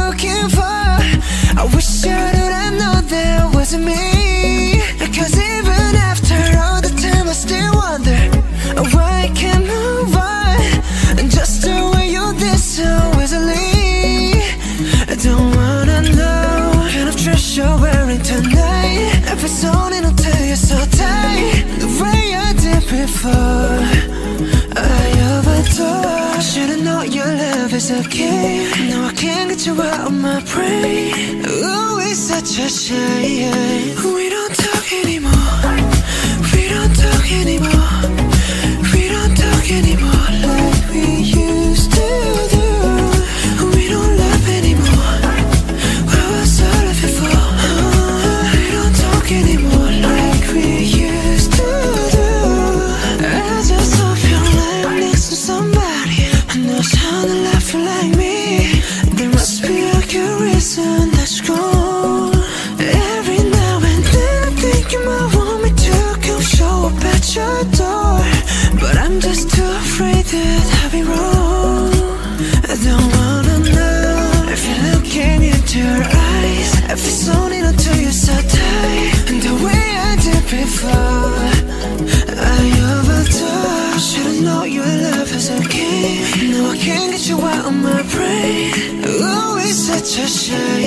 [27.90, 28.90] it's okay.
[28.90, 31.44] Now I can't get you out of my brain.
[31.48, 33.96] Oh, it's such a shame.
[34.04, 35.32] We don't talk anymore.
[36.54, 38.02] We don't talk anymore.
[38.94, 41.67] We don't talk anymore like we used
[90.10, 90.87] 这是一